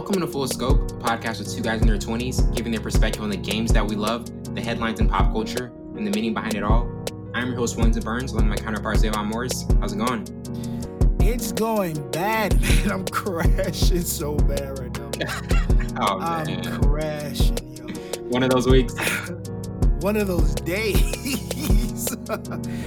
Welcome 0.00 0.22
to 0.22 0.26
Full 0.26 0.48
Scope, 0.48 0.90
a 0.92 0.94
podcast 0.94 1.40
with 1.40 1.54
two 1.54 1.60
guys 1.60 1.82
in 1.82 1.86
their 1.86 1.98
20s 1.98 2.56
giving 2.56 2.72
their 2.72 2.80
perspective 2.80 3.22
on 3.22 3.28
the 3.28 3.36
games 3.36 3.70
that 3.74 3.86
we 3.86 3.96
love, 3.96 4.54
the 4.54 4.60
headlines 4.62 4.98
in 4.98 5.10
pop 5.10 5.30
culture, 5.30 5.66
and 5.94 6.06
the 6.06 6.10
meaning 6.10 6.32
behind 6.32 6.54
it 6.54 6.62
all. 6.62 6.90
I'm 7.34 7.48
your 7.48 7.56
host, 7.56 7.76
Williams 7.76 8.02
Burns, 8.02 8.32
along 8.32 8.48
with 8.48 8.58
my 8.58 8.64
counterpart, 8.64 8.96
Zavon 8.96 9.26
Morris. 9.26 9.66
How's 9.78 9.92
it 9.92 9.98
going? 9.98 10.26
It's 11.20 11.52
going 11.52 12.10
bad, 12.12 12.58
man. 12.62 12.90
I'm 12.90 13.04
crashing 13.08 14.00
so 14.00 14.36
bad 14.36 14.78
right 14.78 14.98
now. 14.98 15.10
oh, 16.00 16.18
man. 16.18 16.66
I'm 16.66 16.82
crashing, 16.82 17.76
yo. 17.76 18.22
One 18.22 18.42
of 18.42 18.48
those 18.48 18.66
weeks. 18.66 18.94
One 20.00 20.16
of 20.16 20.28
those 20.28 20.54
days. 20.54 22.16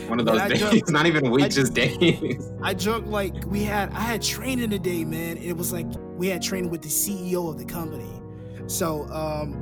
One 0.08 0.20
of 0.20 0.26
those 0.26 0.50
days. 0.50 0.60
Drunk, 0.60 0.90
Not 0.90 1.06
even 1.06 1.30
weeks, 1.30 1.46
I, 1.46 1.62
just 1.62 1.76
days. 1.76 2.52
I 2.64 2.74
drunk 2.74 3.06
like 3.06 3.46
we 3.46 3.64
had 3.64 3.92
I 3.92 4.00
had 4.02 4.24
training 4.24 4.72
today, 4.72 5.06
man. 5.06 5.38
It 5.38 5.56
was 5.56 5.72
like 5.72 5.86
we 6.24 6.30
had 6.30 6.42
training 6.42 6.70
with 6.70 6.82
the 6.82 6.88
CEO 6.88 7.50
of 7.50 7.58
the 7.58 7.66
company. 7.66 8.10
So 8.68 9.04
um 9.12 9.60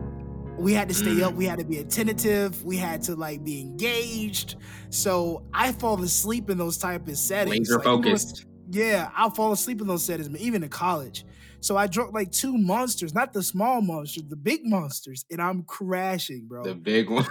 we 0.60 0.74
had 0.74 0.88
to 0.90 0.94
stay 0.94 1.24
up, 1.24 1.34
we 1.34 1.46
had 1.46 1.58
to 1.58 1.66
be 1.66 1.80
attentive, 1.80 2.64
we 2.64 2.78
had 2.78 3.02
to 3.04 3.16
like 3.16 3.44
be 3.44 3.62
engaged. 3.62 4.58
So 4.92 5.44
I 5.56 5.72
fall 5.72 6.00
asleep 6.04 6.52
in 6.52 6.60
those 6.60 6.78
type 6.78 7.08
of 7.08 7.18
settings. 7.18 7.68
Laser 7.68 7.78
like, 7.78 7.84
focused. 7.84 8.46
Yeah, 8.70 9.10
I'll 9.16 9.32
fall 9.32 9.52
asleep 9.54 9.82
in 9.82 9.88
those 9.88 10.06
settings, 10.06 10.30
but 10.30 10.40
even 10.40 10.62
in 10.62 10.70
college. 10.70 11.26
So 11.62 11.78
I 11.78 11.88
drunk 11.88 12.14
like 12.14 12.32
two 12.32 12.56
monsters, 12.56 13.12
not 13.12 13.34
the 13.34 13.42
small 13.42 13.82
monsters, 13.82 14.26
the 14.30 14.36
big 14.36 14.62
monsters, 14.64 15.26
and 15.32 15.42
I'm 15.42 15.64
crashing, 15.64 16.46
bro. 16.46 16.64
The 16.64 16.76
big 16.76 17.10
one. 17.10 17.26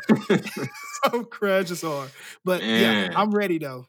I'm 1.04 1.24
crashing 1.26 1.88
hard. 1.88 2.10
But 2.44 2.62
Man. 2.62 3.12
yeah, 3.12 3.20
I'm 3.20 3.30
ready 3.30 3.58
though. 3.58 3.86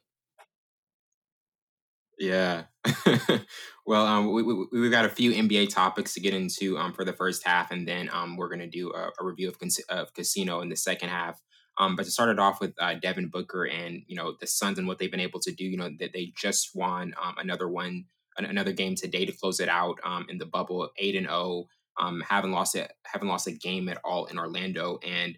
Yeah. 2.22 2.66
well, 3.86 4.05
um, 4.05 4.31
we, 4.31 4.44
we, 4.44 4.67
we've 4.72 4.91
got 4.91 5.05
a 5.05 5.09
few 5.09 5.31
NBA 5.31 5.73
topics 5.73 6.14
to 6.14 6.19
get 6.19 6.36
into 6.36 6.78
um, 6.78 6.94
for 6.94 7.03
the 7.03 7.13
first 7.13 7.45
half, 7.45 7.72
and 7.72 7.88
then 7.88 8.11
um, 8.13 8.38
we're 8.38 8.47
going 8.47 8.59
to 8.59 8.69
do 8.69 8.91
a, 8.94 9.09
a 9.19 9.25
review 9.25 9.50
of, 9.50 9.55
of 9.89 10.13
Casino 10.13 10.61
in 10.61 10.69
the 10.69 10.75
second 10.75 11.09
half. 11.09 11.41
Um, 11.80 11.95
but 11.95 12.05
to 12.05 12.11
start 12.11 12.30
it 12.30 12.38
off 12.38 12.61
with 12.61 12.75
uh, 12.80 12.94
Devin 13.02 13.30
Booker 13.30 13.66
and 13.66 14.03
you 14.05 14.16
know 14.16 14.36
the 14.39 14.45
Suns 14.45 14.78
and 14.78 14.88
what 14.88 15.00
they've 15.00 15.09
been 15.09 15.19
able 15.19 15.39
to 15.39 15.52
do, 15.52 15.66
you 15.66 15.78
know 15.78 15.89
that 16.00 16.13
they 16.13 16.31
just 16.38 16.75
won 16.75 17.16
um, 17.22 17.36
another 17.39 17.67
one 17.67 18.05
another 18.38 18.72
game 18.72 18.94
today 18.95 19.25
to 19.25 19.31
close 19.31 19.59
it 19.59 19.69
out 19.69 20.00
um, 20.03 20.28
in 20.30 20.38
the 20.38 20.45
bubble, 20.45 20.89
eight 20.97 21.16
and 21.16 21.25
zero. 21.25 21.35
Oh, 21.35 21.67
um, 22.00 22.22
haven't 22.30 22.52
lost 22.52 22.75
it, 22.75 22.91
haven't 23.06 23.30
lost 23.30 23.47
a 23.47 23.52
game 23.52 23.89
at 23.89 24.00
all 24.03 24.25
in 24.25 24.38
Orlando, 24.38 25.00
and 25.03 25.38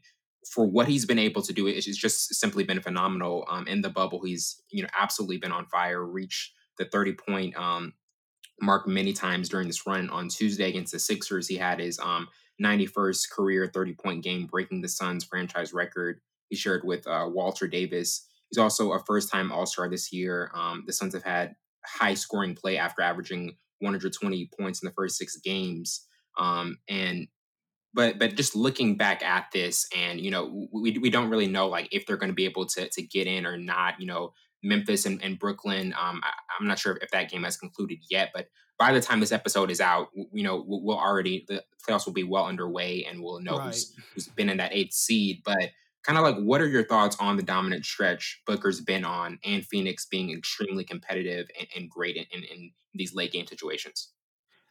for 0.51 0.65
what 0.65 0.89
he's 0.89 1.05
been 1.05 1.19
able 1.19 1.41
to 1.43 1.53
do, 1.53 1.67
it's 1.67 1.85
just 1.85 2.35
simply 2.35 2.65
been 2.65 2.81
phenomenal. 2.81 3.45
Um, 3.49 3.67
in 3.67 3.81
the 3.81 3.89
bubble, 3.89 4.21
he's 4.25 4.61
you 4.69 4.81
know 4.81 4.89
absolutely 4.99 5.37
been 5.37 5.53
on 5.53 5.65
fire. 5.67 6.03
Reached 6.03 6.51
the 6.77 6.85
thirty 6.85 7.13
point 7.13 7.55
um, 7.57 7.93
mark 8.61 8.87
many 8.87 9.13
times 9.13 9.49
during 9.49 9.67
this 9.67 9.85
run. 9.85 10.09
On 10.09 10.29
Tuesday 10.29 10.69
against 10.69 10.93
the 10.93 10.99
Sixers, 10.99 11.47
he 11.47 11.55
had 11.55 11.79
his 11.79 11.99
um, 11.99 12.27
91st 12.61 13.29
career 13.31 13.69
30 13.73 13.93
point 13.93 14.23
game, 14.23 14.45
breaking 14.45 14.81
the 14.81 14.87
Suns 14.87 15.23
franchise 15.23 15.73
record. 15.73 16.21
He 16.49 16.55
shared 16.55 16.83
with 16.83 17.07
uh, 17.07 17.27
Walter 17.29 17.67
Davis. 17.67 18.27
He's 18.49 18.59
also 18.59 18.91
a 18.93 18.99
first 18.99 19.31
time 19.31 19.51
All 19.51 19.65
Star 19.65 19.89
this 19.89 20.13
year. 20.13 20.51
Um, 20.53 20.83
the 20.85 20.93
Suns 20.93 21.13
have 21.13 21.23
had 21.23 21.55
high 21.85 22.13
scoring 22.13 22.55
play 22.55 22.77
after 22.77 23.01
averaging 23.01 23.57
120 23.79 24.49
points 24.57 24.81
in 24.81 24.87
the 24.87 24.93
first 24.93 25.17
six 25.17 25.37
games. 25.37 26.05
Um, 26.37 26.77
and 26.87 27.27
but 27.93 28.17
but 28.17 28.35
just 28.35 28.55
looking 28.55 28.95
back 28.95 29.23
at 29.23 29.47
this, 29.53 29.87
and 29.95 30.19
you 30.19 30.31
know, 30.31 30.67
we 30.71 30.97
we 30.97 31.09
don't 31.09 31.29
really 31.29 31.47
know 31.47 31.67
like 31.67 31.89
if 31.91 32.05
they're 32.05 32.17
going 32.17 32.31
to 32.31 32.35
be 32.35 32.45
able 32.45 32.65
to 32.67 32.89
to 32.89 33.01
get 33.01 33.27
in 33.27 33.45
or 33.45 33.57
not. 33.57 33.99
You 33.99 34.07
know, 34.07 34.33
Memphis 34.63 35.05
and, 35.05 35.21
and 35.23 35.37
Brooklyn. 35.37 35.93
Um, 35.99 36.21
I, 36.23 36.31
am 36.59 36.67
not 36.67 36.79
sure 36.79 36.97
if 37.01 37.11
that 37.11 37.29
game 37.29 37.43
has 37.43 37.57
concluded 37.57 37.99
yet, 38.09 38.31
but 38.33 38.47
by 38.79 38.91
the 38.91 39.01
time 39.01 39.19
this 39.19 39.31
episode 39.31 39.69
is 39.69 39.81
out, 39.81 40.09
you 40.31 40.43
know, 40.43 40.63
we'll 40.65 40.97
already 40.97 41.45
the 41.47 41.63
playoffs 41.85 42.05
will 42.05 42.13
be 42.13 42.23
well 42.23 42.45
underway, 42.45 43.05
and 43.05 43.21
we'll 43.21 43.39
know 43.39 43.57
right. 43.57 43.67
who's, 43.67 43.95
who's 44.13 44.27
been 44.29 44.49
in 44.49 44.57
that 44.57 44.73
eighth 44.73 44.93
seed. 44.93 45.41
But 45.45 45.69
kind 46.03 46.17
of 46.17 46.23
like 46.23 46.37
what 46.37 46.61
are 46.61 46.67
your 46.67 46.85
thoughts 46.85 47.15
on 47.19 47.37
the 47.37 47.43
dominant 47.43 47.85
stretch 47.85 48.41
Booker's 48.45 48.81
been 48.81 49.05
on 49.05 49.39
and 49.43 49.65
Phoenix 49.65 50.05
being 50.05 50.31
extremely 50.31 50.83
competitive 50.83 51.47
and, 51.57 51.67
and 51.75 51.89
great 51.89 52.17
in, 52.17 52.25
in, 52.31 52.43
in, 52.43 52.71
these 52.93 53.15
late 53.15 53.31
game 53.31 53.47
situations? 53.47 54.09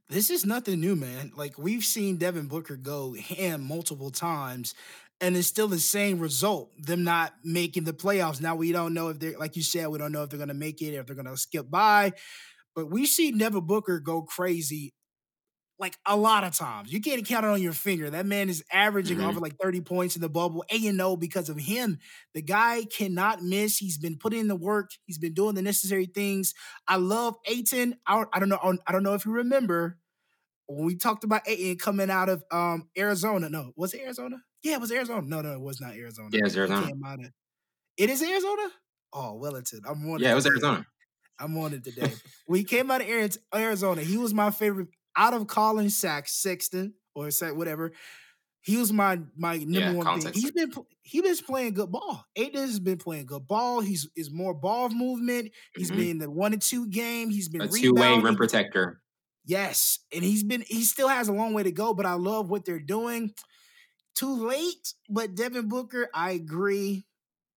This 0.08 0.30
is 0.30 0.44
nothing 0.44 0.80
new, 0.80 0.94
man. 0.94 1.32
Like 1.34 1.58
we've 1.58 1.84
seen 1.84 2.18
Devin 2.18 2.46
Booker 2.46 2.76
go 2.76 3.14
ham 3.14 3.62
multiple 3.66 4.10
times 4.10 4.74
and 5.22 5.36
it's 5.36 5.46
still 5.46 5.68
the 5.68 5.78
same 5.78 6.18
result, 6.18 6.72
them 6.76 7.04
not 7.04 7.32
making 7.44 7.84
the 7.84 7.92
playoffs. 7.92 8.40
Now 8.40 8.56
we 8.56 8.72
don't 8.72 8.92
know 8.92 9.08
if 9.08 9.20
they're 9.20 9.38
like 9.38 9.56
you 9.56 9.62
said, 9.62 9.86
we 9.88 9.98
don't 9.98 10.12
know 10.12 10.24
if 10.24 10.30
they're 10.30 10.38
gonna 10.38 10.52
make 10.52 10.82
it, 10.82 10.94
if 10.94 11.06
they're 11.06 11.16
gonna 11.16 11.36
skip 11.36 11.70
by. 11.70 12.12
But 12.74 12.90
we 12.90 13.06
see 13.06 13.30
Devin 13.30 13.66
Booker 13.66 14.00
go 14.00 14.22
crazy 14.22 14.92
like 15.78 15.96
a 16.06 16.16
lot 16.16 16.44
of 16.44 16.56
times. 16.56 16.92
You 16.92 17.00
can't 17.00 17.26
count 17.26 17.44
it 17.44 17.48
on 17.48 17.62
your 17.62 17.72
finger. 17.72 18.10
That 18.10 18.26
man 18.26 18.48
is 18.48 18.64
averaging 18.72 19.18
mm-hmm. 19.18 19.28
over 19.28 19.40
like 19.40 19.56
30 19.60 19.80
points 19.82 20.16
in 20.16 20.22
the 20.22 20.28
bubble. 20.28 20.64
A 20.70 20.86
and 20.86 21.00
O 21.00 21.16
because 21.16 21.48
of 21.48 21.58
him. 21.58 21.98
The 22.34 22.42
guy 22.42 22.84
cannot 22.84 23.42
miss. 23.42 23.78
He's 23.78 23.98
been 23.98 24.16
putting 24.16 24.40
in 24.40 24.48
the 24.48 24.56
work. 24.56 24.90
He's 25.06 25.18
been 25.18 25.34
doing 25.34 25.54
the 25.54 25.62
necessary 25.62 26.06
things. 26.06 26.54
I 26.86 26.96
love 26.96 27.34
Ayton. 27.46 27.96
I, 28.06 28.24
I 28.32 28.38
don't 28.38 28.48
know. 28.48 28.78
I 28.86 28.92
don't 28.92 29.02
know 29.02 29.14
if 29.14 29.26
you 29.26 29.32
remember 29.32 29.98
when 30.66 30.86
we 30.86 30.96
talked 30.96 31.24
about 31.24 31.42
Ayton 31.46 31.76
coming 31.78 32.10
out 32.10 32.28
of 32.28 32.44
um, 32.50 32.88
Arizona. 32.96 33.48
No, 33.48 33.72
was 33.76 33.94
it 33.94 34.00
Arizona? 34.02 34.36
Yeah, 34.62 34.74
it 34.74 34.80
was 34.80 34.92
Arizona. 34.92 35.22
No, 35.26 35.40
no, 35.40 35.52
it 35.52 35.60
was 35.60 35.80
not 35.80 35.94
Arizona. 35.94 36.28
Yeah, 36.32 36.46
it's 36.46 36.56
Arizona. 36.56 36.90
It, 37.18 37.32
it 37.96 38.10
is 38.10 38.22
Arizona. 38.22 38.68
Oh, 39.12 39.34
Wellington. 39.34 39.80
I'm 39.86 40.08
on. 40.10 40.20
Yeah, 40.20 40.32
it 40.32 40.34
was 40.36 40.46
Arizona. 40.46 40.86
I'm 41.38 41.56
on 41.58 41.74
it 41.74 41.84
today. 41.84 42.12
we 42.48 42.64
came 42.64 42.90
out 42.90 43.02
of 43.02 43.36
Arizona, 43.54 44.02
he 44.02 44.16
was 44.16 44.32
my 44.32 44.50
favorite 44.50 44.88
out 45.16 45.34
of 45.34 45.46
Collin 45.46 45.90
Sacks, 45.90 46.32
Sexton 46.32 46.94
or 47.14 47.30
whatever. 47.52 47.92
He 48.60 48.76
was 48.76 48.92
my 48.92 49.18
my 49.36 49.56
number 49.56 49.78
yeah, 49.78 49.92
one 49.92 50.20
thing. 50.20 50.32
He's 50.32 50.52
been 50.52 50.70
he's 51.02 51.22
been 51.22 51.36
playing 51.38 51.74
good 51.74 51.90
ball. 51.90 52.24
Ayton 52.36 52.60
has 52.60 52.78
been 52.78 52.96
playing 52.96 53.26
good 53.26 53.46
ball. 53.48 53.80
He's 53.80 54.08
is 54.14 54.30
more 54.30 54.54
ball 54.54 54.88
movement. 54.88 55.50
He's 55.74 55.90
mm-hmm. 55.90 56.00
been 56.00 56.18
the 56.18 56.30
one 56.30 56.52
and 56.52 56.62
two 56.62 56.86
game. 56.86 57.30
He's 57.30 57.48
been 57.48 57.62
a 57.62 57.68
two 57.68 57.92
way 57.92 58.16
rim 58.20 58.36
protector. 58.36 59.00
Yes, 59.44 59.98
and 60.14 60.22
he's 60.22 60.44
been 60.44 60.64
he 60.66 60.82
still 60.84 61.08
has 61.08 61.28
a 61.28 61.32
long 61.32 61.52
way 61.52 61.62
to 61.62 61.72
go, 61.72 61.94
but 61.94 62.06
I 62.06 62.14
love 62.14 62.48
what 62.48 62.64
they're 62.64 62.78
doing. 62.78 63.32
Too 64.14 64.46
late, 64.46 64.94
but 65.08 65.34
Devin 65.34 65.68
Booker, 65.68 66.08
I 66.14 66.32
agree 66.32 67.04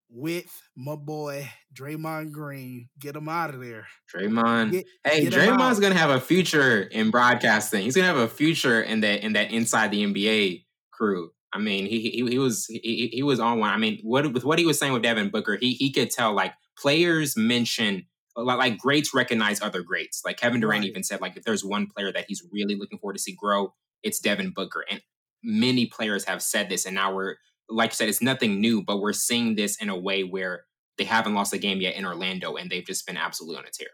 with 0.09 0.62
my 0.75 0.96
boy 0.96 1.50
Draymond 1.73 2.31
Green. 2.31 2.90
Get 3.00 3.16
him 3.16 3.29
out 3.29 3.53
of 3.53 3.59
there. 3.59 3.85
Draymond. 4.13 4.72
Get, 4.72 4.85
hey, 5.03 5.23
get 5.23 5.34
Draymond's 5.34 5.79
gonna 5.79 5.96
have 5.96 6.09
a 6.09 6.22
future 6.22 6.81
in 6.84 7.12
broadcasting. 7.12 7.84
He's 7.84 7.96
gonna 7.96 8.07
have 8.07 8.17
a 8.17 8.28
future 8.28 8.81
in 8.81 9.02
that 9.02 9.23
in 9.23 9.34
that 9.34 9.52
inside 9.52 9.91
the 9.91 10.03
NBA 10.06 10.66
crew. 10.91 11.31
I 11.53 11.59
mean, 11.59 11.85
he 11.85 12.09
he, 12.09 12.25
he 12.28 12.40
was 12.40 12.66
he, 12.66 13.09
he 13.13 13.23
was 13.23 13.40
on 13.40 13.59
one. 13.59 13.72
I 13.72 13.78
mean, 13.78 14.00
what 14.02 14.31
with 14.34 14.44
what 14.44 14.57
he 14.57 14.66
was 14.66 14.79
saying 14.79 14.94
with 14.94 15.03
Devin 15.03 15.29
Booker, 15.29 15.57
he 15.57 15.73
he 15.73 15.91
could 15.91 16.09
tell 16.09 16.34
like 16.34 16.53
players 16.78 17.38
mention 17.38 18.06
like, 18.35 18.78
greats 18.78 19.13
recognize 19.13 19.62
other 19.62 19.81
greats. 19.81 20.23
Like 20.25 20.38
Kevin 20.38 20.62
Durant 20.62 20.81
right. 20.81 20.90
even 20.90 21.03
said, 21.03 21.22
like 21.22 21.38
if 21.38 21.44
there's 21.44 21.63
one 21.63 21.88
player 21.88 22.12
that 22.12 22.25
he's 22.28 22.44
really 22.51 22.75
looking 22.75 23.00
forward 23.00 23.13
to 23.13 23.22
see 23.22 23.34
grow, 23.34 23.73
it's 24.03 24.19
Devin 24.19 24.51
Booker. 24.51 24.85
And 24.90 25.01
many 25.44 25.85
players 25.85 26.25
have 26.25 26.41
said 26.41 26.69
this, 26.69 26.85
and 26.85 26.96
now 26.96 27.13
we're 27.13 27.35
like 27.69 27.91
you 27.91 27.96
said, 27.96 28.09
it's 28.09 28.22
nothing 28.22 28.59
new, 28.59 28.84
but 28.84 29.01
we're 29.01 29.13
seeing 29.13 29.56
this 29.56 29.78
in 29.78 29.90
a 29.90 29.97
way 29.97 30.23
where 30.23 30.66
they 30.97 31.03
haven't 31.03 31.34
lost 31.34 31.53
a 31.53 31.57
game 31.57 31.81
yet 31.81 31.96
in 31.96 32.06
Orlando, 32.06 32.56
and 32.56 32.69
they've 32.69 32.85
just 32.85 33.06
been 33.07 33.18
absolutely 33.18 33.57
on 33.57 33.66
a 33.66 33.72
tear. 33.72 33.88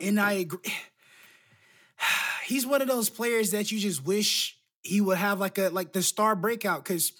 And 0.00 0.20
I 0.20 0.32
agree. 0.32 0.60
He's 2.44 2.66
one 2.66 2.82
of 2.82 2.88
those 2.88 3.08
players 3.08 3.52
that 3.52 3.70
you 3.70 3.78
just 3.78 4.04
wish 4.04 4.58
he 4.82 5.00
would 5.00 5.18
have 5.18 5.38
like 5.38 5.58
a 5.58 5.68
like 5.68 5.92
the 5.92 6.02
star 6.02 6.34
breakout. 6.34 6.84
Because 6.84 7.12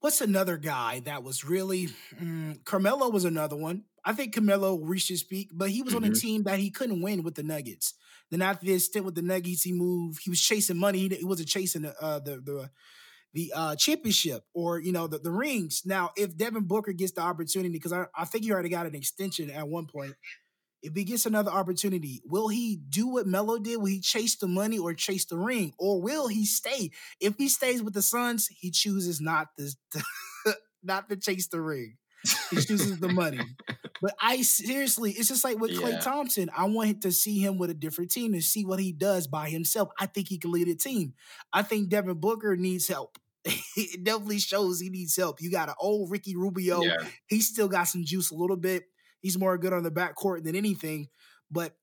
what's 0.00 0.20
another 0.20 0.56
guy 0.56 1.00
that 1.00 1.22
was 1.22 1.44
really 1.44 1.88
mm, 2.20 2.64
Carmelo 2.64 3.08
was 3.08 3.24
another 3.24 3.56
one. 3.56 3.84
I 4.04 4.12
think 4.12 4.34
Carmelo 4.34 4.78
reached 4.78 5.08
his 5.08 5.22
peak, 5.22 5.50
but 5.52 5.70
he 5.70 5.82
was 5.82 5.94
mm-hmm. 5.94 6.04
on 6.04 6.10
a 6.10 6.12
mm-hmm. 6.12 6.20
team 6.20 6.42
that 6.44 6.58
he 6.58 6.70
couldn't 6.70 7.02
win 7.02 7.22
with 7.22 7.34
the 7.34 7.42
Nuggets. 7.42 7.94
Then 8.30 8.42
after 8.42 8.64
this 8.64 8.86
stint 8.86 9.04
with 9.04 9.14
the 9.14 9.22
Nuggets, 9.22 9.62
he 9.62 9.72
moved. 9.72 10.20
He 10.22 10.30
was 10.30 10.40
chasing 10.40 10.78
money. 10.78 11.08
He, 11.08 11.24
wasn't 11.24 11.48
chasing 11.48 11.82
the, 11.82 11.94
uh, 12.00 12.20
the 12.20 12.36
the 12.36 12.70
the 13.32 13.52
uh, 13.54 13.76
championship 13.76 14.42
or 14.54 14.78
you 14.78 14.92
know 14.92 15.06
the, 15.06 15.18
the 15.18 15.30
rings. 15.30 15.82
Now, 15.84 16.10
if 16.16 16.36
Devin 16.36 16.64
Booker 16.64 16.92
gets 16.92 17.12
the 17.12 17.20
opportunity, 17.20 17.72
because 17.72 17.92
I, 17.92 18.06
I 18.16 18.24
think 18.24 18.44
he 18.44 18.52
already 18.52 18.68
got 18.68 18.86
an 18.86 18.94
extension 18.94 19.50
at 19.50 19.68
one 19.68 19.86
point. 19.86 20.14
If 20.82 20.94
he 20.94 21.04
gets 21.04 21.26
another 21.26 21.50
opportunity, 21.50 22.22
will 22.24 22.48
he 22.48 22.80
do 22.88 23.06
what 23.08 23.26
Melo 23.26 23.58
did? 23.58 23.76
Will 23.76 23.86
he 23.86 24.00
chase 24.00 24.36
the 24.36 24.48
money 24.48 24.78
or 24.78 24.94
chase 24.94 25.26
the 25.26 25.36
ring, 25.36 25.74
or 25.78 26.00
will 26.00 26.28
he 26.28 26.46
stay? 26.46 26.90
If 27.20 27.36
he 27.36 27.50
stays 27.50 27.82
with 27.82 27.92
the 27.92 28.00
Suns, 28.00 28.48
he 28.48 28.70
chooses 28.70 29.20
not 29.20 29.48
to, 29.58 29.70
to 29.92 30.54
not 30.82 31.10
to 31.10 31.16
chase 31.16 31.48
the 31.48 31.60
ring. 31.60 31.98
He 32.50 32.56
chooses 32.56 32.98
the 32.98 33.08
money. 33.08 33.40
But 34.02 34.14
I 34.18 34.40
seriously, 34.40 35.10
it's 35.10 35.28
just 35.28 35.44
like 35.44 35.58
with 35.58 35.78
Clay 35.78 35.90
yeah. 35.90 36.00
Thompson. 36.00 36.48
I 36.56 36.64
want 36.64 37.02
to 37.02 37.12
see 37.12 37.38
him 37.38 37.58
with 37.58 37.68
a 37.68 37.74
different 37.74 38.10
team 38.10 38.32
and 38.32 38.42
see 38.42 38.64
what 38.64 38.80
he 38.80 38.92
does 38.92 39.26
by 39.26 39.50
himself. 39.50 39.90
I 39.98 40.06
think 40.06 40.28
he 40.28 40.38
can 40.38 40.52
lead 40.52 40.68
a 40.68 40.74
team. 40.74 41.12
I 41.52 41.60
think 41.60 41.90
Devin 41.90 42.14
Booker 42.14 42.56
needs 42.56 42.88
help. 42.88 43.18
it 43.44 44.02
definitely 44.02 44.38
shows 44.38 44.80
he 44.80 44.88
needs 44.88 45.14
help. 45.14 45.42
You 45.42 45.50
got 45.50 45.68
an 45.68 45.74
old 45.78 46.10
Ricky 46.10 46.34
Rubio. 46.34 46.80
Yeah. 46.80 46.96
He 47.26 47.42
still 47.42 47.68
got 47.68 47.88
some 47.88 48.02
juice 48.02 48.30
a 48.30 48.36
little 48.36 48.56
bit. 48.56 48.84
He's 49.20 49.38
more 49.38 49.58
good 49.58 49.74
on 49.74 49.82
the 49.82 49.90
back 49.90 50.14
court 50.14 50.44
than 50.44 50.56
anything. 50.56 51.08
But 51.50 51.74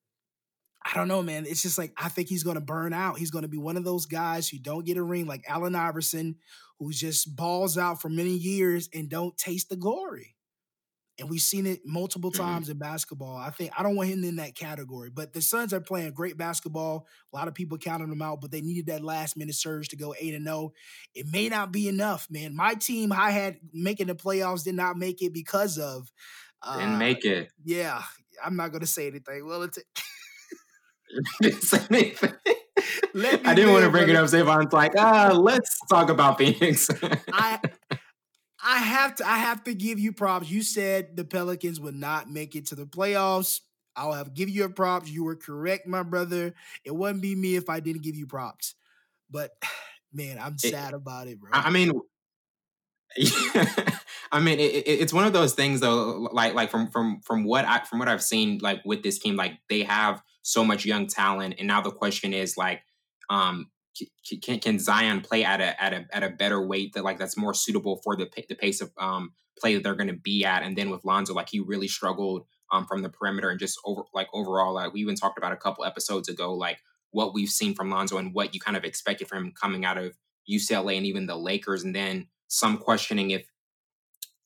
I 0.85 0.93
don't 0.95 1.07
know, 1.09 1.21
man. 1.21 1.45
It's 1.47 1.61
just 1.61 1.77
like 1.77 1.91
I 1.97 2.09
think 2.09 2.29
he's 2.29 2.43
going 2.43 2.55
to 2.55 2.61
burn 2.61 2.93
out. 2.93 3.17
He's 3.17 3.31
going 3.31 3.41
to 3.43 3.47
be 3.49 3.57
one 3.57 3.77
of 3.77 3.83
those 3.83 4.05
guys 4.05 4.47
who 4.47 4.57
don't 4.57 4.85
get 4.85 4.97
a 4.97 5.03
ring, 5.03 5.25
like 5.27 5.43
Allen 5.47 5.75
Iverson, 5.75 6.35
who 6.79 6.91
just 6.91 7.35
balls 7.35 7.77
out 7.77 8.01
for 8.01 8.09
many 8.09 8.31
years 8.37 8.89
and 8.93 9.09
don't 9.09 9.37
taste 9.37 9.69
the 9.69 9.75
glory. 9.75 10.35
And 11.19 11.29
we've 11.31 11.41
seen 11.41 11.65
it 11.65 11.81
multiple 11.83 12.31
Mm-hmm. 12.31 12.43
times 12.43 12.69
in 12.69 12.77
basketball. 12.77 13.35
I 13.35 13.49
think 13.49 13.71
I 13.77 13.81
don't 13.81 13.95
want 13.95 14.09
him 14.09 14.23
in 14.23 14.35
that 14.35 14.53
category. 14.55 15.09
But 15.09 15.33
the 15.33 15.41
Suns 15.41 15.73
are 15.73 15.81
playing 15.81 16.11
great 16.13 16.37
basketball. 16.37 17.07
A 17.33 17.35
lot 17.35 17.47
of 17.47 17.55
people 17.55 17.79
counted 17.79 18.09
them 18.11 18.21
out, 18.21 18.39
but 18.39 18.51
they 18.51 18.61
needed 18.61 18.85
that 18.85 19.03
last 19.03 19.35
minute 19.35 19.55
surge 19.55 19.89
to 19.89 19.95
go 19.97 20.13
8 20.17 20.35
and 20.35 20.45
0. 20.45 20.73
It 21.15 21.25
may 21.31 21.49
not 21.49 21.71
be 21.71 21.87
enough, 21.89 22.27
man. 22.29 22.55
My 22.55 22.75
team 22.75 23.11
I 23.11 23.31
had 23.31 23.57
making 23.73 24.07
the 24.07 24.15
playoffs 24.15 24.63
did 24.63 24.75
not 24.75 24.95
make 24.95 25.21
it 25.23 25.33
because 25.33 25.79
of 25.79 26.11
uh, 26.61 26.77
Didn't 26.77 26.99
make 26.99 27.25
it. 27.25 27.49
yeah, 27.65 28.03
I'm 28.45 28.55
not 28.55 28.71
gonna 28.71 28.85
say 28.85 29.07
anything. 29.07 29.45
Well, 29.47 29.63
it's 29.63 29.79
anything. 31.43 32.33
Let 33.13 33.43
me 33.43 33.49
I 33.49 33.55
didn't 33.55 33.71
want 33.73 33.85
to 33.85 33.89
bring 33.91 34.09
it 34.09 34.15
up. 34.15 34.27
Savon's 34.27 34.73
like, 34.73 34.93
ah, 34.97 35.31
let's 35.33 35.79
talk 35.89 36.09
about 36.09 36.37
Phoenix. 36.37 36.89
I 37.33 37.59
I 38.63 38.77
have 38.79 39.15
to 39.15 39.27
I 39.27 39.37
have 39.37 39.63
to 39.65 39.73
give 39.73 39.99
you 39.99 40.11
props. 40.11 40.49
You 40.49 40.61
said 40.61 41.15
the 41.15 41.23
Pelicans 41.23 41.79
would 41.79 41.95
not 41.95 42.29
make 42.29 42.55
it 42.55 42.67
to 42.67 42.75
the 42.75 42.85
playoffs. 42.85 43.61
I'll 43.95 44.13
have 44.13 44.33
give 44.33 44.49
you 44.49 44.65
a 44.65 44.69
props. 44.69 45.09
You 45.09 45.23
were 45.23 45.35
correct, 45.35 45.87
my 45.87 46.03
brother. 46.03 46.53
It 46.85 46.95
wouldn't 46.95 47.21
be 47.21 47.35
me 47.35 47.55
if 47.55 47.69
I 47.69 47.79
didn't 47.79 48.03
give 48.03 48.15
you 48.15 48.27
props. 48.27 48.75
But 49.31 49.51
man, 50.13 50.37
I'm 50.39 50.53
It- 50.53 50.71
sad 50.71 50.93
about 50.93 51.27
it, 51.27 51.39
bro. 51.39 51.49
I 51.53 51.67
I 51.67 51.69
mean, 51.71 51.91
I 54.31 54.39
mean, 54.39 54.59
it, 54.59 54.73
it- 54.75 54.99
it's 55.01 55.13
one 55.13 55.25
of 55.25 55.33
those 55.33 55.53
things 55.53 55.79
though. 55.79 56.29
Like, 56.31 56.53
like 56.53 56.69
from 56.69 56.91
from 56.91 57.21
from 57.21 57.43
what 57.43 57.65
I 57.65 57.79
from 57.85 57.99
what 57.99 58.07
I've 58.07 58.23
seen, 58.23 58.59
like 58.61 58.81
with 58.85 59.01
this 59.03 59.17
team, 59.19 59.35
like 59.35 59.53
they 59.69 59.83
have 59.83 60.21
so 60.47 60.63
much 60.63 60.85
young 60.85 61.07
talent, 61.07 61.55
and 61.59 61.67
now 61.67 61.81
the 61.81 61.91
question 61.91 62.33
is 62.33 62.55
like, 62.55 62.81
um, 63.29 63.69
can 64.41 64.59
can 64.59 64.79
Zion 64.79 65.19
play 65.19 65.43
at 65.43 65.59
a 65.59 65.83
at 65.83 65.93
a 65.93 66.05
at 66.13 66.23
a 66.23 66.29
better 66.29 66.65
weight 66.65 66.93
that 66.93 67.03
like 67.03 67.19
that's 67.19 67.35
more 67.35 67.53
suitable 67.53 67.99
for 68.01 68.15
the 68.15 68.29
the 68.47 68.55
pace 68.55 68.79
of 68.79 68.91
um 68.97 69.33
play 69.59 69.73
that 69.73 69.83
they're 69.83 69.95
going 69.95 70.07
to 70.07 70.13
be 70.13 70.45
at? 70.45 70.63
And 70.63 70.77
then 70.77 70.89
with 70.89 71.03
Lonzo, 71.03 71.33
like 71.33 71.49
he 71.49 71.59
really 71.59 71.89
struggled 71.89 72.45
um 72.71 72.85
from 72.85 73.01
the 73.01 73.09
perimeter 73.09 73.49
and 73.49 73.59
just 73.59 73.77
over 73.83 74.03
like 74.13 74.29
overall, 74.33 74.75
like 74.75 74.93
we 74.93 75.01
even 75.01 75.15
talked 75.15 75.37
about 75.37 75.51
a 75.51 75.57
couple 75.57 75.83
episodes 75.83 76.29
ago, 76.29 76.53
like 76.53 76.77
what 77.11 77.33
we've 77.33 77.49
seen 77.49 77.75
from 77.75 77.89
Lonzo 77.89 78.17
and 78.17 78.33
what 78.33 78.53
you 78.53 78.61
kind 78.61 78.77
of 78.77 78.85
expected 78.85 79.27
from 79.27 79.47
him 79.47 79.51
coming 79.51 79.83
out 79.83 79.97
of 79.97 80.15
UCLA 80.49 80.95
and 80.95 81.05
even 81.05 81.25
the 81.25 81.35
Lakers, 81.35 81.83
and 81.83 81.93
then 81.93 82.27
some 82.47 82.77
questioning 82.77 83.31
if 83.31 83.45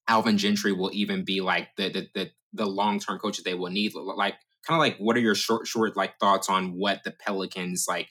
Alvin 0.07 0.39
Gentry 0.39 0.71
will 0.71 0.91
even 0.93 1.23
be 1.23 1.41
like 1.41 1.75
the 1.75 1.89
the 1.89 2.07
the, 2.15 2.31
the 2.53 2.65
long 2.65 2.99
term 2.99 3.19
coach 3.19 3.37
that 3.37 3.45
they 3.45 3.53
will 3.53 3.69
need. 3.69 3.93
Like, 3.93 4.37
kind 4.67 4.75
of 4.75 4.79
like, 4.79 4.97
what 4.97 5.15
are 5.17 5.21
your 5.21 5.35
short 5.35 5.67
short 5.67 5.95
like 5.95 6.19
thoughts 6.19 6.49
on 6.49 6.73
what 6.77 7.03
the 7.03 7.11
Pelicans 7.11 7.85
like 7.87 8.09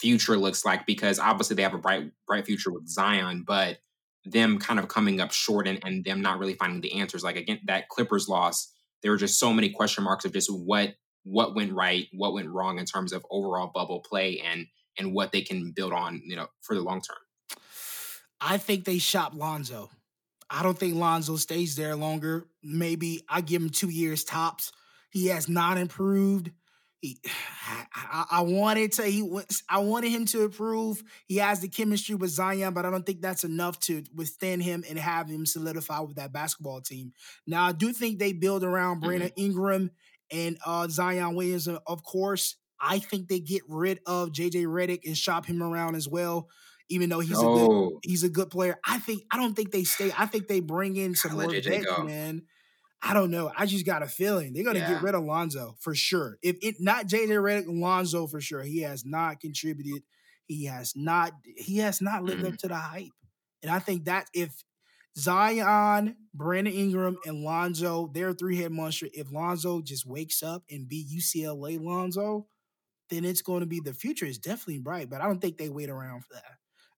future 0.00 0.36
looks 0.36 0.64
like? 0.64 0.86
Because 0.86 1.18
obviously 1.18 1.56
they 1.56 1.62
have 1.62 1.74
a 1.74 1.78
bright 1.78 2.10
bright 2.26 2.46
future 2.46 2.72
with 2.72 2.88
Zion, 2.88 3.44
but 3.46 3.78
them 4.24 4.58
kind 4.58 4.78
of 4.78 4.88
coming 4.88 5.20
up 5.20 5.32
short 5.32 5.66
and, 5.66 5.78
and 5.84 6.04
them 6.04 6.20
not 6.20 6.38
really 6.38 6.54
finding 6.54 6.80
the 6.80 7.00
answers. 7.00 7.24
Like 7.24 7.36
again, 7.36 7.60
that 7.66 7.88
Clippers 7.88 8.28
loss, 8.28 8.72
there 9.02 9.10
were 9.10 9.16
just 9.16 9.38
so 9.38 9.52
many 9.52 9.70
question 9.70 10.04
marks 10.04 10.24
of 10.24 10.32
just 10.32 10.50
what 10.52 10.94
what 11.24 11.54
went 11.54 11.72
right, 11.72 12.06
what 12.12 12.32
went 12.32 12.48
wrong 12.48 12.78
in 12.78 12.84
terms 12.84 13.12
of 13.12 13.24
overall 13.30 13.70
bubble 13.74 14.00
play 14.00 14.40
and 14.40 14.66
and 14.98 15.14
what 15.14 15.32
they 15.32 15.42
can 15.42 15.72
build 15.72 15.92
on, 15.92 16.20
you 16.24 16.36
know, 16.36 16.48
for 16.60 16.74
the 16.74 16.82
long 16.82 17.00
term. 17.00 17.58
I 18.40 18.58
think 18.58 18.84
they 18.84 18.98
shop 18.98 19.32
Lonzo. 19.34 19.90
I 20.50 20.62
don't 20.62 20.78
think 20.78 20.94
Lonzo 20.94 21.36
stays 21.36 21.76
there 21.76 21.94
longer. 21.96 22.46
Maybe 22.62 23.24
I 23.28 23.40
give 23.40 23.62
him 23.62 23.70
two 23.70 23.90
years 23.90 24.24
tops. 24.24 24.72
He 25.10 25.26
has 25.26 25.48
not 25.48 25.78
improved. 25.78 26.50
He, 27.00 27.20
I, 27.94 28.24
I 28.30 28.40
wanted 28.42 28.92
to. 28.92 29.04
He 29.04 29.22
was. 29.22 29.62
I 29.68 29.78
wanted 29.78 30.10
him 30.10 30.24
to 30.26 30.44
improve. 30.44 31.02
He 31.26 31.36
has 31.36 31.60
the 31.60 31.68
chemistry 31.68 32.14
with 32.14 32.30
Zion, 32.30 32.74
but 32.74 32.84
I 32.86 32.90
don't 32.90 33.04
think 33.04 33.20
that's 33.20 33.44
enough 33.44 33.78
to 33.80 34.02
withstand 34.14 34.62
him 34.62 34.84
and 34.88 34.98
have 34.98 35.28
him 35.28 35.46
solidify 35.46 36.00
with 36.00 36.16
that 36.16 36.32
basketball 36.32 36.80
team. 36.80 37.12
Now, 37.46 37.66
I 37.66 37.72
do 37.72 37.92
think 37.92 38.18
they 38.18 38.32
build 38.32 38.64
around 38.64 39.00
Brandon 39.00 39.30
Ingram 39.36 39.90
and 40.30 40.58
uh, 40.64 40.88
Zion 40.88 41.34
Williams. 41.34 41.68
Of 41.68 42.02
course, 42.04 42.56
I 42.80 42.98
think 42.98 43.28
they 43.28 43.40
get 43.40 43.62
rid 43.68 44.00
of 44.06 44.30
JJ 44.30 44.66
Redick 44.66 45.00
and 45.06 45.16
shop 45.16 45.46
him 45.46 45.62
around 45.62 45.94
as 45.94 46.08
well. 46.08 46.48
Even 46.90 47.10
though 47.10 47.20
he's 47.20 47.38
a 47.38 47.42
good 47.42 47.70
oh, 47.70 47.98
he's 48.02 48.22
a 48.24 48.30
good 48.30 48.50
player. 48.50 48.78
I 48.86 48.98
think 48.98 49.22
I 49.30 49.36
don't 49.36 49.54
think 49.54 49.72
they 49.72 49.84
stay. 49.84 50.10
I 50.16 50.24
think 50.26 50.48
they 50.48 50.60
bring 50.60 50.96
in 50.96 51.14
some 51.14 51.32
more 51.32 51.50
vets, 51.50 51.98
man. 52.02 52.42
I 53.00 53.14
don't 53.14 53.30
know. 53.30 53.52
I 53.56 53.66
just 53.66 53.86
got 53.86 54.02
a 54.02 54.08
feeling 54.08 54.52
they're 54.52 54.64
gonna 54.64 54.80
Yeah. 54.80 54.94
get 54.94 55.02
rid 55.02 55.14
of 55.14 55.22
Lonzo 55.24 55.76
for 55.80 55.94
sure. 55.94 56.38
If 56.42 56.56
it 56.62 56.76
not 56.80 57.06
JJ 57.06 57.28
Redick, 57.40 57.64
Lonzo 57.68 58.26
for 58.26 58.40
sure. 58.40 58.62
He 58.62 58.80
has 58.80 59.04
not 59.04 59.40
contributed. 59.40 60.02
He 60.46 60.64
has 60.64 60.94
not. 60.96 61.32
He 61.56 61.78
has 61.78 62.00
not 62.00 62.24
lived 62.24 62.42
Mm-hmm. 62.42 62.52
up 62.54 62.58
to 62.60 62.68
the 62.68 62.76
hype. 62.76 63.12
And 63.62 63.70
I 63.70 63.78
think 63.78 64.04
that 64.06 64.26
if 64.34 64.64
Zion, 65.16 66.16
Brandon 66.34 66.72
Ingram, 66.72 67.18
and 67.26 67.42
Lonzo, 67.42 68.10
they're 68.14 68.32
three 68.32 68.56
head 68.56 68.72
monster. 68.72 69.08
If 69.12 69.30
Lonzo 69.32 69.80
just 69.80 70.06
wakes 70.06 70.42
up 70.42 70.64
and 70.70 70.88
be 70.88 71.04
UCLA 71.12 71.78
Lonzo, 71.78 72.46
then 73.10 73.24
it's 73.24 73.42
going 73.42 73.60
to 73.60 73.66
be 73.66 73.80
the 73.80 73.92
future 73.94 74.26
is 74.26 74.38
definitely 74.38 74.78
bright. 74.78 75.10
But 75.10 75.20
I 75.20 75.26
don't 75.26 75.40
think 75.40 75.56
they 75.58 75.68
wait 75.70 75.90
around 75.90 76.22
for 76.24 76.34
that. 76.34 76.44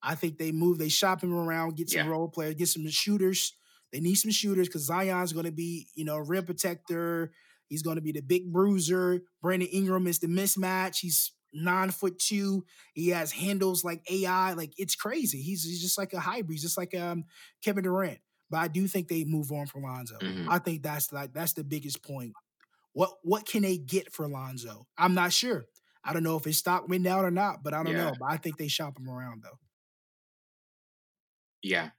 I 0.03 0.15
think 0.15 0.39
they 0.39 0.53
move, 0.53 0.79
they 0.79 0.89
shop 0.89 1.23
him 1.23 1.33
around, 1.33 1.77
get 1.77 1.91
some 1.91 2.07
Yeah. 2.07 2.09
role 2.09 2.29
players, 2.29 2.55
get 2.55 2.69
some 2.69 2.87
shooters. 2.89 3.55
They 3.93 4.01
need 4.01 4.15
some 4.17 4.31
shooters 4.31 4.69
because 4.69 4.85
Zion's 4.87 5.33
going 5.33 5.47
to 5.47 5.53
be, 5.53 5.89
you 5.95 6.05
know, 6.05 6.19
rim 6.19 6.45
protector. 6.45 7.33
He's 7.67 7.83
going 7.83 7.97
to 7.97 8.03
be 8.03 8.13
the 8.13 8.21
big 8.23 8.53
bruiser. 8.53 9.23
Brandon 9.43 9.69
Ingram 9.69 10.07
is 10.07 10.19
the 10.19 10.27
mismatch. 10.29 10.99
He's 11.01 11.33
nine 11.53 11.91
foot 11.91 12.19
two. 12.19 12.65
He 12.95 13.09
has 13.09 13.33
handles 13.33 13.85
like 13.85 14.03
AI. 14.11 14.53
Like 14.53 14.73
it's 14.77 14.95
crazy. 14.95 15.43
He's, 15.43 15.65
he's 15.65 15.81
just 15.83 15.99
like 15.99 16.13
a 16.13 16.21
hybrid. 16.21 16.51
He's 16.53 16.63
just 16.63 16.79
like 16.79 16.95
um 16.95 17.25
Kevin 17.63 17.85
Durant. 17.85 18.19
But 18.51 18.59
I 18.59 18.69
do 18.69 18.87
think 18.89 19.09
they 19.09 19.25
move 19.25 19.53
on 19.53 19.67
from 19.67 19.83
Lonzo. 19.83 20.19
Mhm. 20.19 20.47
I 20.49 20.59
think 20.59 20.83
that's 20.83 21.13
like 21.13 21.33
that's 21.33 21.53
the 21.53 21.65
biggest 21.65 22.03
point. 22.03 22.33
What 22.93 23.11
what 23.23 23.47
can 23.47 23.63
they 23.63 23.77
get 23.79 24.13
for 24.13 24.27
Lonzo? 24.29 24.87
I'm 24.99 25.15
not 25.15 25.33
sure. 25.33 25.65
I 26.03 26.13
don't 26.13 26.23
know 26.25 26.37
if 26.37 26.45
his 26.45 26.59
stock 26.59 26.89
went 26.89 27.05
down 27.05 27.25
or 27.25 27.31
not, 27.31 27.63
but 27.63 27.75
I 27.75 27.83
don't 27.85 27.93
Yeah. 27.95 28.11
know. 28.11 28.15
But 28.19 28.31
I 28.31 28.37
think 28.37 28.57
they 28.57 28.69
shop 28.69 28.99
him 28.99 29.09
around 29.09 29.43
though. 29.45 29.59
Yeah. 31.63 31.91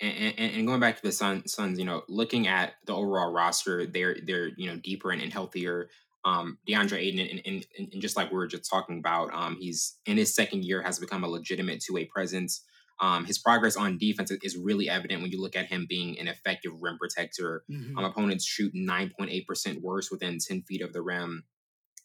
And, 0.00 0.34
and, 0.38 0.52
and 0.56 0.66
going 0.66 0.80
back 0.80 0.96
to 0.96 1.02
the 1.02 1.12
Sun, 1.12 1.48
Suns, 1.48 1.78
you 1.78 1.84
know, 1.84 2.02
looking 2.08 2.46
at 2.46 2.74
the 2.84 2.94
overall 2.94 3.32
roster, 3.32 3.86
they're 3.86 4.16
they're 4.24 4.48
you 4.56 4.66
know 4.70 4.76
deeper 4.76 5.10
and, 5.10 5.22
and 5.22 5.32
healthier. 5.32 5.88
Um, 6.24 6.58
DeAndre 6.68 6.98
Ayton, 6.98 7.40
and, 7.46 7.66
and, 7.78 8.02
just 8.02 8.16
like 8.16 8.32
we 8.32 8.36
were 8.36 8.48
just 8.48 8.68
talking 8.68 8.98
about, 8.98 9.32
um, 9.32 9.56
he's 9.60 9.96
in 10.06 10.16
his 10.16 10.34
second 10.34 10.64
year 10.64 10.82
has 10.82 10.98
become 10.98 11.22
a 11.22 11.28
legitimate 11.28 11.80
two 11.80 11.94
way 11.94 12.04
presence. 12.04 12.64
Um, 12.98 13.26
his 13.26 13.38
progress 13.38 13.76
on 13.76 13.98
defense 13.98 14.30
is- 14.30 14.56
really 14.56 14.88
evident 14.88 15.22
when 15.22 15.30
you 15.30 15.40
look 15.40 15.54
at 15.54 15.66
him 15.66 15.86
being 15.88 16.18
an 16.18 16.26
effective 16.28 16.72
rim 16.80 16.98
protector. 16.98 17.62
Mhm. 17.70 17.96
Um, 17.96 18.04
opponents 18.04 18.44
shoot 18.44 18.74
9.8% 18.74 19.82
worse 19.82 20.10
within 20.10 20.38
10 20.38 20.62
feet 20.62 20.80
of 20.82 20.92
the 20.92 21.02
rim 21.02 21.44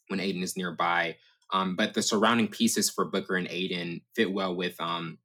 when 0.08 0.20
Ayton 0.20 0.42
is 0.42 0.56
nearby. 0.56 1.16
Um, 1.52 1.76
but 1.76 1.94
the 1.94 2.02
surrounding 2.02 2.48
pieces 2.48 2.90
for 2.90 3.04
Booker 3.04 3.36
and 3.36 3.48
Ayton 3.50 4.02
fit 4.14 4.32
well 4.32 4.54
with 4.54 4.80
um, 4.80 5.18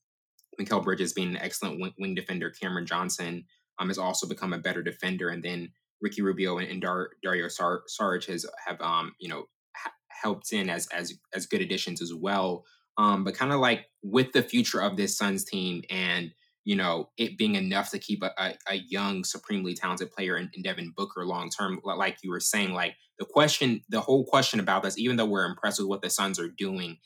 Mikal 0.60 0.84
Bridges 0.84 1.14
being 1.14 1.30
an 1.30 1.38
excellent 1.38 1.80
wing, 1.80 1.94
wing 2.00 2.16
defender. 2.16 2.50
Cameron 2.50 2.86
Johnson 2.86 3.46
um, 3.80 3.88
has 3.90 3.98
also 3.98 4.28
become 4.28 4.54
a 4.54 4.60
better 4.60 4.82
defender. 4.82 5.30
And 5.30 5.44
then 5.44 5.70
Ricky 6.02 6.22
Rubio 6.22 6.58
and, 6.58 6.68
and 6.68 6.82
Dar- 6.82 7.12
Dario 7.24 7.48
Sar- 7.48 7.84
Saric 7.88 8.26
has 8.28 8.46
have 8.66 8.80
um, 8.82 9.14
you 9.20 9.30
know 9.30 9.46
ha- 9.76 9.94
helped 10.10 10.54
in 10.54 10.70
as 10.70 10.88
as 10.88 11.14
as 11.34 11.46
good 11.46 11.62
additions 11.62 12.02
as 12.02 12.14
well. 12.14 12.66
Um, 12.98 13.24
but 13.24 13.36
kind 13.36 13.52
of 13.52 13.60
like 13.60 13.86
with 14.02 14.32
the 14.32 14.42
future 14.42 14.82
of 14.82 14.98
this 14.98 15.18
Suns 15.18 15.44
team 15.44 15.84
and 15.90 16.32
you 16.66 16.76
know 16.76 17.10
it 17.18 17.38
being 17.38 17.56
enough 17.56 17.92
to 17.92 18.00
keep 18.00 18.24
a, 18.24 18.32
a, 18.38 18.54
a 18.70 18.76
young, 18.76 19.24
supremely 19.24 19.74
talented 19.74 20.12
player 20.12 20.38
in, 20.38 20.50
in 20.54 20.64
Devin 20.64 20.94
Booker 20.96 21.26
long 21.26 21.50
term, 21.50 21.80
like 21.84 22.18
you 22.24 22.32
were 22.32 22.40
saying, 22.40 22.74
like 22.74 22.96
the 23.20 23.26
question, 23.26 23.82
the 23.90 24.02
whole 24.02 24.26
question 24.26 24.60
about 24.60 24.84
this, 24.84 24.98
even 24.98 25.16
though 25.18 25.26
we're 25.26 25.46
impressed 25.46 25.80
with 25.80 25.88
what 25.88 26.02
the 26.02 26.10
Suns 26.10 26.40
are 26.40 26.50
doing, 26.50 26.98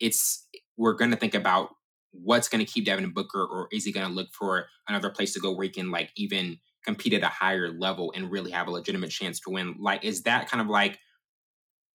it's 0.00 0.46
we're 0.76 0.94
going 0.94 1.10
to 1.10 1.16
think 1.16 1.34
about 1.34 1.70
what's 2.12 2.48
going 2.48 2.64
to 2.64 2.70
keep 2.70 2.84
Devin 2.84 3.12
Booker, 3.12 3.42
or 3.44 3.68
is 3.72 3.84
he 3.84 3.92
going 3.92 4.06
to 4.06 4.12
look 4.12 4.32
for 4.32 4.66
another 4.88 5.10
place 5.10 5.32
to 5.34 5.40
go 5.40 5.52
where 5.52 5.64
he 5.64 5.70
can 5.70 5.90
like 5.90 6.10
even 6.16 6.58
compete 6.84 7.12
at 7.12 7.22
a 7.22 7.28
higher 7.28 7.70
level 7.70 8.12
and 8.16 8.30
really 8.30 8.50
have 8.50 8.66
a 8.66 8.70
legitimate 8.70 9.10
chance 9.10 9.40
to 9.40 9.50
win? 9.50 9.76
Like, 9.78 10.04
is 10.04 10.22
that 10.22 10.48
kind 10.48 10.60
of 10.60 10.68
like 10.68 10.98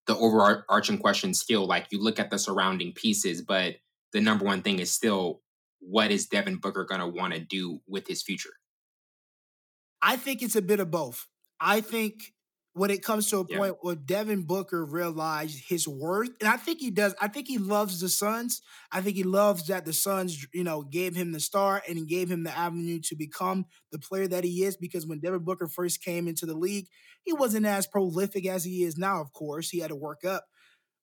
the 0.08 0.18
overarching 0.18 0.98
question 0.98 1.34
still? 1.34 1.66
Like, 1.66 1.88
you 1.92 2.02
look 2.02 2.20
at 2.20 2.30
the 2.30 2.40
surrounding 2.40 2.94
pieces, 2.94 3.42
but 3.42 3.76
the 4.14 4.22
number 4.22 4.46
one 4.46 4.62
thing 4.62 4.80
is 4.80 4.92
still 4.92 5.42
what 5.80 6.12
is 6.12 6.28
Devin 6.28 6.58
Booker 6.58 6.86
going 6.86 7.02
to 7.02 7.08
want 7.08 7.34
to 7.34 7.40
do 7.40 7.80
with 7.88 8.08
his 8.08 8.24
future? 8.24 8.54
I 10.02 10.18
think 10.18 10.42
it's 10.42 10.56
a 10.56 10.62
bit 10.62 10.80
of 10.80 10.92
both. 10.92 11.28
I 11.60 11.82
think 11.82 12.34
when 12.76 12.92
it 12.92 13.04
comes 13.04 13.30
to 13.30 13.40
a 13.40 13.46
Yeah. 13.48 13.60
point 13.60 13.78
where 13.82 13.96
Devin 13.96 14.44
Booker 14.44 14.86
realized 14.86 15.64
his 15.68 15.88
worth, 15.88 16.32
and 16.42 16.50
I 16.50 16.58
think 16.58 16.82
he 16.82 16.92
does. 16.92 17.16
I 17.22 17.30
think 17.30 17.48
he 17.48 17.58
loves 17.58 18.02
the 18.02 18.10
Suns. 18.10 18.62
I 18.92 19.02
think 19.02 19.16
he 19.16 19.24
loves 19.24 19.68
that 19.68 19.86
the 19.86 19.94
Suns, 19.94 20.46
you 20.54 20.64
know, 20.66 20.84
gave 20.84 21.16
him 21.16 21.32
the 21.32 21.40
star 21.40 21.82
and 21.88 22.08
gave 22.08 22.30
him 22.30 22.44
the 22.44 22.52
avenue 22.58 23.00
to 23.06 23.16
become 23.16 23.66
the 23.92 24.00
player 24.00 24.28
that 24.28 24.44
he 24.44 24.64
is. 24.66 24.78
Because 24.78 25.08
when 25.08 25.22
Devin 25.22 25.46
Booker 25.46 25.68
first 25.70 26.04
came 26.04 26.28
into 26.28 26.46
the 26.46 26.56
league, 26.56 26.88
he 27.24 27.34
wasn't 27.34 27.66
as 27.66 27.88
prolific 27.88 28.46
as 28.48 28.66
he 28.66 28.84
is 28.84 28.98
now. 28.98 29.22
Of 29.22 29.34
course, 29.34 29.70
he 29.70 29.80
had 29.80 29.90
to 29.90 29.96
work 29.96 30.26
up. 30.26 30.46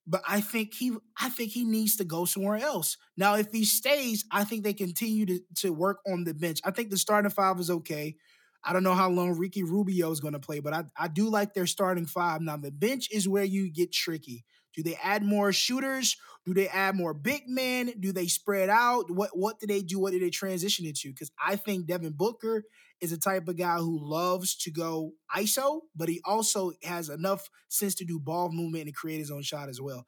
but 0.06 0.22
I 0.26 0.40
think 0.40 0.74
he 0.74 0.96
I 1.20 1.28
think 1.28 1.52
he 1.52 1.64
needs 1.64 1.96
to 1.96 2.04
go 2.04 2.24
somewhere 2.24 2.56
else. 2.58 2.96
Now, 3.16 3.36
if 3.36 3.52
he 3.52 3.64
stays, 3.64 4.24
I 4.32 4.44
think 4.44 4.64
they 4.64 4.74
continue 4.74 5.26
to, 5.26 5.40
to 5.58 5.72
work 5.72 5.98
on 6.06 6.24
the 6.24 6.34
bench. 6.34 6.58
I 6.64 6.72
think 6.72 6.90
the 6.90 6.98
starting 6.98 7.30
five 7.30 7.60
is 7.60 7.70
okay. 7.70 8.16
I 8.64 8.72
don't 8.72 8.84
know 8.84 8.94
how 8.94 9.10
long 9.10 9.36
Ricky 9.36 9.64
Rubio 9.64 10.10
is 10.10 10.20
going 10.20 10.34
to 10.34 10.40
play, 10.40 10.60
but 10.60 10.72
I, 10.72 10.84
I 10.96 11.08
do 11.08 11.28
like 11.28 11.54
their 11.54 11.66
starting 11.66 12.06
five. 12.06 12.40
Now, 12.40 12.56
the 12.56 12.70
bench 12.70 13.08
is 13.10 13.28
where 13.28 13.44
you 13.44 13.70
get 13.72 13.92
tricky. 13.92 14.44
Do 14.74 14.82
they 14.82 14.96
add 15.02 15.22
more 15.22 15.52
shooters? 15.52 16.16
Do 16.46 16.54
they 16.54 16.68
add 16.68 16.96
more 16.96 17.12
big 17.12 17.42
men? 17.46 17.92
Do 18.00 18.12
they 18.12 18.26
spread 18.26 18.68
out? 18.68 19.10
What 19.10 19.30
what 19.34 19.60
do 19.60 19.66
they 19.66 19.82
do? 19.82 20.00
What 20.00 20.12
do 20.12 20.18
they 20.18 20.30
transition 20.30 20.86
into? 20.86 21.08
Because 21.10 21.30
I 21.44 21.56
think 21.56 21.86
Devin 21.86 22.12
Booker 22.12 22.64
is 23.00 23.10
the 23.10 23.18
type 23.18 23.48
of 23.48 23.58
guy 23.58 23.76
who 23.76 23.98
loves 24.00 24.56
to 24.56 24.70
go 24.70 25.12
ISO, 25.36 25.80
but 25.94 26.08
he 26.08 26.20
also 26.24 26.72
has 26.84 27.08
enough 27.08 27.50
sense 27.68 27.94
to 27.96 28.04
do 28.04 28.18
ball 28.18 28.50
movement 28.50 28.84
and 28.84 28.94
create 28.94 29.18
his 29.18 29.30
own 29.30 29.42
shot 29.42 29.68
as 29.68 29.80
well. 29.80 30.06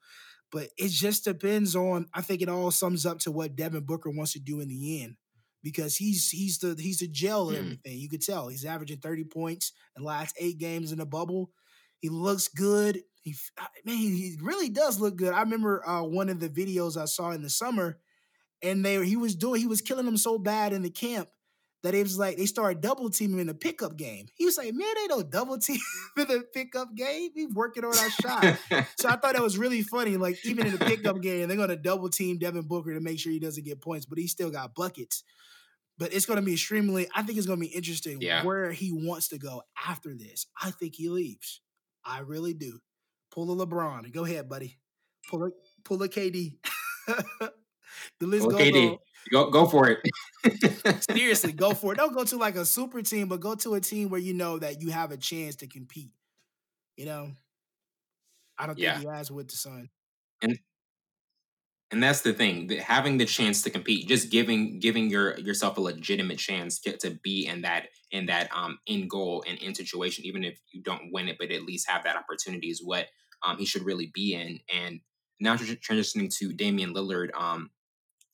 But 0.51 0.69
it 0.77 0.89
just 0.89 1.25
depends 1.25 1.75
on. 1.75 2.07
I 2.13 2.21
think 2.21 2.41
it 2.41 2.49
all 2.49 2.71
sums 2.71 3.05
up 3.05 3.19
to 3.19 3.31
what 3.31 3.55
Devin 3.55 3.85
Booker 3.85 4.09
wants 4.09 4.33
to 4.33 4.39
do 4.39 4.61
in 4.61 4.69
the 4.69 5.03
end 5.03 5.15
because 5.65 5.97
he's 5.97 6.29
he's 6.29 6.59
the 6.59 6.79
he's 6.79 6.99
the 6.99 7.07
gel 7.07 7.49
and 7.49 7.57
mm. 7.57 7.61
everything. 7.61 7.97
You 7.97 8.07
could 8.07 8.21
tell 8.21 8.47
he's 8.47 8.63
averaging 8.63 8.99
30 8.99 9.23
points 9.23 9.73
in 9.97 10.03
the 10.03 10.07
last 10.07 10.35
eight 10.39 10.59
games 10.59 10.91
in 10.91 10.99
the 10.99 11.07
bubble. 11.07 11.49
He 12.01 12.09
looks 12.09 12.47
good. 12.47 13.01
He 13.23 13.35
man, 13.83 13.97
he 13.97 14.37
really 14.39 14.69
does 14.69 14.99
look 14.99 15.15
good. 15.15 15.33
I 15.33 15.41
remember 15.41 15.85
uh, 15.85 16.03
one 16.03 16.29
of 16.29 16.39
the 16.39 16.49
videos 16.49 17.01
I 17.01 17.05
saw 17.05 17.31
in 17.31 17.41
the 17.41 17.49
summer, 17.49 17.97
and 18.61 18.85
they 18.85 19.03
he 19.03 19.17
was 19.17 19.35
doing 19.35 19.59
he 19.59 19.65
was 19.65 19.81
killing 19.81 20.05
them 20.05 20.17
so 20.17 20.37
bad 20.37 20.71
in 20.71 20.83
the 20.83 20.91
camp 20.91 21.29
that 21.85 21.95
it 21.95 22.03
was 22.03 22.17
like 22.17 22.37
they 22.37 22.45
started 22.45 22.81
double 22.81 23.09
teaming 23.09 23.39
in 23.39 23.47
the 23.47 23.53
pickup 23.53 23.95
game. 23.95 24.25
He 24.35 24.45
was 24.45 24.57
like, 24.57 24.73
"Man, 24.73 24.93
they 24.95 25.07
don't 25.07 25.29
double 25.29 25.57
team 25.59 25.79
in 26.17 26.27
the 26.27 26.43
pickup 26.53 26.93
game. 26.95 27.29
We 27.35 27.45
working 27.45 27.85
on 27.85 27.97
our 27.97 28.09
shot." 28.09 28.57
so 28.97 29.09
I 29.09 29.15
thought 29.15 29.33
that 29.33 29.41
was 29.41 29.57
really 29.57 29.83
funny. 29.83 30.17
Like 30.17 30.43
even 30.43 30.65
in 30.67 30.75
the 30.75 30.85
pickup 30.85 31.21
game, 31.21 31.47
they're 31.47 31.57
gonna 31.57 31.75
double 31.75 32.09
team 32.09 32.37
Devin 32.37 32.67
Booker 32.67 32.93
to 32.93 32.99
make 32.99 33.19
sure 33.19 33.31
he 33.31 33.39
doesn't 33.39 33.63
get 33.63 33.81
points, 33.81 34.05
but 34.05 34.17
he 34.17 34.27
still 34.27 34.49
got 34.49 34.75
buckets 34.75 35.23
but 35.97 36.13
it's 36.13 36.25
going 36.25 36.39
to 36.39 36.45
be 36.45 36.53
extremely. 36.53 37.07
I 37.15 37.23
think 37.23 37.37
it's 37.37 37.47
going 37.47 37.59
to 37.59 37.65
be 37.65 37.73
interesting 37.73 38.19
yeah. 38.21 38.43
where 38.43 38.71
he 38.71 38.91
wants 38.91 39.29
to 39.29 39.37
go 39.37 39.63
after 39.87 40.13
this. 40.13 40.47
I 40.61 40.71
think 40.71 40.95
he 40.95 41.09
leaves. 41.09 41.61
I 42.03 42.19
really 42.19 42.53
do. 42.53 42.79
Pull 43.31 43.51
a 43.61 43.65
LeBron. 43.65 44.11
Go 44.13 44.25
ahead, 44.25 44.49
buddy. 44.49 44.77
Pull 45.29 45.45
a 45.45 45.49
pull 45.83 46.01
a 46.03 46.09
KD. 46.09 46.57
the 47.07 48.27
list 48.27 48.47
go, 48.47 48.55
KD. 48.55 48.97
Go 49.31 49.49
go 49.49 49.65
for 49.65 49.89
it. 49.89 51.01
Seriously, 51.09 51.51
go 51.51 51.71
for 51.73 51.93
it. 51.93 51.97
Don't 51.97 52.13
go 52.13 52.23
to 52.23 52.37
like 52.37 52.55
a 52.55 52.65
super 52.65 53.01
team, 53.01 53.27
but 53.27 53.39
go 53.39 53.55
to 53.55 53.73
a 53.73 53.81
team 53.81 54.09
where 54.09 54.19
you 54.19 54.33
know 54.33 54.59
that 54.59 54.81
you 54.81 54.91
have 54.91 55.11
a 55.11 55.17
chance 55.17 55.55
to 55.57 55.67
compete. 55.67 56.11
You 56.95 57.05
know, 57.05 57.31
I 58.57 58.67
don't 58.67 58.75
think 58.75 58.85
yeah. 58.85 58.99
he 58.99 59.05
has 59.07 59.31
with 59.31 59.49
the 59.49 59.55
Sun. 59.55 59.89
And 60.41 60.59
and 61.91 62.01
that's 62.01 62.21
the 62.21 62.33
thing 62.33 62.67
that 62.67 62.79
having 62.79 63.17
the 63.17 63.25
chance 63.25 63.61
to 63.61 63.69
compete 63.69 64.07
just 64.07 64.29
giving 64.31 64.79
giving 64.79 65.09
your 65.09 65.37
yourself 65.39 65.77
a 65.77 65.81
legitimate 65.81 66.37
chance 66.37 66.79
to, 66.79 66.97
to 66.97 67.11
be 67.23 67.47
in 67.47 67.61
that 67.61 67.87
in 68.11 68.25
that 68.25 68.49
um 68.55 68.79
in 68.87 69.07
goal 69.07 69.43
and 69.47 69.57
in 69.59 69.75
situation 69.75 70.25
even 70.25 70.43
if 70.43 70.59
you 70.71 70.81
don't 70.81 71.11
win 71.11 71.27
it 71.27 71.37
but 71.39 71.51
at 71.51 71.63
least 71.63 71.89
have 71.89 72.03
that 72.03 72.17
opportunity 72.17 72.67
is 72.67 72.83
what 72.83 73.07
um 73.45 73.57
he 73.57 73.65
should 73.65 73.83
really 73.83 74.11
be 74.13 74.33
in 74.33 74.59
and 74.73 74.99
now 75.39 75.55
transitioning 75.55 76.33
to 76.35 76.53
Damian 76.53 76.93
Lillard 76.93 77.29
um 77.35 77.69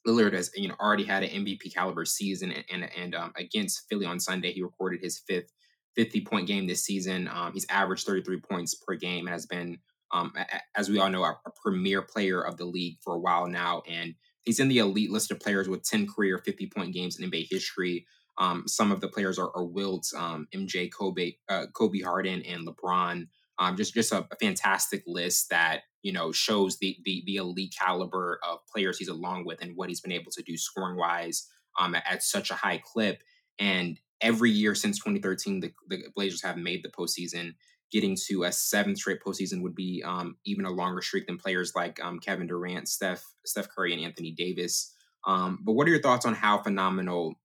Lillard 0.08 0.34
has 0.34 0.52
you 0.56 0.68
know 0.68 0.76
already 0.80 1.04
had 1.04 1.24
an 1.24 1.46
MVP 1.46 1.74
caliber 1.74 2.06
season 2.06 2.52
and 2.52 2.66
and, 2.72 2.90
and 2.98 3.16
um, 3.16 3.34
against 3.38 3.84
Philly 3.90 4.06
on 4.06 4.20
Sunday 4.20 4.52
he 4.52 4.62
recorded 4.62 5.00
his 5.02 5.22
fifth 5.28 5.52
50 5.96 6.22
point 6.22 6.48
game 6.48 6.68
this 6.68 6.86
season 6.86 7.28
um 7.28 7.52
he's 7.54 7.66
averaged 7.70 8.06
33 8.06 8.40
points 8.40 8.76
per 8.76 8.96
game 8.96 9.28
and 9.28 9.34
has 9.34 9.46
been 9.46 9.78
um, 10.14 10.34
as 10.76 10.90
we 10.90 11.00
all 11.00 11.10
know, 11.10 11.24
a, 11.24 11.40
a, 11.46 11.52
premier 11.64 12.02
player 12.02 12.42
of 12.42 12.58
the 12.58 12.66
league 12.66 12.98
for 13.04 13.16
a 13.16 13.20
while 13.20 13.48
now. 13.48 13.82
And 13.90 14.16
he's 14.44 14.60
in 14.60 14.68
the 14.68 14.80
elite 14.80 15.12
list 15.12 15.32
of 15.32 15.40
players 15.40 15.70
with 15.70 15.84
10 15.84 16.08
career 16.08 16.38
50 16.38 16.68
point 16.68 16.94
games 16.94 17.20
in 17.20 17.30
NBA 17.30 17.48
history. 17.50 18.06
Um, 18.38 18.64
some 18.68 18.92
of 18.92 19.02
the 19.02 19.08
players 19.08 19.38
are, 19.38 19.52
are 19.56 19.66
Wilt's, 19.66 20.14
um, 20.14 20.48
MJ, 20.54 20.90
Kobe, 20.92 21.34
uh, 21.50 21.68
Kobe 21.74 22.02
Harden, 22.02 22.42
and 22.44 22.68
LeBron. 22.68 23.28
Um, 23.62 23.78
just 23.78 23.94
just 23.94 24.12
a, 24.12 24.28
a, 24.32 24.36
fantastic 24.42 25.04
list 25.06 25.52
that 25.52 25.82
you 26.02 26.12
know 26.12 26.32
shows 26.32 26.80
the, 26.80 26.98
the, 27.06 27.22
the 27.28 27.36
elite 27.36 27.76
caliber 27.80 28.40
of 28.50 28.58
players 28.66 28.98
he's 28.98 29.08
along 29.08 29.46
with 29.46 29.62
and 29.62 29.76
what 29.76 29.90
he's 29.90 30.02
been 30.02 30.12
able 30.12 30.32
to 30.32 30.42
do 30.42 30.58
scoring 30.58 30.98
wise 30.98 31.48
um, 31.80 31.94
at, 31.94 32.04
at, 32.10 32.24
such 32.24 32.50
a 32.50 32.56
high 32.56 32.82
clip. 32.84 33.22
And 33.60 34.00
every 34.20 34.50
year 34.50 34.74
since 34.74 34.98
2013, 34.98 35.60
the, 35.60 35.72
the 35.90 36.04
Blazers 36.16 36.42
have 36.42 36.58
made 36.58 36.84
the 36.84 36.90
postseason 36.90 37.54
getting 37.92 38.18
to 38.28 38.46
a 38.46 38.52
seventh 38.52 38.98
straight 38.98 39.22
postseason 39.22 39.62
would 39.62 39.76
be 39.76 40.02
um, 40.04 40.38
even 40.44 40.66
a 40.66 40.72
longer 40.72 41.04
streak 41.04 41.28
than 41.28 41.38
players 41.38 41.74
like 41.76 42.04
um, 42.04 42.20
Kevin 42.20 42.48
Durant, 42.48 42.88
Steph, 42.88 43.24
Steph 43.46 43.70
Curry, 43.70 43.94
and 43.94 44.02
Anthony 44.02 44.32
Davis. 44.32 44.92
Um, 45.28 45.60
but 45.62 45.74
what 45.74 45.88
are 45.88 45.92
your 45.92 46.02
thoughts 46.02 46.26
on 46.26 46.34
how 46.34 46.64
phenomenal 46.64 47.36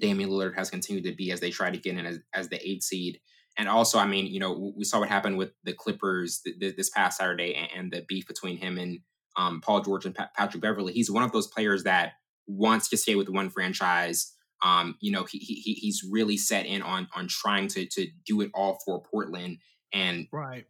Damian 0.00 0.30
Lillard 0.30 0.56
has 0.56 0.70
continued 0.70 1.04
to 1.04 1.14
be 1.14 1.30
as 1.30 1.38
they 1.38 1.50
try 1.50 1.70
to 1.70 1.78
get 1.78 1.96
in 1.96 2.06
as, 2.06 2.18
as 2.34 2.48
the 2.48 2.68
eighth 2.68 2.82
seed? 2.82 3.20
And 3.56 3.68
also, 3.68 3.98
I 3.98 4.06
mean, 4.06 4.26
you 4.26 4.40
know, 4.40 4.72
we 4.76 4.84
saw 4.84 5.00
what 5.00 5.08
happened 5.08 5.38
with 5.38 5.52
the 5.62 5.72
Clippers 5.72 6.40
th- 6.40 6.58
th- 6.58 6.76
this 6.76 6.90
past 6.90 7.18
Saturday 7.18 7.54
and, 7.54 7.68
and, 7.76 7.92
the 7.92 8.04
beef 8.08 8.26
between 8.26 8.56
him 8.56 8.78
and 8.78 8.98
um, 9.36 9.60
Paul 9.60 9.80
George 9.80 10.06
and 10.06 10.14
Patrick 10.14 10.60
Beverley. 10.60 10.92
He's 10.92 11.10
one 11.10 11.22
of 11.22 11.32
those 11.32 11.46
players 11.46 11.84
that 11.84 12.14
wants 12.46 12.88
to 12.88 12.96
stay 12.96 13.14
with 13.14 13.28
one 13.28 13.50
franchise. 13.50 14.32
Um, 14.64 14.96
you 15.00 15.12
know, 15.12 15.24
he, 15.24 15.38
he 15.38 15.74
he's 15.74 16.02
really 16.08 16.36
set 16.36 16.66
in 16.66 16.82
on 16.82 17.08
on 17.14 17.28
trying 17.28 17.68
to 17.68 17.86
to 17.86 18.06
do 18.26 18.40
it 18.40 18.50
all 18.54 18.78
for 18.84 19.02
Portland 19.02 19.58
and 19.92 20.26
right 20.32 20.64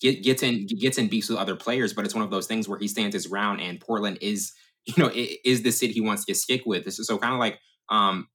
get, 0.00 0.22
gets 0.22 0.42
in 0.42 0.66
gets 0.66 0.98
in 0.98 1.08
beefs 1.08 1.28
with 1.28 1.38
other 1.38 1.56
players. 1.56 1.92
But 1.92 2.04
it's 2.04 2.14
one 2.14 2.24
of 2.24 2.30
those 2.30 2.46
things 2.46 2.68
where 2.68 2.78
he 2.78 2.88
stands 2.88 3.14
his 3.14 3.26
ground, 3.26 3.60
and 3.60 3.80
Portland 3.80 4.18
is 4.20 4.52
you 4.84 4.94
know 4.98 5.10
is 5.14 5.62
the 5.62 5.72
city 5.72 5.92
he 5.92 6.00
wants 6.00 6.24
to 6.26 6.34
stick 6.34 6.62
with. 6.66 6.84
This 6.84 6.98
is 6.98 7.06
so 7.06 7.18
kind 7.18 7.34
of 7.34 7.40
like 7.40 7.58
um 7.88 8.28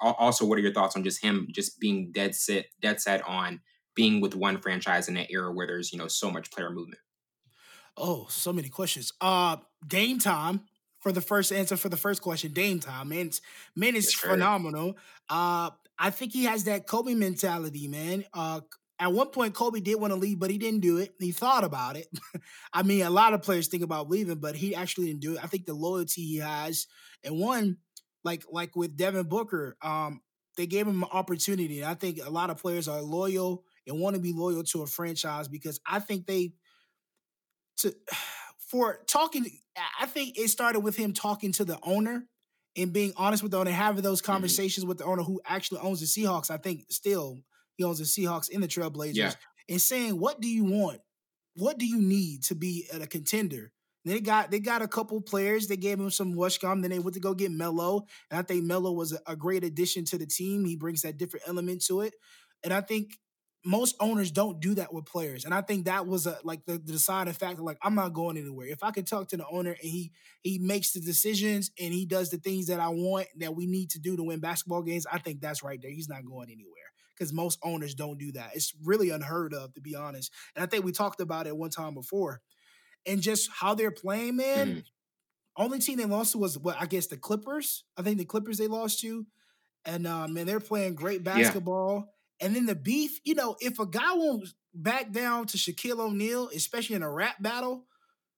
also 0.00 0.44
what 0.44 0.58
are 0.58 0.62
your 0.62 0.72
thoughts 0.72 0.96
on 0.96 1.04
just 1.04 1.22
him 1.22 1.46
just 1.50 1.78
being 1.78 2.10
dead 2.12 2.34
set 2.34 2.66
dead 2.80 3.00
set 3.00 3.26
on 3.26 3.60
being 3.94 4.20
with 4.20 4.34
one 4.34 4.58
franchise 4.58 5.08
in 5.08 5.16
an 5.16 5.26
era 5.30 5.52
where 5.52 5.66
there's 5.66 5.92
you 5.92 5.98
know 5.98 6.08
so 6.08 6.30
much 6.30 6.50
player 6.50 6.70
movement 6.70 7.00
oh 7.96 8.26
so 8.28 8.52
many 8.52 8.68
questions 8.68 9.12
uh 9.20 9.56
Dame 9.86 10.18
time 10.18 10.62
for 10.98 11.12
the 11.12 11.20
first 11.20 11.52
answer 11.52 11.76
for 11.76 11.88
the 11.88 11.96
first 11.96 12.22
question 12.22 12.52
Dame 12.52 12.80
time 12.80 13.10
man 13.10 13.30
man 13.74 13.94
is 13.94 14.06
yes, 14.06 14.14
phenomenal 14.14 14.96
uh 15.28 15.70
i 15.98 16.10
think 16.10 16.32
he 16.32 16.44
has 16.44 16.64
that 16.64 16.86
kobe 16.86 17.14
mentality 17.14 17.86
man 17.88 18.24
uh 18.34 18.60
at 18.98 19.12
one 19.12 19.28
point, 19.28 19.54
Kobe 19.54 19.80
did 19.80 19.96
want 19.96 20.12
to 20.12 20.18
leave, 20.18 20.38
but 20.38 20.50
he 20.50 20.56
didn't 20.56 20.80
do 20.80 20.96
it. 20.98 21.14
He 21.18 21.30
thought 21.30 21.64
about 21.64 21.96
it. 21.96 22.08
I 22.72 22.82
mean, 22.82 23.02
a 23.02 23.10
lot 23.10 23.34
of 23.34 23.42
players 23.42 23.68
think 23.68 23.82
about 23.82 24.08
leaving, 24.08 24.38
but 24.38 24.56
he 24.56 24.74
actually 24.74 25.06
didn't 25.06 25.20
do 25.20 25.34
it. 25.34 25.44
I 25.44 25.48
think 25.48 25.66
the 25.66 25.74
loyalty 25.74 26.22
he 26.22 26.38
has, 26.38 26.86
and 27.22 27.38
one, 27.38 27.76
like 28.26 28.44
like 28.50 28.74
with 28.74 28.96
Devin 28.96 29.28
Booker, 29.28 29.76
um, 29.80 30.20
they 30.56 30.66
gave 30.66 30.86
him 30.86 31.02
an 31.02 31.08
opportunity. 31.12 31.84
I 31.84 31.94
think 31.94 32.18
a 32.22 32.28
lot 32.28 32.50
of 32.50 32.58
players 32.58 32.88
are 32.88 33.00
loyal 33.00 33.64
and 33.86 34.00
want 34.00 34.16
to 34.16 34.20
be 34.20 34.32
loyal 34.32 34.64
to 34.64 34.82
a 34.82 34.86
franchise 34.86 35.48
because 35.48 35.80
I 35.86 36.00
think 36.00 36.26
they 36.26 36.52
to 37.78 37.94
for 38.70 38.98
talking. 39.06 39.46
I 40.00 40.06
think 40.06 40.36
it 40.36 40.48
started 40.48 40.80
with 40.80 40.96
him 40.96 41.12
talking 41.12 41.52
to 41.52 41.64
the 41.64 41.78
owner 41.82 42.26
and 42.76 42.92
being 42.92 43.12
honest 43.16 43.42
with 43.42 43.52
the 43.52 43.58
owner, 43.58 43.70
having 43.70 44.02
those 44.02 44.20
mm-hmm. 44.20 44.32
conversations 44.32 44.82
mm-hmm. 44.82 44.88
with 44.88 44.98
the 44.98 45.04
owner 45.04 45.22
who 45.22 45.40
actually 45.46 45.80
owns 45.80 46.00
the 46.00 46.06
Seahawks. 46.06 46.50
I 46.50 46.56
think 46.56 46.86
still 46.90 47.38
he 47.76 47.84
owns 47.84 47.98
the 47.98 48.04
Seahawks 48.04 48.50
in 48.50 48.60
the 48.60 48.68
Trailblazers, 48.68 49.14
yeah. 49.14 49.32
and 49.68 49.80
saying, 49.80 50.18
"What 50.18 50.40
do 50.40 50.48
you 50.48 50.64
want? 50.64 51.00
What 51.54 51.78
do 51.78 51.86
you 51.86 52.02
need 52.02 52.42
to 52.44 52.56
be 52.56 52.88
at 52.92 53.02
a 53.02 53.06
contender?" 53.06 53.72
They 54.06 54.20
got 54.20 54.52
they 54.52 54.60
got 54.60 54.82
a 54.82 54.88
couple 54.88 55.20
players. 55.20 55.66
They 55.66 55.76
gave 55.76 55.98
him 55.98 56.10
some 56.10 56.34
Washcom. 56.34 56.80
Then 56.80 56.92
they 56.92 57.00
went 57.00 57.14
to 57.14 57.20
go 57.20 57.34
get 57.34 57.50
Melo, 57.50 58.06
and 58.30 58.38
I 58.38 58.42
think 58.42 58.62
Melo 58.62 58.92
was 58.92 59.18
a, 59.26 59.34
great 59.34 59.64
addition 59.64 60.04
to 60.06 60.16
the 60.16 60.26
team. 60.26 60.64
He 60.64 60.76
brings 60.76 61.02
that 61.02 61.18
different 61.18 61.48
element 61.48 61.84
to 61.86 62.02
it, 62.02 62.14
and 62.62 62.72
I 62.72 62.82
think 62.82 63.18
most 63.64 63.96
owners 63.98 64.30
don't 64.30 64.60
do 64.60 64.74
that 64.76 64.94
with 64.94 65.06
players. 65.06 65.44
And 65.44 65.52
I 65.52 65.60
think 65.60 65.86
that 65.86 66.06
was 66.06 66.28
a 66.28 66.38
like 66.44 66.64
the, 66.66 66.74
the 66.74 66.92
deciding 66.92 67.34
factor. 67.34 67.62
Like, 67.62 67.78
I'm 67.82 67.96
not 67.96 68.12
going 68.12 68.36
anywhere. 68.36 68.68
If 68.68 68.84
I 68.84 68.92
can 68.92 69.04
talk 69.04 69.26
to 69.30 69.36
the 69.36 69.46
owner 69.50 69.70
and 69.70 69.90
he 69.90 70.12
he 70.42 70.60
makes 70.60 70.92
the 70.92 71.00
decisions 71.00 71.72
and 71.76 71.92
he 71.92 72.06
does 72.06 72.30
the 72.30 72.38
things 72.38 72.68
that 72.68 72.78
I 72.78 72.90
want 72.90 73.26
that 73.38 73.56
we 73.56 73.66
need 73.66 73.90
to 73.90 73.98
do 73.98 74.16
to 74.16 74.22
win 74.22 74.38
basketball 74.38 74.82
games, 74.82 75.04
I 75.10 75.18
think 75.18 75.40
that's 75.40 75.64
right 75.64 75.82
there. 75.82 75.90
He's 75.90 76.08
not 76.08 76.24
going 76.24 76.48
anywhere 76.48 76.74
because 77.18 77.32
most 77.32 77.58
owners 77.64 77.96
don't 77.96 78.18
do 78.18 78.30
that. 78.32 78.50
It's 78.54 78.72
really 78.84 79.10
unheard 79.10 79.52
of, 79.52 79.74
to 79.74 79.80
be 79.80 79.96
honest. 79.96 80.32
And 80.54 80.62
I 80.62 80.66
think 80.66 80.84
we 80.84 80.92
talked 80.92 81.20
about 81.20 81.48
it 81.48 81.56
one 81.56 81.70
time 81.70 81.94
before. 81.94 82.40
And 83.06 83.22
just 83.22 83.50
how 83.50 83.74
they're 83.74 83.90
playing, 83.90 84.36
man. 84.36 84.68
Mm. 84.68 84.84
Only 85.56 85.78
team 85.78 85.98
they 85.98 86.04
lost 86.04 86.32
to 86.32 86.38
was 86.38 86.58
what 86.58 86.76
I 86.80 86.86
guess 86.86 87.06
the 87.06 87.16
Clippers. 87.16 87.84
I 87.96 88.02
think 88.02 88.18
the 88.18 88.24
Clippers 88.24 88.58
they 88.58 88.66
lost 88.66 89.00
to. 89.00 89.26
And 89.84 90.06
uh, 90.06 90.28
man, 90.28 90.46
they're 90.46 90.60
playing 90.60 90.96
great 90.96 91.24
basketball. 91.24 91.96
Yeah. 92.40 92.46
And 92.46 92.56
then 92.56 92.66
the 92.66 92.74
beef, 92.74 93.20
you 93.24 93.34
know, 93.34 93.56
if 93.60 93.78
a 93.78 93.86
guy 93.86 94.12
won't 94.12 94.48
back 94.74 95.12
down 95.12 95.46
to 95.46 95.56
Shaquille 95.56 96.00
O'Neal, 96.00 96.50
especially 96.54 96.96
in 96.96 97.02
a 97.02 97.10
rap 97.10 97.36
battle, 97.40 97.86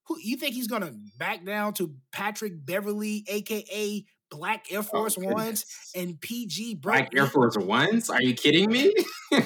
who 0.05 0.19
you 0.21 0.37
think 0.37 0.55
he's 0.55 0.69
gonna 0.69 0.93
back 1.19 1.45
down 1.45 1.75
to 1.75 1.95
Patrick 2.13 2.65
Beverley, 2.65 3.25
aka 3.29 4.05
black 4.31 4.67
Air 4.71 4.81
oh, 4.81 4.83
Force 4.83 5.17
oh, 5.19 5.33
Ones 5.33 5.67
and 5.95 6.21
PG 6.21 6.77
black 6.77 7.15
Air 7.15 7.27
Force 7.27 7.57
Ones. 7.57 8.09
Are 8.09 8.23
you 8.23 8.35
kidding 8.35 8.71
me? 8.71 8.95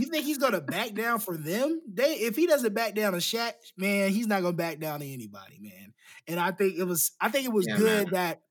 you 0.00 0.06
think 0.06 0.24
he's 0.24 0.38
gonna 0.38 0.60
back 0.60 0.94
down 0.94 1.20
for 1.20 1.36
them? 1.36 1.80
They 1.92 2.14
if 2.14 2.36
he 2.36 2.46
doesn't 2.46 2.74
back 2.74 2.94
down 2.94 3.12
to 3.12 3.18
Shaq, 3.18 3.52
man, 3.76 4.10
he's 4.10 4.26
not 4.26 4.42
gonna 4.42 4.56
back 4.56 4.78
down 4.78 5.00
to 5.00 5.06
anybody, 5.06 5.58
man. 5.60 5.92
And 6.26 6.40
I 6.40 6.50
think 6.52 6.78
it 6.78 6.84
was 6.84 7.12
I 7.20 7.28
think 7.28 7.46
it 7.46 7.52
was 7.52 7.66
yeah, 7.68 7.76
good 7.76 8.12
man. 8.12 8.14
that 8.14 8.42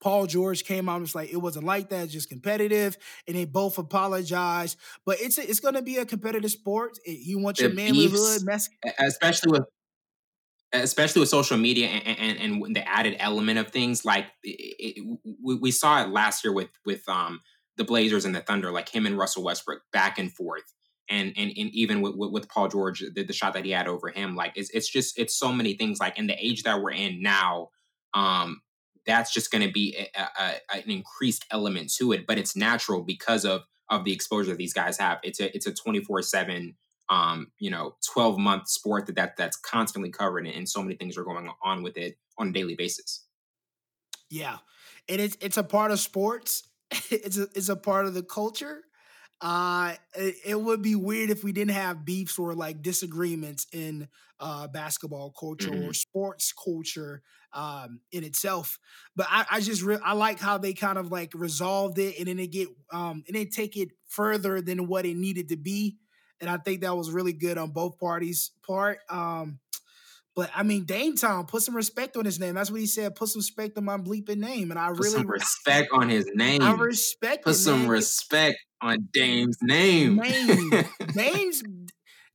Paul 0.00 0.26
George 0.26 0.64
came 0.64 0.88
out 0.88 0.96
and 0.96 1.02
was 1.02 1.14
like, 1.14 1.32
it 1.32 1.38
wasn't 1.38 1.64
like 1.64 1.88
that, 1.88 2.08
just 2.10 2.28
competitive. 2.28 2.96
And 3.26 3.36
they 3.36 3.44
both 3.44 3.78
apologized. 3.78 4.78
But 5.04 5.20
it's 5.20 5.38
a, 5.38 5.48
it's 5.48 5.60
going 5.60 5.74
to 5.74 5.82
be 5.82 5.96
a 5.96 6.04
competitive 6.04 6.50
sport. 6.50 6.98
You 7.06 7.38
want 7.38 7.58
your 7.58 7.72
manhood, 7.72 8.12
especially 8.98 9.52
with 9.52 9.64
especially 10.72 11.20
with 11.20 11.28
social 11.28 11.56
media 11.56 11.86
and, 11.86 12.18
and, 12.18 12.62
and, 12.64 12.76
the 12.76 12.86
added 12.86 13.16
element 13.18 13.58
of 13.58 13.68
things 13.68 14.04
like 14.04 14.26
it, 14.42 14.98
it, 14.98 15.18
we, 15.42 15.54
we 15.54 15.70
saw 15.70 16.02
it 16.02 16.10
last 16.10 16.44
year 16.44 16.52
with 16.52 16.68
with 16.84 17.08
um 17.08 17.40
the 17.76 17.84
Blazers 17.84 18.24
and 18.24 18.34
the 18.34 18.40
Thunder, 18.40 18.70
like 18.70 18.88
him 18.88 19.06
and 19.06 19.18
Russell 19.18 19.44
Westbrook 19.44 19.82
back 19.92 20.18
and 20.18 20.32
forth. 20.32 20.72
And, 21.08 21.32
and, 21.36 21.52
and 21.56 21.70
even 21.70 22.00
with, 22.00 22.16
with, 22.16 22.32
with 22.32 22.48
Paul 22.48 22.68
George, 22.68 23.04
the, 23.14 23.22
the, 23.22 23.32
shot 23.32 23.52
that 23.54 23.64
he 23.64 23.70
had 23.70 23.86
over 23.86 24.08
him, 24.08 24.34
like 24.34 24.52
it's, 24.56 24.70
it's 24.70 24.88
just, 24.88 25.18
it's 25.18 25.38
so 25.38 25.52
many 25.52 25.74
things 25.74 26.00
like 26.00 26.18
in 26.18 26.26
the 26.26 26.34
age 26.44 26.64
that 26.64 26.82
we're 26.82 26.90
in 26.90 27.22
now, 27.22 27.68
um, 28.12 28.60
that's 29.06 29.32
just 29.32 29.52
going 29.52 29.64
to 29.64 29.72
be 29.72 29.96
a, 30.16 30.20
a, 30.20 30.76
an 30.76 30.90
increased 30.90 31.44
element 31.52 31.92
to 31.94 32.12
it. 32.12 32.26
But 32.26 32.38
it's 32.38 32.56
natural 32.56 33.02
because 33.02 33.44
of 33.44 33.62
of 33.88 34.02
the 34.02 34.12
exposure 34.12 34.50
that 34.50 34.58
these 34.58 34.72
guys 34.72 34.98
have. 34.98 35.20
It's 35.22 35.38
a 35.38 35.54
it's 35.54 35.68
a 35.68 35.72
twenty 35.72 36.00
four 36.00 36.20
seven 36.22 36.74
um 37.08 37.52
you 37.58 37.70
know 37.70 37.94
12 38.12 38.38
month 38.38 38.68
sport 38.68 39.06
that, 39.06 39.16
that 39.16 39.36
that's 39.36 39.56
constantly 39.56 40.10
covered 40.10 40.46
and 40.46 40.68
so 40.68 40.82
many 40.82 40.96
things 40.96 41.16
are 41.16 41.24
going 41.24 41.48
on 41.62 41.82
with 41.82 41.96
it 41.96 42.16
on 42.38 42.48
a 42.48 42.52
daily 42.52 42.74
basis 42.74 43.24
yeah 44.28 44.58
and 45.08 45.20
it's 45.20 45.36
it's 45.40 45.56
a 45.56 45.62
part 45.62 45.90
of 45.90 46.00
sports 46.00 46.64
it's 47.10 47.38
a 47.38 47.48
it's 47.54 47.68
a 47.68 47.76
part 47.76 48.06
of 48.06 48.14
the 48.14 48.22
culture. 48.22 48.82
Uh 49.40 49.94
it, 50.14 50.34
it, 50.46 50.60
would 50.60 50.80
be 50.80 50.94
weird 50.94 51.28
if 51.28 51.44
we 51.44 51.52
didn't 51.52 51.74
have 51.74 52.06
beefs 52.06 52.38
or 52.38 52.54
like 52.54 52.80
disagreements 52.80 53.66
in 53.70 54.08
uh 54.40 54.66
basketball 54.68 55.30
culture 55.38 55.70
mm-hmm. 55.70 55.90
or 55.90 55.92
sports 55.92 56.52
culture 56.52 57.22
um 57.52 58.00
in 58.12 58.24
itself. 58.24 58.78
But 59.14 59.26
i 59.28 59.44
i 59.50 59.60
just 59.60 59.82
re- 59.82 59.98
i 60.02 60.14
like 60.14 60.40
how 60.40 60.56
they 60.56 60.72
kind 60.72 60.96
of 60.96 61.12
like 61.12 61.32
resolved 61.34 61.98
it 61.98 62.18
and 62.18 62.28
then 62.28 62.38
they 62.38 62.46
get 62.46 62.68
um 62.92 63.24
and 63.26 63.36
they 63.36 63.44
take 63.44 63.76
it 63.76 63.90
further 64.08 64.62
than 64.62 64.86
what 64.86 65.04
it 65.04 65.16
needed 65.16 65.50
to 65.50 65.56
be 65.56 65.98
and 66.40 66.48
i 66.48 66.56
think 66.56 66.80
that 66.80 66.96
was 66.96 67.10
really 67.10 67.32
good 67.34 67.58
on 67.58 67.70
both 67.70 67.98
parties 67.98 68.52
part. 68.66 69.00
Um 69.10 69.58
but 70.36 70.50
I 70.54 70.62
mean, 70.62 70.84
Dame 70.84 71.16
Time, 71.16 71.46
put 71.46 71.62
some 71.62 71.74
respect 71.74 72.16
on 72.18 72.26
his 72.26 72.38
name. 72.38 72.54
That's 72.54 72.70
what 72.70 72.78
he 72.78 72.86
said. 72.86 73.16
Put 73.16 73.30
some 73.30 73.40
respect 73.40 73.78
on 73.78 73.84
my 73.86 73.96
bleeping 73.96 74.36
name, 74.36 74.70
and 74.70 74.78
I 74.78 74.88
put 74.88 74.98
really 74.98 75.10
some 75.10 75.26
respect 75.26 75.88
on 75.92 76.10
his 76.10 76.26
name. 76.34 76.60
I 76.62 76.72
respect. 76.72 77.44
Put 77.44 77.52
it, 77.52 77.54
some 77.54 77.82
man. 77.82 77.88
respect 77.88 78.58
on 78.82 79.08
Dame's 79.12 79.56
name. 79.62 80.16
Name. 80.16 80.70
Dame's 81.14 81.62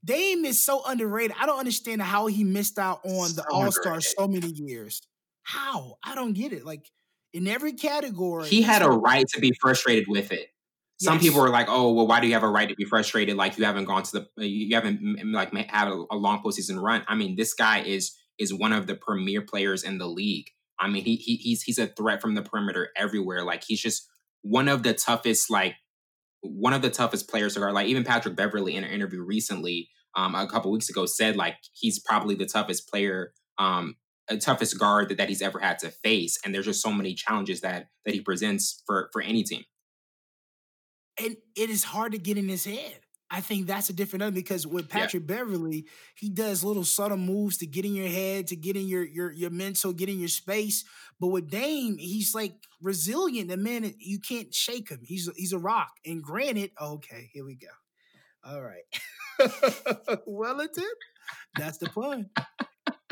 Dame 0.03 0.45
is 0.45 0.59
so 0.59 0.81
underrated. 0.83 1.35
I 1.39 1.45
don't 1.45 1.59
understand 1.59 2.01
how 2.01 2.25
he 2.25 2.43
missed 2.43 2.79
out 2.79 3.01
on 3.05 3.29
so 3.29 3.41
the 3.41 3.47
All 3.51 3.71
Star 3.71 4.01
so 4.01 4.27
many 4.27 4.47
years. 4.47 5.01
How? 5.43 5.97
I 6.03 6.15
don't 6.15 6.33
get 6.33 6.53
it. 6.53 6.65
Like 6.65 6.89
in 7.33 7.47
every 7.47 7.73
category, 7.73 8.47
he 8.47 8.63
had 8.63 8.81
a 8.81 8.89
right 8.89 9.27
to 9.27 9.39
be 9.39 9.53
frustrated 9.61 10.07
with 10.07 10.31
it. 10.31 10.47
Some 11.01 11.15
yes. 11.15 11.23
people 11.23 11.41
are 11.41 11.49
like, 11.49 11.65
"Oh, 11.67 11.91
well, 11.93 12.05
why 12.05 12.19
do 12.19 12.27
you 12.27 12.33
have 12.33 12.43
a 12.43 12.47
right 12.47 12.69
to 12.69 12.75
be 12.75 12.85
frustrated? 12.85 13.35
Like 13.35 13.57
you 13.57 13.65
haven't 13.65 13.85
gone 13.85 14.03
to 14.03 14.27
the, 14.37 14.47
you 14.47 14.75
haven't 14.75 15.01
like 15.31 15.51
had 15.71 15.87
a, 15.87 16.05
a 16.11 16.15
long 16.15 16.43
postseason 16.43 16.79
run." 16.79 17.03
I 17.07 17.15
mean, 17.15 17.35
this 17.35 17.55
guy 17.55 17.79
is 17.79 18.15
is 18.37 18.53
one 18.53 18.71
of 18.71 18.85
the 18.85 18.93
premier 18.93 19.41
players 19.41 19.83
in 19.83 19.97
the 19.97 20.05
league. 20.05 20.45
I 20.79 20.87
mean, 20.89 21.03
he, 21.03 21.15
he 21.15 21.37
he's 21.37 21.63
he's 21.63 21.79
a 21.79 21.87
threat 21.87 22.21
from 22.21 22.35
the 22.35 22.43
perimeter 22.43 22.89
everywhere. 22.95 23.43
Like 23.43 23.63
he's 23.65 23.81
just 23.81 24.07
one 24.43 24.67
of 24.67 24.83
the 24.83 24.93
toughest, 24.93 25.49
like 25.49 25.73
one 26.41 26.73
of 26.73 26.83
the 26.83 26.91
toughest 26.91 27.27
players 27.27 27.55
to 27.55 27.61
guard. 27.61 27.73
Like 27.73 27.87
even 27.87 28.03
Patrick 28.03 28.35
Beverley 28.35 28.75
in 28.75 28.83
an 28.83 28.91
interview 28.91 29.23
recently, 29.23 29.89
um, 30.15 30.35
a 30.35 30.45
couple 30.45 30.71
weeks 30.71 30.89
ago, 30.89 31.07
said 31.07 31.35
like 31.35 31.55
he's 31.73 31.97
probably 31.97 32.35
the 32.35 32.45
toughest 32.45 32.87
player, 32.87 33.33
um, 33.57 33.95
toughest 34.39 34.77
guard 34.77 35.09
that, 35.09 35.17
that 35.17 35.29
he's 35.29 35.41
ever 35.41 35.57
had 35.57 35.79
to 35.79 35.89
face. 35.89 36.37
And 36.45 36.53
there's 36.53 36.65
just 36.65 36.83
so 36.83 36.91
many 36.91 37.15
challenges 37.15 37.61
that 37.61 37.87
that 38.05 38.13
he 38.13 38.21
presents 38.21 38.83
for 38.85 39.09
for 39.11 39.23
any 39.23 39.41
team 39.41 39.63
and 41.19 41.35
it 41.55 41.69
is 41.69 41.83
hard 41.83 42.13
to 42.13 42.17
get 42.17 42.37
in 42.37 42.47
his 42.47 42.65
head. 42.65 42.99
I 43.33 43.39
think 43.39 43.65
that's 43.65 43.89
a 43.89 43.93
different 43.93 44.23
other 44.23 44.31
because 44.33 44.67
with 44.67 44.89
Patrick 44.89 45.23
yeah. 45.27 45.37
Beverley, 45.37 45.85
he 46.15 46.29
does 46.29 46.65
little 46.65 46.83
subtle 46.83 47.17
moves 47.17 47.57
to 47.59 47.65
get 47.65 47.85
in 47.85 47.95
your 47.95 48.09
head, 48.09 48.47
to 48.47 48.57
get 48.57 48.75
in 48.75 48.87
your 48.87 49.05
your 49.05 49.31
your 49.31 49.49
mental, 49.49 49.93
get 49.93 50.09
in 50.09 50.19
your 50.19 50.27
space. 50.27 50.83
But 51.17 51.27
with 51.27 51.49
Dame, 51.49 51.97
he's 51.97 52.35
like 52.35 52.55
resilient. 52.81 53.47
The 53.47 53.55
man, 53.55 53.93
you 53.99 54.19
can't 54.19 54.53
shake 54.53 54.89
him. 54.89 54.99
He's 55.03 55.29
he's 55.37 55.53
a 55.53 55.59
rock. 55.59 55.91
And 56.05 56.21
granted, 56.21 56.71
okay, 56.79 57.29
here 57.31 57.45
we 57.45 57.55
go. 57.55 57.67
All 58.43 58.61
right, 58.61 60.19
Wellington, 60.25 60.83
that's 61.55 61.77
the 61.77 61.89
pun. 61.89 62.29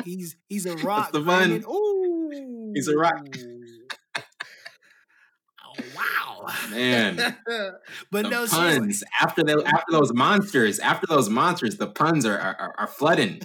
He's 0.04 0.36
he's 0.50 0.66
a 0.66 0.76
rock. 0.78 1.14
That's 1.14 1.24
the 1.24 1.32
pun. 1.32 1.64
Ooh, 1.66 2.72
he's 2.76 2.90
a 2.90 2.98
rock. 2.98 3.26
Man! 6.72 7.38
but 8.12 8.24
the 8.24 8.30
no 8.30 8.48
puns 8.48 9.04
like, 9.04 9.24
after 9.24 9.44
the 9.44 9.64
after 9.66 9.92
those 9.92 10.14
monsters, 10.14 10.80
after 10.80 11.08
those 11.08 11.30
monsters, 11.30 11.78
the 11.78 11.88
puns 11.88 12.26
are 12.26 12.38
are, 12.38 12.76
are 12.78 12.88
flooding. 12.88 13.42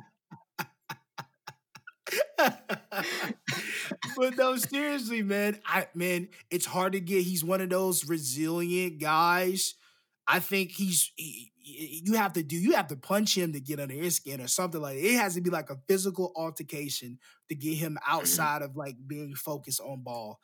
but 2.36 4.36
no, 4.36 4.56
seriously, 4.56 5.22
man. 5.22 5.58
I 5.66 5.88
man, 5.94 6.28
it's 6.50 6.66
hard 6.66 6.92
to 6.92 7.00
get. 7.00 7.22
He's 7.22 7.44
one 7.44 7.60
of 7.60 7.70
those 7.70 8.08
resilient 8.08 9.00
guys. 9.00 9.74
I 10.26 10.38
think 10.38 10.72
he's. 10.72 11.12
He, 11.16 11.50
you 11.66 12.14
have 12.14 12.34
to 12.34 12.42
do. 12.42 12.56
You 12.56 12.72
have 12.72 12.88
to 12.88 12.96
punch 12.96 13.36
him 13.36 13.54
to 13.54 13.60
get 13.60 13.80
under 13.80 13.94
his 13.94 14.16
skin 14.16 14.40
or 14.40 14.48
something 14.48 14.80
like. 14.80 14.96
That. 14.96 15.06
It 15.06 15.16
has 15.16 15.34
to 15.34 15.40
be 15.40 15.50
like 15.50 15.70
a 15.70 15.78
physical 15.88 16.32
altercation 16.36 17.18
to 17.48 17.54
get 17.54 17.76
him 17.76 17.94
mm-hmm. 17.94 18.16
outside 18.16 18.62
of 18.62 18.76
like 18.76 18.96
being 19.06 19.34
focused 19.34 19.80
on 19.80 20.02
ball. 20.02 20.40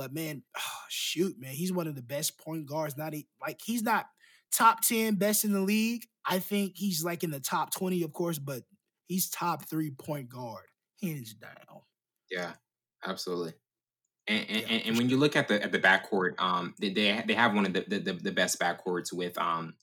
But 0.00 0.14
man, 0.14 0.42
oh, 0.56 0.60
shoot, 0.88 1.38
man, 1.38 1.52
he's 1.52 1.74
one 1.74 1.86
of 1.86 1.94
the 1.94 2.00
best 2.00 2.38
point 2.38 2.64
guards. 2.64 2.96
Not 2.96 3.12
like 3.38 3.60
he's 3.62 3.82
not 3.82 4.06
top 4.50 4.80
10 4.80 5.16
best 5.16 5.44
in 5.44 5.52
the 5.52 5.60
league. 5.60 6.06
I 6.24 6.38
think 6.38 6.72
he's 6.76 7.04
like 7.04 7.22
in 7.22 7.30
the 7.30 7.38
top 7.38 7.74
20, 7.74 8.02
of 8.02 8.14
course, 8.14 8.38
but 8.38 8.62
he's 9.08 9.28
top 9.28 9.68
three 9.68 9.90
point 9.90 10.30
guard, 10.30 10.64
hands 11.02 11.34
down. 11.34 11.82
Yeah, 12.30 12.52
absolutely. 13.04 13.52
And, 14.26 14.46
and, 14.48 14.70
yeah, 14.70 14.76
and 14.86 14.96
when 14.96 15.10
you 15.10 15.18
look 15.18 15.36
at 15.36 15.48
the 15.48 15.62
at 15.62 15.70
the 15.70 15.78
backcourt, 15.78 16.40
um, 16.40 16.74
they 16.80 16.94
they 16.94 17.34
have 17.34 17.54
one 17.54 17.66
of 17.66 17.74
the 17.74 17.84
the, 17.86 18.12
the 18.14 18.32
best 18.32 18.58
backcourts 18.58 19.12
with 19.12 19.36
um, 19.36 19.74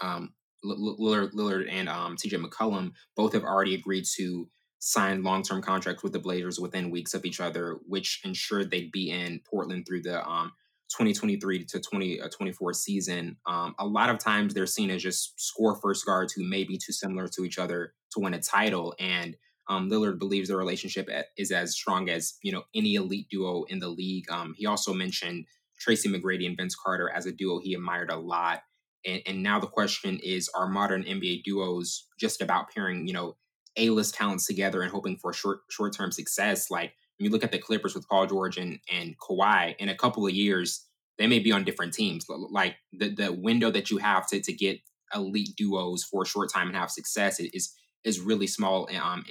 um, 0.00 0.34
Lillard, 0.64 1.32
Lillard 1.32 1.66
and 1.68 1.88
um, 1.88 2.16
C.J. 2.16 2.36
McCollum. 2.36 2.92
Both 3.16 3.32
have 3.32 3.42
already 3.42 3.74
agreed 3.74 4.04
to 4.16 4.48
signed 4.84 5.22
long-term 5.22 5.62
contracts 5.62 6.02
with 6.02 6.12
the 6.12 6.18
Blazers 6.18 6.58
within 6.58 6.90
weeks 6.90 7.14
of 7.14 7.24
each 7.24 7.40
other, 7.40 7.78
which 7.86 8.20
ensured 8.24 8.68
they'd 8.68 8.90
be 8.90 9.10
in 9.10 9.40
Portland 9.48 9.86
through 9.86 10.02
the 10.02 10.20
um, 10.28 10.50
2023 10.90 11.64
to 11.66 11.78
2024 11.78 12.70
uh, 12.70 12.74
season. 12.74 13.36
Um, 13.46 13.76
a 13.78 13.86
lot 13.86 14.10
of 14.10 14.18
times 14.18 14.52
they're 14.52 14.66
seen 14.66 14.90
as 14.90 15.00
just 15.00 15.40
score 15.40 15.76
first 15.76 16.04
guards 16.04 16.32
who 16.32 16.42
may 16.42 16.64
be 16.64 16.78
too 16.78 16.92
similar 16.92 17.28
to 17.28 17.44
each 17.44 17.60
other 17.60 17.94
to 18.10 18.18
win 18.18 18.34
a 18.34 18.40
title. 18.40 18.92
And 18.98 19.36
um, 19.68 19.88
Lillard 19.88 20.18
believes 20.18 20.48
the 20.48 20.56
relationship 20.56 21.08
is 21.38 21.52
as 21.52 21.74
strong 21.74 22.10
as 22.10 22.34
you 22.42 22.50
know 22.50 22.64
any 22.74 22.96
elite 22.96 23.28
duo 23.30 23.62
in 23.68 23.78
the 23.78 23.88
league. 23.88 24.28
Um, 24.32 24.52
he 24.58 24.66
also 24.66 24.92
mentioned 24.92 25.46
Tracy 25.78 26.08
McGrady 26.08 26.44
and 26.44 26.56
Vince 26.56 26.74
Carter 26.74 27.08
as 27.08 27.26
a 27.26 27.32
duo 27.32 27.60
he 27.60 27.74
admired 27.74 28.10
a 28.10 28.16
lot. 28.16 28.62
And, 29.06 29.22
and 29.26 29.42
now 29.44 29.60
the 29.60 29.68
question 29.68 30.18
is: 30.24 30.50
Are 30.56 30.68
modern 30.68 31.04
NBA 31.04 31.44
duos 31.44 32.08
just 32.18 32.42
about 32.42 32.70
pairing, 32.74 33.06
you 33.06 33.12
know, 33.12 33.36
a 33.76 33.90
list 33.90 34.14
talents 34.14 34.46
together 34.46 34.82
and 34.82 34.90
hoping 34.90 35.16
for 35.16 35.32
short 35.32 35.60
short 35.70 35.94
term 35.94 36.12
success. 36.12 36.70
Like 36.70 36.94
when 37.18 37.26
you 37.26 37.30
look 37.30 37.44
at 37.44 37.52
the 37.52 37.58
Clippers 37.58 37.94
with 37.94 38.08
Paul 38.08 38.26
George 38.26 38.56
and 38.56 38.78
and 38.90 39.16
Kawhi, 39.18 39.74
in 39.78 39.88
a 39.88 39.96
couple 39.96 40.26
of 40.26 40.32
years 40.32 40.86
they 41.18 41.26
may 41.26 41.38
be 41.38 41.52
on 41.52 41.64
different 41.64 41.94
teams. 41.94 42.26
Like 42.28 42.76
the 42.92 43.14
the 43.14 43.32
window 43.32 43.70
that 43.70 43.90
you 43.90 43.98
have 43.98 44.26
to 44.28 44.40
to 44.40 44.52
get 44.52 44.80
elite 45.14 45.54
duos 45.56 46.04
for 46.04 46.22
a 46.22 46.26
short 46.26 46.50
time 46.52 46.68
and 46.68 46.76
have 46.76 46.90
success 46.90 47.38
is 47.38 47.74
is 48.04 48.20
really 48.20 48.46
small 48.46 48.88
um 49.00 49.24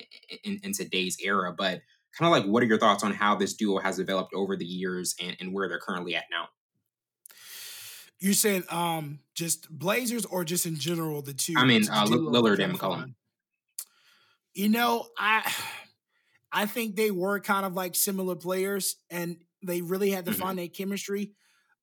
in, 0.44 0.60
in 0.64 0.74
today's 0.74 1.18
era. 1.22 1.54
But 1.56 1.82
kind 2.18 2.28
of 2.28 2.32
like, 2.32 2.46
what 2.46 2.64
are 2.64 2.68
your 2.68 2.78
thoughts 2.78 3.04
on 3.04 3.14
how 3.14 3.36
this 3.36 3.54
duo 3.54 3.80
has 3.80 3.98
developed 3.98 4.34
over 4.34 4.56
the 4.56 4.66
years 4.66 5.16
and, 5.22 5.36
and 5.40 5.54
where 5.54 5.68
they're 5.68 5.80
currently 5.80 6.16
at 6.16 6.26
now? 6.32 6.50
You're 8.20 8.34
saying 8.34 8.64
um 8.70 9.20
just 9.34 9.70
Blazers 9.70 10.26
or 10.26 10.44
just 10.44 10.66
in 10.66 10.76
general 10.76 11.22
the 11.22 11.34
two? 11.34 11.56
I 11.58 11.66
mean, 11.66 11.90
uh, 11.90 12.06
Lillard 12.06 12.64
and 12.64 12.78
McCollum. 12.78 13.16
You 14.54 14.70
know, 14.70 15.08
I 15.18 15.52
I 16.52 16.66
think 16.66 16.96
they 16.96 17.12
were 17.12 17.40
kind 17.40 17.66
of 17.66 17.74
like 17.74 17.96
similar 17.96 18.36
players 18.36 18.98
and 19.10 19.38
they 19.64 19.82
really 19.82 20.10
had 20.12 20.26
to 20.26 20.32
mm-hmm. 20.32 20.42
find 20.42 20.60
that 20.60 20.74
chemistry. 20.74 21.34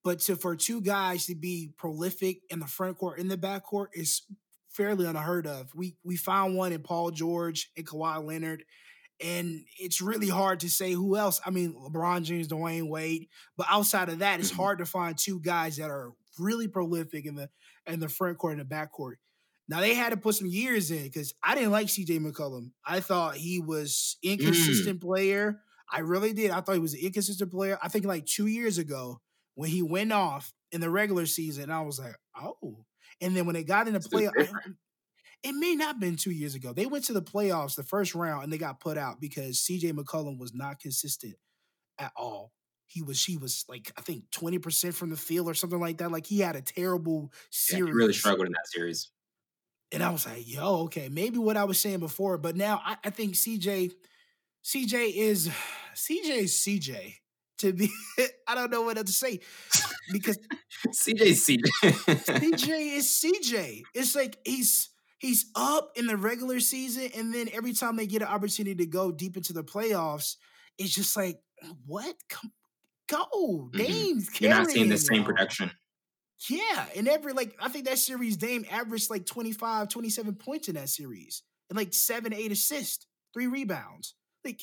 But 0.05 0.21
to 0.21 0.37
for 0.37 0.57
two 0.57 0.81
guys 0.81 1.27
to 1.27 1.35
be 1.35 1.73
prolific 1.77 2.41
in 2.51 2.61
the 2.61 2.67
front 2.67 2.99
court 2.99 3.19
in 3.19 3.29
the 3.29 3.37
back 3.37 3.65
court 3.65 3.91
is 3.95 4.23
fairly 4.69 5.07
unheard 5.07 5.47
of. 5.47 5.75
We 5.75 5.97
we 6.05 6.17
found 6.17 6.57
one 6.57 6.73
in 6.73 6.83
Paul 6.83 7.11
George 7.11 7.71
and 7.77 7.87
Kawhi 7.87 8.25
Leonard. 8.25 8.65
And 9.21 9.65
it's 9.81 10.01
really 10.01 10.29
hard 10.29 10.61
to 10.61 10.71
say 10.71 10.93
who 10.93 11.17
else. 11.17 11.41
I 11.45 11.51
mean, 11.51 11.75
LeBron 11.75 12.23
James, 12.23 12.47
Dwyane 12.47 12.89
Wade. 12.89 13.27
But 13.57 13.67
outside 13.69 14.09
of 14.09 14.21
that, 14.21 14.39
it's 14.39 14.53
mm-hmm. 14.53 14.63
hard 14.63 14.79
to 14.79 14.87
find 14.87 15.19
two 15.19 15.41
guys 15.41 15.79
that 15.79 15.91
are 15.91 16.13
really 16.39 16.69
prolific 16.69 17.27
in 17.27 17.35
the 17.35 17.51
in 17.87 17.99
the 17.99 18.09
front 18.09 18.39
court 18.39 18.53
and 18.53 18.61
the 18.61 18.65
back 18.65 18.93
court. 18.93 19.19
Now 19.69 19.81
they 19.81 19.95
had 19.95 20.11
to 20.11 20.17
put 20.17 20.35
some 20.35 20.47
years 20.47 20.91
in 20.91 21.05
because 21.05 21.35
I 21.43 21.55
didn't 21.55 21.73
like 21.73 21.89
CJ 21.89 22.21
McCollum. 22.21 22.71
I 22.87 23.01
thought 23.01 23.37
he 23.37 23.61
was 23.61 24.17
inconsistent 24.23 24.99
mm. 24.99 25.03
player. 25.03 25.61
I 25.91 26.01
really 26.01 26.33
did. 26.33 26.51
I 26.51 26.61
thought 26.61 26.75
he 26.75 26.81
was 26.81 26.95
an 26.95 27.01
inconsistent 27.01 27.51
player. 27.51 27.79
I 27.83 27.89
think 27.89 28.05
like 28.05 28.27
two 28.27 28.47
years 28.47 28.79
ago 28.79 29.21
when 29.55 29.71
he 29.71 29.83
went 29.83 30.13
off 30.13 30.53
in 30.73 30.81
the 30.81 30.91
regular 30.91 31.27
season, 31.27 31.71
I 31.71 31.83
was 31.83 31.99
like, 31.99 32.15
oh. 32.41 32.85
And 33.21 33.37
then 33.37 33.47
when 33.47 33.55
they 33.55 33.65
got 33.65 33.89
in 33.89 33.95
the 33.95 34.01
playoff, 34.01 34.33
it 35.43 35.53
may 35.53 35.75
not 35.75 35.87
have 35.89 36.01
been 36.01 36.17
two 36.17 36.31
years 36.31 36.55
ago. 36.55 36.73
They 36.73 36.87
went 36.87 37.05
to 37.05 37.13
the 37.13 37.23
playoffs 37.23 37.75
the 37.75 37.83
first 37.83 38.15
round 38.15 38.45
and 38.45 38.53
they 38.53 38.59
got 38.59 38.81
put 38.81 38.97
out 38.97 39.21
because 39.21 39.59
CJ 39.59 39.93
McCollum 39.93 40.39
was 40.39 40.55
not 40.55 40.81
consistent 40.81 41.35
at 41.99 42.13
all. 42.17 42.53
He 42.87 43.03
was 43.03 43.23
he 43.23 43.37
was 43.37 43.67
like 43.69 43.93
I 43.99 44.01
think 44.01 44.25
20% 44.31 44.95
from 44.95 45.11
the 45.11 45.17
field 45.17 45.49
or 45.49 45.55
something 45.55 45.81
like 45.81 45.99
that. 45.99 46.11
Like 46.11 46.27
he 46.27 46.41
had 46.41 46.57
a 46.57 46.63
terrible 46.63 47.33
series. 47.51 47.81
Yeah, 47.81 47.87
he 47.87 47.93
really 47.93 48.13
struggled 48.15 48.47
in 48.47 48.53
that 48.53 48.67
series. 48.67 49.11
And 49.93 50.03
I 50.03 50.11
was 50.11 50.27
like, 50.27 50.47
yo, 50.47 50.83
okay, 50.85 51.09
maybe 51.09 51.39
what 51.39 51.57
I 51.57 51.65
was 51.65 51.81
saying 51.81 52.01
before, 52.01 52.37
but 52.37 52.57
now 52.57 52.81
I, 52.85 52.97
I 53.05 53.11
think 53.11 53.35
CJ, 53.35 53.93
CJ 54.65 55.13
is 55.15 55.49
CJ 55.95 56.31
is 56.31 56.53
CJ. 56.53 57.15
To 57.59 57.73
be, 57.73 57.91
I 58.47 58.55
don't 58.55 58.71
know 58.71 58.83
what 58.83 58.97
else 58.99 59.07
to 59.07 59.13
say 59.13 59.41
because 60.13 60.39
CJ 60.89 61.33
CJ 61.33 61.63
CJ 61.91 62.97
is 62.97 63.07
CJ. 63.07 63.83
It's 63.95 64.15
like 64.15 64.39
he's 64.45 64.91
he's 65.19 65.47
up 65.57 65.91
in 65.97 66.07
the 66.07 66.17
regular 66.17 66.61
season, 66.61 67.11
and 67.17 67.35
then 67.35 67.49
every 67.53 67.73
time 67.73 67.97
they 67.97 68.07
get 68.07 68.23
an 68.23 68.29
opportunity 68.29 68.77
to 68.77 68.87
go 68.87 69.11
deep 69.11 69.37
into 69.37 69.53
the 69.53 69.65
playoffs, 69.65 70.37
it's 70.79 70.95
just 70.95 71.17
like, 71.17 71.41
what? 71.85 72.15
Come, 72.29 72.53
go, 73.09 73.27
mm-hmm. 73.75 74.21
You're 74.45 74.55
not 74.55 74.71
seeing 74.71 74.89
the 74.89 74.99
same 74.99 75.25
production. 75.25 75.73
Yeah, 76.49 76.87
and 76.97 77.09
every 77.09 77.33
like 77.33 77.57
I 77.61 77.69
think 77.69 77.87
that 77.87 77.99
series 77.99 78.37
Dame 78.37 78.65
averaged 78.71 79.11
like 79.11 79.27
25, 79.27 79.89
27 79.89 80.35
points 80.35 80.69
in 80.69 80.77
that 80.77 80.89
series. 80.89 81.43
And 81.71 81.77
like 81.77 81.93
seven, 81.93 82.33
eight 82.33 82.53
assists, 82.53 83.07
three 83.35 83.47
rebounds. 83.47 84.15
Like 84.45 84.63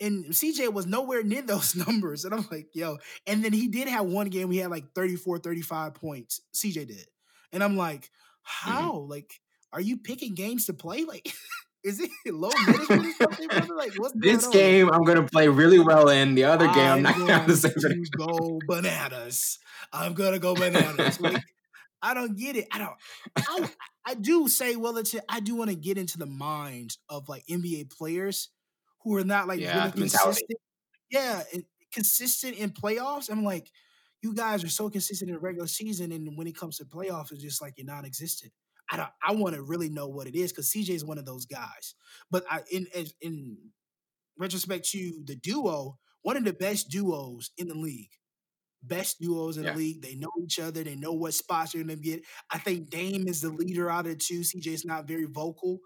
and 0.00 0.24
CJ 0.26 0.72
was 0.72 0.86
nowhere 0.86 1.22
near 1.22 1.42
those 1.46 1.74
numbers. 1.76 2.24
And 2.24 2.34
I'm 2.34 2.46
like, 2.50 2.68
yo. 2.74 2.98
And 3.26 3.44
then 3.44 3.52
he 3.52 3.68
did 3.68 3.88
have 3.88 4.06
one 4.06 4.28
game 4.28 4.50
he 4.50 4.58
had 4.58 4.70
like 4.70 4.92
34, 4.94 5.38
35 5.38 5.94
points. 5.94 6.40
CJ 6.54 6.88
did. 6.88 7.06
And 7.52 7.62
I'm 7.62 7.76
like, 7.76 8.02
mm-hmm. 8.02 8.70
how? 8.70 8.92
Mm-hmm. 8.92 9.10
Like, 9.10 9.40
are 9.72 9.80
you 9.80 9.98
picking 9.98 10.34
games 10.34 10.66
to 10.66 10.74
play? 10.74 11.04
Like 11.04 11.32
is 11.84 12.00
it 12.00 12.10
low 12.34 12.50
something, 12.50 13.48
brother? 13.48 13.74
Like, 13.74 13.92
what's 13.96 14.14
this 14.16 14.46
game? 14.48 14.90
I'm 14.90 15.04
gonna 15.04 15.26
play 15.26 15.48
really 15.48 15.78
well 15.78 16.08
in. 16.08 16.34
The 16.34 16.44
other 16.44 16.66
game, 16.66 16.76
I'm, 16.76 17.06
I'm 17.06 17.26
not 17.26 17.46
going 17.46 17.58
to 17.58 18.04
go 18.16 18.58
bananas. 18.66 19.58
I'm 19.92 20.14
gonna 20.14 20.38
go 20.38 20.54
bananas. 20.54 21.20
like, 21.20 21.42
I 22.00 22.14
don't 22.14 22.36
get 22.36 22.56
it. 22.56 22.66
I 22.72 22.78
don't. 22.78 22.96
I, 23.36 23.70
I 24.06 24.14
do 24.14 24.48
say, 24.48 24.76
well, 24.76 24.96
it's. 24.96 25.14
I 25.28 25.40
do 25.40 25.54
want 25.54 25.70
to 25.70 25.76
get 25.76 25.98
into 25.98 26.18
the 26.18 26.26
minds 26.26 26.98
of 27.08 27.28
like 27.28 27.44
NBA 27.46 27.90
players 27.96 28.50
who 29.02 29.16
are 29.16 29.24
not 29.24 29.48
like 29.48 29.60
yeah, 29.60 29.78
really 29.78 29.92
consistent. 29.92 30.58
Yeah, 31.10 31.42
and 31.52 31.64
consistent 31.92 32.56
in 32.56 32.70
playoffs. 32.70 33.30
I'm 33.30 33.44
like, 33.44 33.70
you 34.22 34.34
guys 34.34 34.64
are 34.64 34.68
so 34.68 34.88
consistent 34.88 35.30
in 35.30 35.34
the 35.34 35.40
regular 35.40 35.66
season, 35.66 36.12
and 36.12 36.36
when 36.36 36.46
it 36.46 36.56
comes 36.56 36.78
to 36.78 36.84
playoffs, 36.84 37.32
it's 37.32 37.42
just 37.42 37.60
like 37.60 37.74
you're 37.76 37.86
non-existent. 37.86 38.52
I 38.92 38.96
don't, 38.96 39.08
I 39.26 39.32
want 39.32 39.54
to 39.54 39.62
really 39.62 39.88
know 39.88 40.06
what 40.06 40.26
it 40.26 40.36
is 40.36 40.52
because 40.52 40.70
CJ 40.70 40.90
is 40.90 41.04
one 41.04 41.18
of 41.18 41.24
those 41.24 41.46
guys. 41.46 41.94
But 42.30 42.44
I, 42.50 42.60
in 42.70 42.86
in 43.22 43.56
retrospect 44.38 44.88
to 44.90 45.22
the 45.24 45.34
duo, 45.34 45.98
one 46.20 46.36
of 46.36 46.44
the 46.44 46.52
best 46.52 46.90
duos 46.90 47.50
in 47.56 47.68
the 47.68 47.74
league. 47.74 48.10
Best 48.82 49.20
duos 49.20 49.56
in 49.56 49.64
yeah. 49.64 49.72
the 49.72 49.78
league. 49.78 50.02
They 50.02 50.16
know 50.16 50.30
each 50.42 50.58
other. 50.58 50.82
They 50.82 50.96
know 50.96 51.12
what 51.12 51.34
spots 51.34 51.72
they're 51.72 51.84
going 51.84 51.96
to 51.96 52.02
get. 52.02 52.22
I 52.50 52.58
think 52.58 52.90
Dame 52.90 53.28
is 53.28 53.40
the 53.40 53.50
leader 53.50 53.88
out 53.88 54.06
of 54.06 54.12
the 54.12 54.16
two. 54.16 54.40
CJ's 54.40 54.84
not 54.84 55.06
very 55.06 55.26
vocal. 55.26 55.78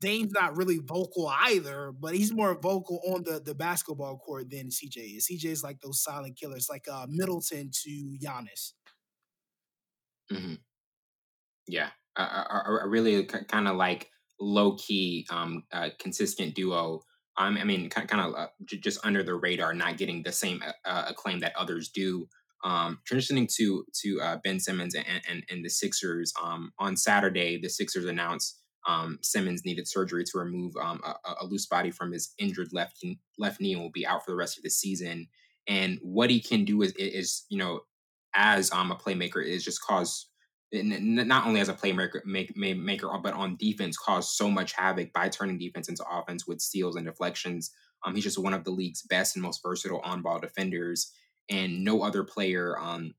Dame's 0.00 0.32
not 0.32 0.56
really 0.56 0.78
vocal 0.78 1.32
either, 1.44 1.92
but 1.98 2.14
he's 2.14 2.32
more 2.32 2.54
vocal 2.54 3.00
on 3.08 3.24
the, 3.24 3.40
the 3.42 3.54
basketball 3.54 4.18
court 4.18 4.50
than 4.50 4.68
CJ 4.68 5.16
is. 5.16 5.28
CJ 5.30 5.46
is 5.46 5.62
like 5.64 5.80
those 5.80 6.02
silent 6.02 6.38
killers, 6.38 6.68
like 6.68 6.84
uh, 6.92 7.06
Middleton 7.08 7.70
to 7.84 8.18
Giannis. 8.22 8.72
Mm-hmm. 10.30 10.54
Yeah, 11.66 11.88
a, 12.22 12.80
a, 12.82 12.88
really 12.88 13.24
kind 13.24 13.68
of 13.68 13.76
like 13.76 14.10
low 14.40 14.76
key, 14.76 15.26
um, 15.30 15.64
uh, 15.72 15.90
consistent 15.98 16.54
duo. 16.54 17.02
Um, 17.38 17.58
I 17.58 17.64
mean, 17.64 17.90
kind 17.90 18.20
of 18.20 18.34
uh, 18.34 18.46
just 18.64 19.04
under 19.04 19.22
the 19.22 19.34
radar, 19.34 19.74
not 19.74 19.98
getting 19.98 20.22
the 20.22 20.32
same 20.32 20.62
uh, 20.66 20.88
uh, 20.88 21.04
acclaim 21.08 21.40
that 21.40 21.56
others 21.56 21.90
do. 21.90 22.28
Um, 22.64 22.98
transitioning 23.08 23.52
to 23.56 23.84
to 24.02 24.20
uh, 24.20 24.38
Ben 24.42 24.58
Simmons 24.58 24.94
and, 24.94 25.06
and, 25.28 25.44
and 25.50 25.64
the 25.64 25.68
Sixers. 25.68 26.32
Um, 26.42 26.72
on 26.78 26.96
Saturday, 26.96 27.60
the 27.60 27.68
Sixers 27.68 28.06
announced 28.06 28.58
um, 28.86 29.18
Simmons 29.22 29.64
needed 29.64 29.88
surgery 29.88 30.24
to 30.24 30.38
remove 30.38 30.74
um, 30.80 31.00
a, 31.04 31.34
a, 31.40 31.46
loose 31.46 31.66
body 31.66 31.90
from 31.90 32.12
his 32.12 32.32
injured 32.38 32.68
left 32.72 33.04
left 33.36 33.60
knee 33.60 33.72
and 33.72 33.82
will 33.82 33.90
be 33.90 34.06
out 34.06 34.24
for 34.24 34.30
the 34.30 34.36
rest 34.36 34.56
of 34.56 34.62
the 34.62 34.70
season. 34.70 35.28
And 35.68 35.98
what 36.00 36.30
he 36.30 36.40
can 36.40 36.64
do 36.64 36.82
is, 36.82 36.92
is 36.92 37.44
you 37.48 37.58
know, 37.58 37.80
as 38.34 38.70
um, 38.72 38.92
a 38.92 38.96
playmaker, 38.96 39.44
is 39.44 39.64
just 39.64 39.82
cause 39.82 40.28
not 40.72 41.46
only 41.46 41.60
as 41.60 41.68
a 41.68 41.74
playmaker 41.74 42.24
make, 42.24 42.56
maker 42.56 43.08
but 43.22 43.34
on 43.34 43.56
defense 43.56 43.96
caused 43.96 44.30
so 44.30 44.50
much 44.50 44.72
havoc 44.72 45.12
by 45.12 45.28
turning 45.28 45.58
defense 45.58 45.88
into 45.88 46.04
offense 46.10 46.46
with 46.46 46.60
steals 46.60 46.96
and 46.96 47.06
deflections. 47.06 47.70
Um, 48.04 48.14
he's 48.14 48.24
just 48.24 48.38
one 48.38 48.54
of 48.54 48.64
the 48.64 48.70
league's 48.70 49.02
best 49.02 49.36
and 49.36 49.42
most 49.42 49.62
versatile 49.62 50.00
on-ball 50.00 50.40
defenders, 50.40 51.12
and 51.48 51.84
no 51.84 52.02
other 52.02 52.24
player 52.24 52.76
um, 52.80 53.14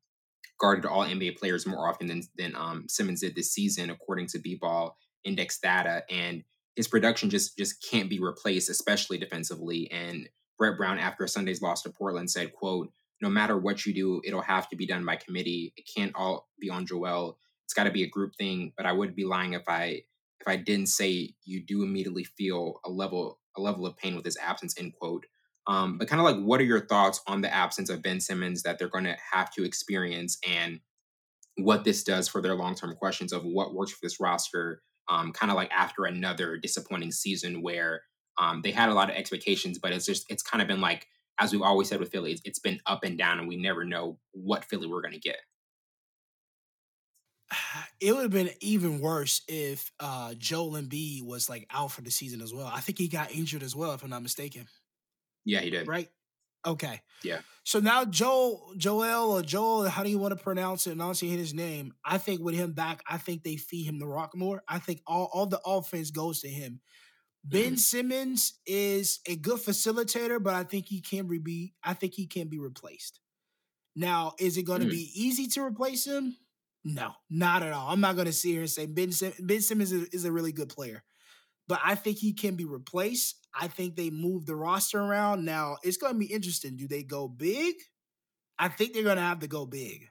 guarded 0.59 0.85
all 0.85 1.05
NBA 1.05 1.37
players 1.37 1.65
more 1.65 1.87
often 1.87 2.07
than 2.07 2.23
than 2.37 2.55
um, 2.55 2.85
Simmons 2.87 3.21
did 3.21 3.35
this 3.35 3.51
season, 3.51 3.89
according 3.89 4.27
to 4.27 4.39
B-Ball 4.39 4.95
Index 5.23 5.59
data. 5.59 6.03
And 6.09 6.43
his 6.75 6.87
production 6.87 7.29
just 7.29 7.57
just 7.57 7.85
can't 7.89 8.09
be 8.09 8.19
replaced, 8.19 8.69
especially 8.69 9.17
defensively. 9.17 9.89
And 9.91 10.29
Brett 10.57 10.77
Brown, 10.77 10.99
after 10.99 11.27
Sunday's 11.27 11.61
loss 11.61 11.81
to 11.83 11.89
Portland, 11.89 12.29
said, 12.29 12.53
"quote 12.53 12.91
no 13.21 13.29
matter 13.29 13.57
what 13.57 13.85
you 13.85 13.93
do, 13.93 14.21
it'll 14.25 14.41
have 14.41 14.69
to 14.69 14.75
be 14.75 14.85
done 14.85 15.05
by 15.05 15.15
committee. 15.15 15.73
It 15.75 15.89
can't 15.93 16.13
all 16.15 16.47
be 16.59 16.69
on 16.69 16.85
Joel. 16.85 17.37
It's 17.65 17.73
got 17.73 17.85
to 17.85 17.91
be 17.91 18.03
a 18.03 18.09
group 18.09 18.35
thing. 18.35 18.73
But 18.77 18.85
I 18.85 18.91
would 18.91 19.15
be 19.15 19.25
lying 19.25 19.53
if 19.53 19.63
I 19.67 20.03
if 20.39 20.47
I 20.47 20.55
didn't 20.55 20.87
say 20.87 21.33
you 21.43 21.63
do 21.63 21.83
immediately 21.83 22.23
feel 22.23 22.79
a 22.85 22.89
level 22.89 23.39
a 23.55 23.61
level 23.61 23.85
of 23.85 23.97
pain 23.97 24.15
with 24.15 24.25
his 24.25 24.37
absence. 24.37 24.75
End 24.77 24.93
quote. 24.93 25.25
Um, 25.65 25.97
but 25.97 26.07
kind 26.07 26.21
of 26.21 26.25
like, 26.25 26.41
what 26.41 26.61
are 26.61 26.65
your 26.65 26.85
thoughts 26.85 27.21
on 27.27 27.41
the 27.41 27.53
absence 27.53 27.89
of 27.89 28.01
Ben 28.01 28.21
Simmons 28.21 28.63
that 28.63 28.79
they're 28.79 28.87
going 28.87 29.03
to 29.03 29.17
have 29.33 29.51
to 29.55 29.65
experience, 29.65 30.37
and 30.47 30.79
what 31.57 31.83
this 31.83 32.03
does 32.03 32.27
for 32.27 32.41
their 32.41 32.55
long 32.55 32.75
term 32.75 32.95
questions 32.95 33.33
of 33.33 33.43
what 33.43 33.73
works 33.73 33.91
for 33.91 33.99
this 34.01 34.19
roster? 34.19 34.81
Um, 35.09 35.31
kind 35.31 35.51
of 35.51 35.55
like 35.55 35.71
after 35.71 36.05
another 36.05 36.57
disappointing 36.57 37.11
season 37.11 37.61
where 37.61 38.01
um, 38.37 38.61
they 38.61 38.71
had 38.71 38.89
a 38.89 38.93
lot 38.93 39.09
of 39.09 39.15
expectations, 39.15 39.79
but 39.79 39.91
it's 39.91 40.05
just 40.05 40.25
it's 40.29 40.43
kind 40.43 40.61
of 40.61 40.67
been 40.67 40.81
like 40.81 41.07
as 41.39 41.51
we've 41.51 41.61
always 41.61 41.87
said 41.87 41.99
with 41.99 42.11
Philly, 42.11 42.31
it's, 42.31 42.41
it's 42.45 42.59
been 42.59 42.79
up 42.85 43.03
and 43.03 43.17
down, 43.17 43.39
and 43.39 43.47
we 43.47 43.55
never 43.55 43.83
know 43.83 44.17
what 44.31 44.65
Philly 44.65 44.87
we're 44.87 45.01
going 45.01 45.13
to 45.13 45.19
get. 45.19 45.37
It 47.99 48.13
would 48.13 48.21
have 48.21 48.31
been 48.31 48.51
even 48.61 48.99
worse 48.99 49.41
if 49.47 49.91
uh, 49.99 50.35
Joel 50.35 50.73
Embiid 50.73 51.25
was 51.25 51.49
like 51.49 51.65
out 51.73 51.91
for 51.91 52.01
the 52.01 52.11
season 52.11 52.41
as 52.43 52.53
well. 52.53 52.69
I 52.71 52.79
think 52.79 52.99
he 52.99 53.07
got 53.07 53.31
injured 53.31 53.63
as 53.63 53.75
well, 53.75 53.91
if 53.93 54.03
I'm 54.03 54.11
not 54.11 54.21
mistaken. 54.21 54.67
Yeah, 55.45 55.61
he 55.61 55.71
did. 55.71 55.87
Right. 55.87 56.07
Okay. 56.63 57.01
Yeah. 57.23 57.39
So 57.63 57.79
now 57.79 58.05
Joel, 58.05 58.73
Joel 58.77 59.31
or 59.31 59.41
Joel, 59.41 59.89
how 59.89 60.03
do 60.03 60.09
you 60.09 60.19
want 60.19 60.37
to 60.37 60.43
pronounce 60.43 60.85
it? 60.85 60.91
And 60.91 61.01
Announcing 61.01 61.29
his 61.29 61.53
name. 61.53 61.93
I 62.05 62.17
think 62.17 62.41
with 62.41 62.55
him 62.55 62.73
back, 62.73 63.01
I 63.07 63.17
think 63.17 63.43
they 63.43 63.55
feed 63.55 63.85
him 63.85 63.99
the 63.99 64.07
rock 64.07 64.35
more. 64.35 64.61
I 64.67 64.79
think 64.79 65.01
all, 65.07 65.29
all 65.33 65.45
the 65.45 65.61
offense 65.65 66.11
goes 66.11 66.41
to 66.41 66.49
him. 66.49 66.81
Ben 67.49 67.63
mm-hmm. 67.63 67.75
Simmons 67.75 68.59
is 68.65 69.19
a 69.25 69.37
good 69.37 69.59
facilitator, 69.59 70.41
but 70.41 70.53
I 70.53 70.63
think 70.63 70.87
he 70.87 70.99
can 70.99 71.27
be. 71.27 71.73
I 71.81 71.93
think 71.93 72.13
he 72.13 72.27
can 72.27 72.49
be 72.49 72.59
replaced. 72.59 73.21
Now, 73.95 74.33
is 74.37 74.57
it 74.57 74.63
going 74.63 74.81
to 74.81 74.85
mm-hmm. 74.85 74.95
be 74.95 75.11
easy 75.15 75.47
to 75.47 75.63
replace 75.63 76.05
him? 76.05 76.35
No, 76.83 77.13
not 77.29 77.63
at 77.63 77.73
all. 77.73 77.89
I'm 77.89 78.01
not 78.01 78.15
going 78.15 78.27
to 78.27 78.33
sit 78.33 78.49
here 78.49 78.61
and 78.61 78.69
say 78.69 78.85
Ben, 78.85 79.11
Sim- 79.11 79.33
ben 79.39 79.61
Simmons 79.61 79.91
is, 79.91 80.09
is 80.09 80.25
a 80.25 80.31
really 80.31 80.51
good 80.51 80.69
player, 80.69 81.03
but 81.67 81.79
I 81.83 81.95
think 81.95 82.17
he 82.17 82.33
can 82.33 82.55
be 82.55 82.65
replaced. 82.65 83.35
I 83.59 83.67
think 83.67 83.95
they 83.95 84.09
move 84.09 84.45
the 84.45 84.55
roster 84.55 84.99
around. 84.99 85.45
Now, 85.45 85.77
it's 85.83 85.97
going 85.97 86.13
to 86.13 86.19
be 86.19 86.31
interesting. 86.31 86.75
Do 86.75 86.87
they 86.87 87.03
go 87.03 87.27
big? 87.27 87.75
I 88.59 88.67
think 88.67 88.93
they're 88.93 89.03
going 89.03 89.17
to 89.17 89.21
have 89.21 89.39
to 89.39 89.47
go 89.47 89.65
big. 89.65 90.07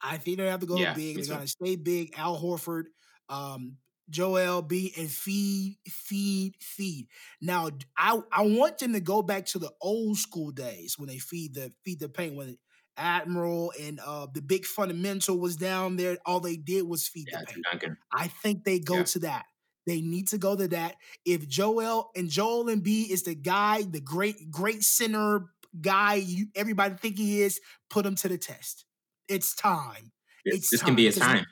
I 0.00 0.16
think 0.16 0.38
they 0.38 0.46
have 0.46 0.60
to 0.60 0.66
go 0.66 0.76
yeah, 0.76 0.94
big. 0.94 1.16
They're 1.16 1.26
going 1.26 1.46
to 1.46 1.48
stay 1.48 1.76
big. 1.76 2.14
Al 2.16 2.40
Horford, 2.40 2.84
um, 3.28 3.76
Joel 4.12 4.62
B 4.62 4.92
and 4.96 5.10
feed, 5.10 5.78
feed, 5.88 6.54
feed. 6.60 7.08
Now 7.40 7.70
I 7.96 8.20
I 8.30 8.42
want 8.42 8.78
them 8.78 8.92
to 8.92 9.00
go 9.00 9.22
back 9.22 9.46
to 9.46 9.58
the 9.58 9.72
old 9.80 10.18
school 10.18 10.52
days 10.52 10.98
when 10.98 11.08
they 11.08 11.18
feed 11.18 11.54
the 11.54 11.72
feed 11.84 11.98
the 11.98 12.08
paint 12.08 12.36
when 12.36 12.58
Admiral 12.96 13.72
and 13.80 13.98
uh 14.04 14.26
the 14.32 14.42
big 14.42 14.64
fundamental 14.64 15.38
was 15.38 15.56
down 15.56 15.96
there. 15.96 16.18
All 16.26 16.40
they 16.40 16.56
did 16.56 16.86
was 16.86 17.08
feed 17.08 17.28
yeah, 17.32 17.40
the 17.40 17.46
paint. 17.46 17.64
Duncan. 17.70 17.96
I 18.12 18.28
think 18.28 18.64
they 18.64 18.78
go 18.78 18.98
yeah. 18.98 19.04
to 19.04 19.18
that. 19.20 19.46
They 19.86 20.00
need 20.00 20.28
to 20.28 20.38
go 20.38 20.54
to 20.54 20.68
that. 20.68 20.96
If 21.24 21.48
Joel 21.48 22.10
and 22.14 22.28
Joel 22.28 22.66
Embiid 22.66 23.10
is 23.10 23.24
the 23.24 23.34
guy, 23.34 23.82
the 23.82 24.00
great 24.00 24.50
great 24.50 24.82
center 24.82 25.46
guy 25.80 26.14
you 26.14 26.46
everybody 26.54 26.94
think 26.94 27.16
he 27.16 27.42
is, 27.42 27.60
put 27.88 28.04
him 28.04 28.14
to 28.16 28.28
the 28.28 28.38
test. 28.38 28.84
It's 29.28 29.54
time. 29.54 30.12
it's 30.44 30.70
this 30.70 30.82
can 30.82 30.94
be 30.94 31.06
a 31.06 31.12
time. 31.12 31.46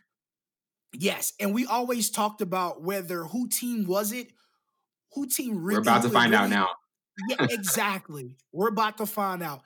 Yes, 0.92 1.32
and 1.38 1.54
we 1.54 1.66
always 1.66 2.10
talked 2.10 2.40
about 2.40 2.82
whether 2.82 3.24
who 3.24 3.48
team 3.48 3.86
was 3.86 4.12
it, 4.12 4.32
who 5.12 5.26
team 5.26 5.62
really. 5.62 5.78
We're 5.78 5.82
about 5.82 6.02
to 6.02 6.10
find 6.10 6.34
out 6.34 6.50
now. 6.50 6.68
yeah, 7.28 7.46
exactly. 7.50 8.36
We're 8.52 8.68
about 8.68 8.98
to 8.98 9.06
find 9.06 9.42
out. 9.42 9.62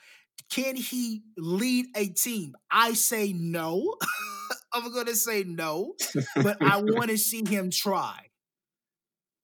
Can 0.51 0.77
he 0.77 1.23
lead 1.37 1.87
a 1.97 2.09
team? 2.09 2.55
I 2.71 2.93
say 2.93 3.33
no. 3.33 3.97
I'm 4.73 4.93
going 4.93 5.07
to 5.07 5.17
say 5.17 5.45
no, 5.45 5.95
but 6.37 6.59
I 6.61 6.83
want 6.83 7.11
to 7.11 7.17
see 7.17 7.43
him 7.47 7.71
try. 7.71 8.27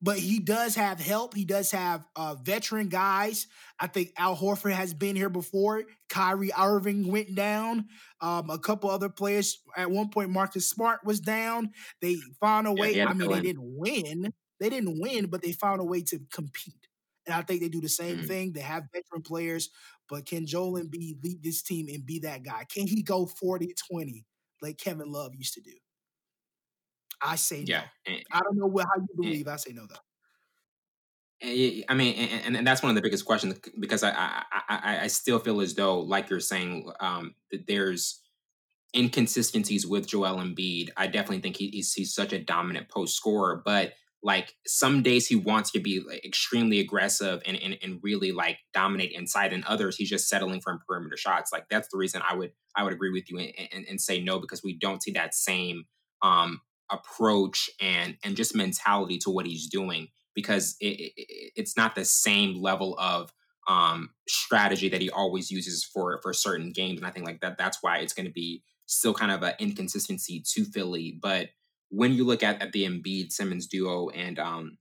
But 0.02 0.18
he 0.18 0.38
does 0.38 0.74
have 0.76 0.98
help. 0.98 1.34
He 1.34 1.44
does 1.44 1.70
have 1.72 2.06
uh, 2.16 2.34
veteran 2.42 2.88
guys. 2.88 3.46
I 3.78 3.86
think 3.86 4.12
Al 4.16 4.34
Horford 4.34 4.72
has 4.72 4.94
been 4.94 5.14
here 5.14 5.28
before. 5.28 5.84
Kyrie 6.08 6.52
Irving 6.58 7.10
went 7.10 7.34
down. 7.34 7.86
Um, 8.22 8.48
a 8.48 8.58
couple 8.58 8.90
other 8.90 9.10
players. 9.10 9.58
At 9.76 9.90
one 9.90 10.08
point, 10.08 10.30
Marcus 10.30 10.68
Smart 10.68 11.00
was 11.04 11.20
down. 11.20 11.72
They 12.00 12.16
found 12.40 12.66
a 12.66 12.72
way. 12.72 12.96
Yeah, 12.96 13.08
I 13.08 13.12
mean, 13.12 13.30
they 13.30 13.40
didn't 13.40 13.76
win. 13.76 14.32
They 14.58 14.70
didn't 14.70 15.00
win, 15.00 15.26
but 15.26 15.42
they 15.42 15.52
found 15.52 15.80
a 15.80 15.84
way 15.84 16.02
to 16.02 16.18
compete. 16.32 16.86
And 17.26 17.34
I 17.34 17.42
think 17.42 17.60
they 17.60 17.68
do 17.68 17.80
the 17.80 17.88
same 17.88 18.18
mm-hmm. 18.18 18.26
thing. 18.26 18.52
They 18.52 18.60
have 18.60 18.88
veteran 18.92 19.22
players, 19.22 19.70
but 20.08 20.26
can 20.26 20.46
Joel 20.46 20.80
Embiid 20.80 21.22
lead 21.22 21.42
this 21.42 21.62
team 21.62 21.88
and 21.88 22.04
be 22.04 22.20
that 22.20 22.42
guy? 22.42 22.64
Can 22.72 22.86
he 22.86 23.02
go 23.02 23.26
40 23.26 23.74
20 23.90 24.24
like 24.62 24.78
Kevin 24.78 25.10
Love 25.10 25.34
used 25.34 25.54
to 25.54 25.60
do? 25.60 25.72
I 27.22 27.36
say 27.36 27.64
yeah. 27.66 27.84
no. 28.06 28.14
And, 28.14 28.24
I 28.32 28.40
don't 28.40 28.56
know 28.56 28.66
what, 28.66 28.86
how 28.86 29.00
you 29.00 29.08
believe. 29.16 29.46
And, 29.46 29.54
I 29.54 29.56
say 29.56 29.72
no 29.72 29.86
though. 29.86 29.96
I 31.42 31.94
mean, 31.94 32.14
and, 32.16 32.56
and 32.56 32.66
that's 32.66 32.82
one 32.82 32.90
of 32.90 32.96
the 32.96 33.02
biggest 33.02 33.24
questions 33.24 33.58
because 33.78 34.02
I, 34.02 34.10
I 34.10 34.42
I, 34.68 34.98
I 35.02 35.06
still 35.06 35.38
feel 35.38 35.60
as 35.62 35.74
though, 35.74 36.00
like 36.00 36.28
you're 36.28 36.38
saying, 36.38 36.90
um, 37.00 37.34
that 37.50 37.66
there's 37.66 38.20
inconsistencies 38.94 39.86
with 39.86 40.06
Joel 40.06 40.36
Embiid. 40.36 40.90
I 40.96 41.06
definitely 41.06 41.40
think 41.40 41.56
he, 41.56 41.68
he's, 41.68 41.94
he's 41.94 42.14
such 42.14 42.32
a 42.32 42.38
dominant 42.38 42.88
post 42.88 43.16
scorer, 43.16 43.62
but 43.64 43.94
like 44.22 44.54
some 44.66 45.02
days 45.02 45.26
he 45.26 45.36
wants 45.36 45.70
to 45.70 45.80
be 45.80 46.00
like, 46.06 46.24
extremely 46.24 46.80
aggressive 46.80 47.40
and, 47.46 47.56
and 47.56 47.78
and 47.82 48.00
really 48.02 48.32
like 48.32 48.58
dominate 48.74 49.12
inside 49.12 49.52
and 49.52 49.64
others 49.64 49.96
he's 49.96 50.10
just 50.10 50.28
settling 50.28 50.60
for 50.60 50.78
perimeter 50.86 51.16
shots 51.16 51.50
like 51.52 51.64
that's 51.70 51.88
the 51.88 51.96
reason 51.96 52.20
i 52.28 52.34
would 52.34 52.52
i 52.76 52.82
would 52.82 52.92
agree 52.92 53.10
with 53.10 53.30
you 53.30 53.38
and, 53.38 53.52
and, 53.72 53.86
and 53.88 54.00
say 54.00 54.20
no 54.20 54.38
because 54.38 54.62
we 54.62 54.76
don't 54.78 55.02
see 55.02 55.12
that 55.12 55.34
same 55.34 55.84
um 56.22 56.60
approach 56.90 57.70
and 57.80 58.16
and 58.22 58.36
just 58.36 58.54
mentality 58.54 59.18
to 59.18 59.30
what 59.30 59.46
he's 59.46 59.66
doing 59.66 60.08
because 60.34 60.76
it, 60.80 61.12
it, 61.16 61.52
it's 61.56 61.76
not 61.76 61.94
the 61.94 62.04
same 62.04 62.60
level 62.60 62.96
of 62.98 63.32
um 63.68 64.10
strategy 64.28 64.88
that 64.88 65.00
he 65.00 65.10
always 65.10 65.50
uses 65.50 65.84
for 65.84 66.18
for 66.22 66.32
certain 66.32 66.72
games 66.72 66.98
and 66.98 67.06
i 67.06 67.10
think 67.10 67.26
like 67.26 67.40
that 67.40 67.58
that's 67.58 67.78
why 67.82 67.98
it's 67.98 68.12
going 68.12 68.26
to 68.26 68.32
be 68.32 68.62
still 68.86 69.14
kind 69.14 69.30
of 69.30 69.42
an 69.42 69.52
inconsistency 69.58 70.42
to 70.44 70.64
philly 70.64 71.18
but 71.20 71.50
when 71.90 72.14
you 72.14 72.24
look 72.24 72.42
at, 72.42 72.62
at 72.62 72.72
the 72.72 72.84
Embiid 72.84 73.32
Simmons 73.32 73.66
duo 73.66 74.08
and 74.10 74.38
um, 74.38 74.78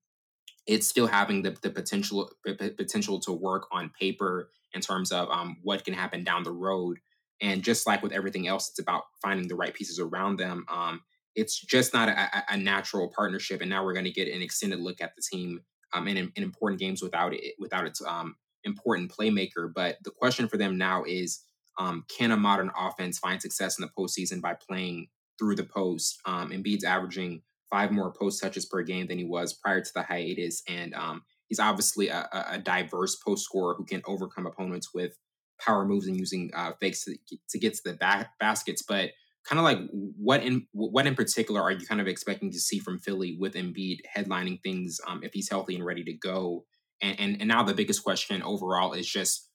it's 0.67 0.87
still 0.87 1.07
having 1.07 1.41
the, 1.41 1.57
the 1.61 1.69
potential 1.69 2.31
p- 2.45 2.53
potential 2.53 3.19
to 3.21 3.33
work 3.33 3.67
on 3.71 3.91
paper 3.99 4.51
in 4.73 4.81
terms 4.81 5.11
of 5.11 5.27
um, 5.29 5.57
what 5.63 5.83
can 5.83 5.95
happen 5.95 6.23
down 6.23 6.43
the 6.43 6.51
road. 6.51 6.99
And 7.41 7.63
just 7.63 7.87
like 7.87 8.03
with 8.03 8.11
everything 8.11 8.47
else, 8.47 8.69
it's 8.69 8.79
about 8.79 9.03
finding 9.21 9.47
the 9.47 9.55
right 9.55 9.73
pieces 9.73 9.99
around 9.99 10.37
them. 10.37 10.65
Um, 10.71 11.01
it's 11.39 11.59
just 11.59 11.93
not 11.93 12.09
a, 12.09 12.43
a, 12.49 12.57
natural 12.57 13.11
partnership. 13.15 13.61
And 13.61 13.69
now 13.69 13.83
we're 13.83 13.93
going 13.93 14.05
to 14.05 14.11
get 14.11 14.27
an 14.27 14.41
extended 14.41 14.79
look 14.79 15.01
at 15.01 15.15
the 15.15 15.21
team 15.21 15.61
um, 15.93 16.07
in, 16.07 16.17
in 16.17 16.43
important 16.43 16.79
games 16.79 17.01
without 17.01 17.33
it 17.33 17.55
without 17.59 17.85
its 17.85 18.01
um, 18.05 18.35
important 18.63 19.11
playmaker. 19.11 19.71
But 19.73 19.97
the 20.03 20.11
question 20.11 20.47
for 20.47 20.57
them 20.57 20.77
now 20.77 21.03
is, 21.05 21.43
um, 21.77 22.03
can 22.15 22.31
a 22.31 22.37
modern 22.37 22.71
offense 22.77 23.19
find 23.19 23.41
success 23.41 23.79
in 23.79 23.85
the 23.85 23.91
postseason 23.97 24.41
by 24.41 24.55
playing 24.55 25.07
through 25.39 25.55
the 25.55 25.63
post. 25.63 26.19
Um, 26.25 26.51
Embiid's 26.51 26.83
averaging 26.83 27.41
five 27.71 27.91
more 27.91 28.11
post 28.11 28.41
touches 28.41 28.65
per 28.65 28.81
game 28.83 29.07
than 29.07 29.17
he 29.17 29.23
was 29.23 29.53
prior 29.53 29.81
to 29.81 29.91
the 29.93 30.03
hiatus, 30.03 30.61
and 30.67 30.93
um, 30.93 31.23
he's 31.47 31.59
obviously 31.59 32.09
a, 32.09 32.27
a, 32.49 32.59
diverse 32.59 33.15
post 33.15 33.45
scorer 33.45 33.75
who 33.75 33.85
can 33.85 34.01
overcome 34.05 34.45
opponents 34.45 34.89
with 34.93 35.17
power 35.59 35.85
moves 35.85 36.07
and 36.07 36.17
using 36.17 36.51
uh, 36.53 36.71
fakes 36.81 37.05
to, 37.05 37.15
to 37.49 37.59
get 37.59 37.73
to 37.75 37.81
the 37.85 38.27
baskets. 38.39 38.81
But 38.81 39.11
kind 39.49 39.57
of 39.57 39.65
like 39.65 39.79
what 39.91 40.43
in 40.43 40.67
what 40.73 41.07
in 41.07 41.15
particular 41.15 41.59
are 41.59 41.71
you 41.71 41.85
kind 41.85 41.99
of 41.99 42.07
expecting 42.07 42.51
to 42.51 42.59
see 42.59 42.77
from 42.77 42.99
Philly 42.99 43.35
with 43.39 43.55
Embiid 43.55 43.97
headlining 44.15 44.61
things 44.61 45.01
um, 45.07 45.21
if 45.23 45.33
he's 45.33 45.49
healthy 45.49 45.75
and 45.75 45.83
ready 45.83 46.03
to 46.03 46.13
go? 46.13 46.65
And, 47.01 47.19
and 47.19 47.37
and 47.39 47.47
now 47.47 47.63
the 47.63 47.73
biggest 47.73 48.03
question 48.03 48.43
overall 48.43 48.93
is 48.93 49.09
just 49.09 49.49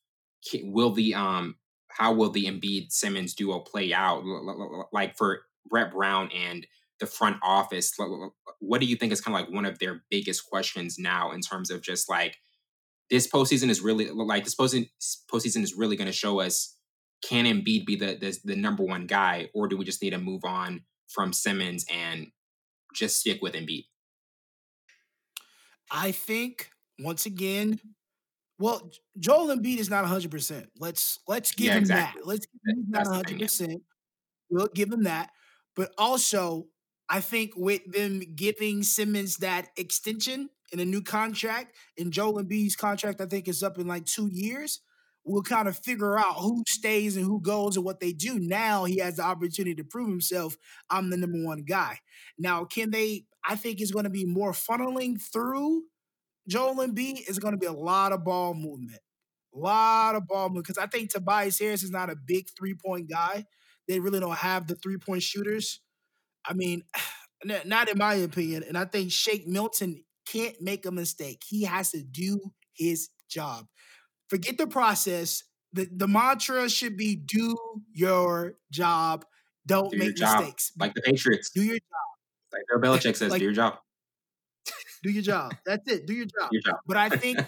will 0.65 0.91
the 0.91 1.15
um 1.15 1.55
how 1.91 2.13
will 2.13 2.31
the 2.31 2.47
Embiid 2.47 2.91
Simmons 2.91 3.35
duo 3.35 3.61
play 3.61 3.93
out? 3.93 4.25
Like 4.93 5.17
for 5.17 5.43
Brett 5.71 5.93
Brown 5.93 6.29
and 6.33 6.67
the 6.99 7.07
front 7.07 7.37
office, 7.41 7.93
what 8.59 8.81
do 8.81 8.87
you 8.87 8.97
think 8.97 9.13
is 9.13 9.21
kind 9.21 9.37
of 9.37 9.43
like 9.43 9.55
one 9.55 9.65
of 9.65 9.79
their 9.79 10.03
biggest 10.11 10.49
questions 10.51 10.97
now 10.99 11.31
in 11.31 11.41
terms 11.41 11.71
of 11.71 11.83
just 11.83 12.11
like 12.11 12.37
this 13.11 13.29
postseason 13.29 13.69
is 13.69 13.81
really 13.81 14.11
like 14.11 14.43
this 14.43 14.57
postseason, 14.57 14.89
postseason 15.33 15.63
is 15.63 15.75
really 15.75 15.95
going 15.95 16.07
to 16.07 16.13
show 16.13 16.41
us 16.41 16.77
can 17.29 17.45
Embiid 17.47 17.87
be 17.87 17.97
the, 17.97 18.17
the 18.17 18.39
the 18.45 18.57
number 18.57 18.83
one 18.83 19.07
guy, 19.07 19.49
or 19.55 19.69
do 19.69 19.77
we 19.77 19.85
just 19.85 20.03
need 20.03 20.11
to 20.11 20.19
move 20.19 20.43
on 20.45 20.83
from 21.09 21.33
Simmons 21.33 21.85
and 21.93 22.29
just 22.95 23.21
stick 23.21 23.41
with 23.43 23.55
Embiid? 23.55 23.87
I 25.91 26.13
think 26.13 26.71
once 26.99 27.27
again, 27.27 27.81
well, 28.59 28.91
Joel 29.19 29.57
Embiid 29.57 29.79
is 29.79 29.91
not 29.91 30.03
100. 30.03 30.31
percent 30.31 30.71
Let's 30.79 31.19
let's 31.27 31.53
give 31.53 31.67
yeah, 31.67 31.73
him 31.75 31.83
exactly. 31.83 32.21
that. 32.21 32.29
Let's 32.29 32.47
give 32.47 32.77
him 32.77 32.85
not 32.89 33.07
100. 33.07 33.41
percent 33.41 33.83
We'll 34.51 34.69
give 34.75 34.93
him 34.93 35.05
that. 35.05 35.31
But 35.75 35.93
also, 35.99 36.67
I 37.09 37.21
think 37.21 37.53
with 37.57 37.81
them 37.91 38.23
giving 38.37 38.83
Simmons 38.83 39.39
that 39.39 39.69
extension 39.77 40.51
in 40.73 40.81
a 40.81 40.85
new 40.85 41.03
contract, 41.03 41.75
and 41.99 42.13
Joel 42.13 42.43
Embiid's 42.43 42.77
contract, 42.77 43.21
I 43.21 43.27
think 43.27 43.49
is 43.49 43.63
up 43.63 43.79
in 43.79 43.87
like 43.87 44.05
two 44.05 44.29
years. 44.31 44.81
We'll 45.25 45.43
kind 45.43 45.69
of 45.69 45.79
figure 45.79 46.19
out 46.19 46.37
who 46.41 46.63
stays 46.67 47.17
and 47.17 47.25
who 47.25 47.41
goes 47.41 47.77
and 47.77 47.85
what 47.85 48.01
they 48.01 48.13
do. 48.13 48.39
Now 48.39 48.85
he 48.85 48.99
has 48.99 49.17
the 49.17 49.23
opportunity 49.23 49.75
to 49.77 49.85
prove 49.85 50.09
himself. 50.09 50.57
I'm 50.91 51.11
the 51.11 51.17
number 51.17 51.43
one 51.43 51.65
guy. 51.65 51.99
Now, 52.39 52.65
can 52.65 52.91
they? 52.91 53.25
I 53.47 53.57
think 53.57 53.81
it's 53.81 53.91
going 53.91 54.05
to 54.05 54.11
be 54.11 54.25
more 54.25 54.53
funneling 54.53 55.21
through 55.21 55.85
Joel 56.49 56.87
Embiid. 56.87 57.21
It's 57.27 57.39
going 57.39 57.55
to 57.55 57.59
be 57.59 57.67
a 57.67 57.73
lot 57.73 58.13
of 58.13 58.25
ball 58.25 58.55
movement, 58.55 59.01
a 59.55 59.59
lot 59.59 60.15
of 60.15 60.27
ball 60.27 60.49
movement 60.49 60.67
because 60.67 60.83
I 60.83 60.87
think 60.87 61.11
Tobias 61.11 61.59
Harris 61.59 61.83
is 61.83 61.91
not 61.91 62.11
a 62.11 62.17
big 62.17 62.49
three 62.57 62.75
point 62.75 63.09
guy. 63.09 63.47
They 63.89 64.01
really 64.01 64.21
don't 64.21 64.37
have 64.37 64.67
the 64.67 64.75
three 64.75 64.99
point 64.99 65.23
shooters. 65.23 65.81
I 66.47 66.55
mean, 66.55 66.83
not 67.65 67.89
in 67.89 67.99
my 67.99 68.15
opinion. 68.15 68.65
And 68.67 68.77
I 68.77 68.85
think 68.85 69.13
Shake 69.13 69.47
Milton 69.47 70.05
can't 70.27 70.61
make 70.61 70.87
a 70.87 70.91
mistake. 70.91 71.43
He 71.47 71.65
has 71.65 71.91
to 71.91 72.03
do 72.03 72.41
his 72.75 73.11
job. 73.29 73.67
Forget 74.29 74.59
the 74.59 74.67
process. 74.67 75.45
The, 75.73 75.89
the 75.91 76.09
mantra 76.09 76.69
should 76.69 76.97
be 76.97 77.17
do 77.17 77.57
your 77.93 78.55
job. 78.71 79.25
Don't 79.67 79.91
do 79.91 79.99
make 79.99 80.19
mistakes. 80.19 80.73
Like 80.79 80.95
the 80.95 81.03
Patriots. 81.03 81.51
Do 81.51 81.63
your 81.63 81.77
job. 81.77 82.53
Like 82.53 82.63
Bill 82.69 82.81
Belichick 82.81 83.17
says, 83.17 83.31
like, 83.31 83.41
do 83.41 83.45
your 83.45 83.55
job. 83.55 83.79
do 85.03 85.11
your 85.11 85.23
job. 85.23 85.55
That's 85.67 85.91
it. 85.91 86.07
Do 86.07 86.15
your 86.15 86.27
job. 86.27 86.51
your 86.53 86.63
job. 86.63 86.77
But 86.87 86.97
I 86.97 87.09
think 87.17 87.39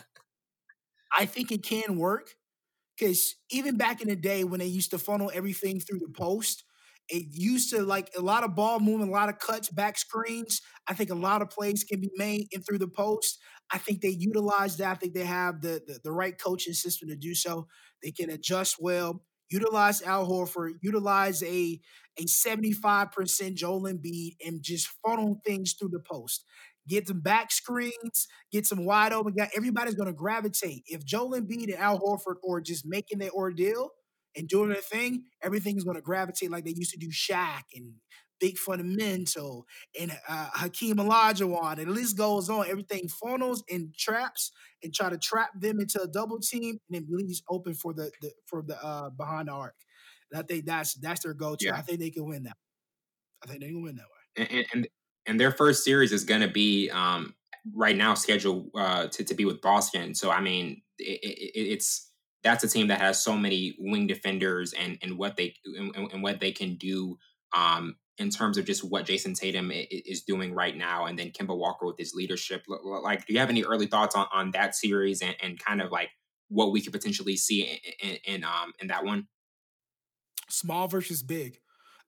I 1.16 1.26
think 1.26 1.52
it 1.52 1.62
can 1.62 1.98
work. 1.98 2.30
Because 2.98 3.34
even 3.50 3.76
back 3.76 4.00
in 4.00 4.08
the 4.08 4.16
day 4.16 4.42
when 4.42 4.58
they 4.58 4.66
used 4.66 4.90
to 4.92 4.98
funnel 4.98 5.30
everything 5.34 5.80
through 5.80 5.98
the 5.98 6.08
post, 6.08 6.64
it 7.08 7.26
used 7.30 7.70
to 7.70 7.82
like 7.82 8.10
a 8.16 8.20
lot 8.20 8.42
of 8.42 8.54
ball 8.54 8.80
movement, 8.80 9.10
a 9.10 9.14
lot 9.14 9.28
of 9.28 9.38
cuts, 9.38 9.68
back 9.68 9.98
screens. 9.98 10.62
I 10.88 10.94
think 10.94 11.10
a 11.10 11.14
lot 11.14 11.42
of 11.42 11.50
plays 11.50 11.84
can 11.84 12.00
be 12.00 12.10
made 12.16 12.48
in 12.50 12.62
through 12.62 12.78
the 12.78 12.88
post. 12.88 13.38
I 13.72 13.79
think 13.79 14.00
they 14.00 14.11
utilize 14.11 14.76
that. 14.76 14.90
I 14.90 14.94
think 14.94 15.14
they 15.14 15.24
have 15.24 15.61
the, 15.61 15.83
the, 15.87 15.98
the 16.05 16.12
right 16.12 16.38
coaching 16.38 16.72
system 16.74 17.09
to 17.09 17.16
do 17.16 17.35
so. 17.35 17.66
They 18.02 18.11
can 18.11 18.31
adjust 18.31 18.76
well. 18.79 19.22
Utilize 19.50 20.02
Al 20.02 20.29
Horford. 20.29 20.72
Utilize 20.83 21.42
a 21.42 21.81
a 22.18 22.26
seventy 22.26 22.72
five 22.72 23.12
percent 23.12 23.57
Joel 23.57 23.83
Embiid 23.83 24.37
and 24.44 24.62
just 24.62 24.88
funnel 25.05 25.40
things 25.44 25.74
through 25.74 25.90
the 25.90 26.00
post 26.00 26.44
get 26.88 27.09
some 27.09 27.20
back 27.20 27.50
screens, 27.50 28.29
get 28.52 28.66
some 28.66 28.85
wide 28.85 29.12
open 29.12 29.35
guy. 29.35 29.50
Everybody's 29.57 29.94
going 29.94 30.09
to 30.09 30.12
gravitate. 30.12 30.85
If 30.87 31.05
Joel 31.05 31.40
Embiid 31.40 31.64
and 31.64 31.76
Al 31.76 31.98
Horford 32.00 32.37
are 32.48 32.61
just 32.61 32.85
making 32.87 33.18
their 33.18 33.31
ordeal 33.31 33.90
and 34.37 34.48
doing 34.48 34.68
their 34.68 34.81
thing, 34.83 35.24
everything 35.42 35.76
is 35.76 35.85
going 35.85 35.96
to 35.96 36.02
gravitate 36.02 36.50
like 36.50 36.64
they 36.64 36.74
used 36.76 36.92
to 36.92 36.98
do 36.98 37.09
Shaq 37.11 37.62
and 37.74 37.94
Big 38.40 38.59
Fundamental 38.59 39.66
and 39.99 40.12
uh, 40.29 40.49
Hakeem 40.55 40.96
Olajuwon. 40.96 41.79
And 41.79 41.88
the 41.88 41.92
list 41.92 42.16
goes 42.16 42.49
on. 42.49 42.66
Everything 42.68 43.09
funnels 43.09 43.64
and 43.70 43.94
traps 43.96 44.53
and 44.83 44.94
try 44.94 45.11
to 45.11 45.18
trap 45.18 45.51
them 45.59 45.81
into 45.81 46.01
a 46.01 46.07
double 46.07 46.38
team 46.38 46.79
and 46.90 47.07
then 47.07 47.07
leaves 47.09 47.42
open 47.49 47.75
for 47.75 47.94
the, 47.94 48.11
the 48.20 48.31
for 48.46 48.62
the 48.62 48.83
uh, 48.85 49.11
behind 49.11 49.49
the 49.49 49.53
arc. 49.53 49.75
And 50.31 50.40
I 50.40 50.42
think 50.44 50.66
that's 50.66 50.94
that's 50.94 51.22
their 51.22 51.35
go-to. 51.35 51.66
Yeah. 51.66 51.77
I 51.77 51.83
think 51.83 52.01
they 52.01 52.11
can 52.11 52.27
win 52.27 52.44
that. 52.44 52.57
I 53.42 53.46
think 53.46 53.61
they 53.61 53.68
can 53.68 53.83
win 53.83 53.96
that 53.96 54.05
way. 54.05 54.49
And, 54.51 54.66
and 54.72 54.88
and 55.27 55.40
their 55.40 55.51
first 55.51 55.85
series 55.85 56.12
is 56.12 56.25
going 56.25 56.42
to 56.42 56.49
be 56.49 56.90
um, 56.90 57.35
right 57.75 57.96
now 57.96 58.14
scheduled 58.14 58.70
uh, 58.77 59.07
to 59.09 59.25
to 59.25 59.35
be 59.35 59.44
with 59.44 59.61
Boston. 59.61 60.14
So 60.14 60.31
I 60.31 60.40
mean, 60.40 60.83
it, 60.99 61.20
it, 61.22 61.61
it's 61.61 62.11
that's 62.42 62.64
a 62.64 62.68
team 62.68 62.88
that 62.88 63.01
has 63.01 63.22
so 63.22 63.37
many 63.37 63.77
wing 63.79 64.07
defenders 64.07 64.72
and 64.72 64.99
and 65.03 65.18
what 65.18 65.37
they 65.37 65.55
and, 65.77 66.12
and 66.12 66.22
what 66.22 66.40
they 66.40 66.53
can 66.53 66.77
do 66.77 67.18
um, 67.57 67.96
in 68.18 68.31
terms 68.31 68.57
of 68.57 68.64
just 68.64 68.83
what 68.83 69.07
Jayson 69.07 69.35
Tatum 69.35 69.70
is 69.72 70.22
doing 70.22 70.55
right 70.55 70.76
now, 70.76 71.07
and 71.07 71.18
then 71.18 71.31
Kemba 71.31 71.57
Walker 71.57 71.87
with 71.87 71.98
his 71.98 72.14
leadership. 72.14 72.64
Like, 72.68 73.26
do 73.26 73.33
you 73.33 73.38
have 73.40 73.50
any 73.50 73.62
early 73.62 73.87
thoughts 73.87 74.14
on, 74.14 74.26
on 74.33 74.50
that 74.52 74.74
series 74.74 75.20
and, 75.20 75.37
and 75.42 75.59
kind 75.59 75.83
of 75.83 75.90
like 75.90 76.11
what 76.48 76.72
we 76.72 76.81
could 76.81 76.92
potentially 76.92 77.37
see 77.37 77.79
in, 78.00 78.09
in, 78.09 78.16
in 78.24 78.44
um 78.44 78.72
in 78.81 78.88
that 78.88 79.05
one? 79.05 79.26
Small 80.48 80.88
versus 80.88 81.22
big. 81.22 81.59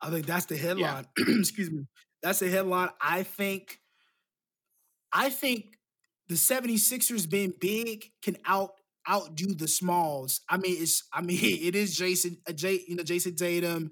I 0.01 0.11
think 0.11 0.27
that's 0.27 0.47
the 0.47 0.57
headline. 0.57 1.07
Yeah. 1.19 1.25
Excuse 1.39 1.71
me. 1.71 1.85
That's 2.23 2.39
the 2.39 2.49
headline. 2.49 2.91
I 3.01 3.23
think 3.23 3.79
I 5.13 5.31
think 5.31 5.79
the 6.29 6.35
76ers 6.35 7.29
being 7.29 7.53
big 7.59 8.07
can 8.23 8.37
out 8.47 8.71
outdo 9.09 9.55
the 9.55 9.69
smalls. 9.69 10.43
I 10.49 10.59
mean, 10.59 10.77
it's 10.83 11.05
I 11.13 11.21
mean, 11.21 11.39
it 11.43 11.75
is 11.75 11.97
Jason, 11.97 12.39
uh, 12.49 12.53
Jay, 12.53 12.81
you 12.87 12.97
know, 12.97 13.03
Jayson 13.03 13.37
Tatum 13.37 13.91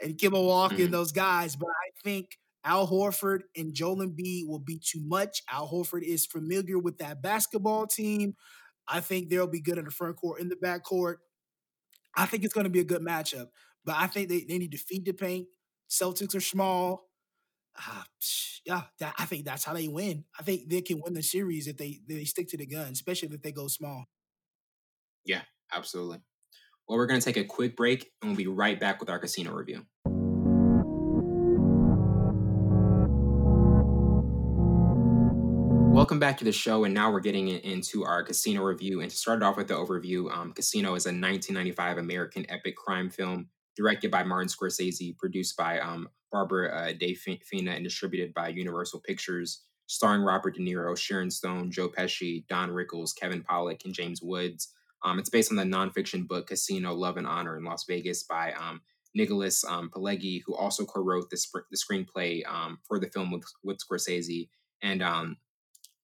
and 0.00 0.16
Kemba 0.16 0.44
Walker 0.44 0.74
mm-hmm. 0.74 0.84
and 0.84 0.94
those 0.94 1.12
guys, 1.12 1.56
but 1.56 1.68
I 1.68 1.90
think 2.02 2.38
Al 2.64 2.88
Horford 2.88 3.42
and 3.56 3.72
Joel 3.72 3.98
Embiid 3.98 4.48
will 4.48 4.58
be 4.58 4.78
too 4.78 5.00
much. 5.02 5.42
Al 5.50 5.68
Horford 5.68 6.02
is 6.02 6.26
familiar 6.26 6.78
with 6.78 6.98
that 6.98 7.22
basketball 7.22 7.86
team. 7.86 8.34
I 8.88 9.00
think 9.00 9.28
they'll 9.28 9.46
be 9.46 9.60
good 9.60 9.78
in 9.78 9.84
the 9.84 9.90
front 9.90 10.16
court, 10.16 10.40
in 10.40 10.48
the 10.48 10.56
back 10.56 10.84
court. 10.84 11.20
I 12.16 12.26
think 12.26 12.44
it's 12.44 12.54
going 12.54 12.64
to 12.64 12.70
be 12.70 12.80
a 12.80 12.84
good 12.84 13.02
matchup, 13.02 13.48
but 13.84 13.96
I 13.96 14.06
think 14.06 14.28
they, 14.28 14.40
they 14.40 14.58
need 14.58 14.72
to 14.72 14.78
feed 14.78 15.04
the 15.04 15.12
paint. 15.12 15.48
Celtics 15.88 16.34
are 16.34 16.40
small. 16.40 17.08
Uh, 17.78 18.02
yeah, 18.64 18.82
that, 19.00 19.14
I 19.18 19.26
think 19.26 19.44
that's 19.44 19.64
how 19.64 19.74
they 19.74 19.86
win. 19.86 20.24
I 20.38 20.42
think 20.42 20.68
they 20.68 20.80
can 20.80 21.00
win 21.02 21.14
the 21.14 21.22
series 21.22 21.68
if 21.68 21.76
they 21.76 22.00
they 22.08 22.24
stick 22.24 22.48
to 22.48 22.56
the 22.56 22.66
gun, 22.66 22.92
especially 22.92 23.28
if 23.32 23.42
they 23.42 23.52
go 23.52 23.68
small. 23.68 24.06
Yeah, 25.24 25.42
absolutely. 25.72 26.20
Well, 26.88 26.98
we're 26.98 27.06
going 27.06 27.18
to 27.18 27.24
take 27.24 27.36
a 27.36 27.44
quick 27.44 27.76
break 27.76 28.12
and 28.22 28.30
we'll 28.30 28.36
be 28.36 28.46
right 28.46 28.78
back 28.78 29.00
with 29.00 29.10
our 29.10 29.18
casino 29.18 29.52
review. 29.52 29.84
Welcome 35.92 36.20
back 36.20 36.36
to 36.38 36.44
the 36.44 36.52
show, 36.52 36.84
and 36.84 36.94
now 36.94 37.10
we're 37.10 37.20
getting 37.20 37.48
into 37.48 38.04
our 38.04 38.22
casino 38.22 38.62
review. 38.62 39.00
And 39.00 39.10
to 39.10 39.16
start 39.16 39.42
off 39.42 39.56
with 39.56 39.66
the 39.66 39.74
overview, 39.74 40.30
um, 40.30 40.52
Casino 40.52 40.94
is 40.94 41.06
a 41.06 41.08
1995 41.08 41.98
American 41.98 42.46
epic 42.48 42.76
crime 42.76 43.10
film 43.10 43.48
directed 43.76 44.12
by 44.12 44.22
Martin 44.22 44.48
Scorsese, 44.48 45.16
produced 45.16 45.56
by 45.56 45.80
um, 45.80 46.08
Barbara 46.30 46.68
uh, 46.68 46.92
De 46.92 47.14
Fina, 47.14 47.72
and 47.72 47.82
distributed 47.82 48.32
by 48.32 48.48
Universal 48.48 49.00
Pictures, 49.00 49.64
starring 49.86 50.22
Robert 50.22 50.54
De 50.54 50.60
Niro, 50.60 50.96
Sharon 50.96 51.30
Stone, 51.30 51.72
Joe 51.72 51.88
Pesci, 51.88 52.46
Don 52.46 52.70
Rickles, 52.70 53.16
Kevin 53.18 53.42
Pollak, 53.42 53.84
and 53.84 53.94
James 53.94 54.22
Woods. 54.22 54.68
Um, 55.04 55.18
it's 55.18 55.30
based 55.30 55.50
on 55.50 55.56
the 55.56 55.62
nonfiction 55.64 56.26
book 56.26 56.48
Casino 56.48 56.94
Love 56.94 57.16
and 57.16 57.26
Honor 57.26 57.56
in 57.56 57.64
Las 57.64 57.84
Vegas 57.88 58.22
by 58.24 58.52
um, 58.52 58.80
Nicholas 59.14 59.64
um, 59.64 59.90
Pileggi, 59.90 60.42
who 60.46 60.54
also 60.54 60.84
co-wrote 60.84 61.30
the, 61.30 61.36
sp- 61.38 61.68
the 61.70 61.76
screenplay 61.76 62.46
um, 62.46 62.78
for 62.86 62.98
the 62.98 63.08
film 63.08 63.30
with, 63.30 63.44
with 63.62 63.78
Scorsese. 63.78 64.48
And 64.82 65.02
um, 65.02 65.36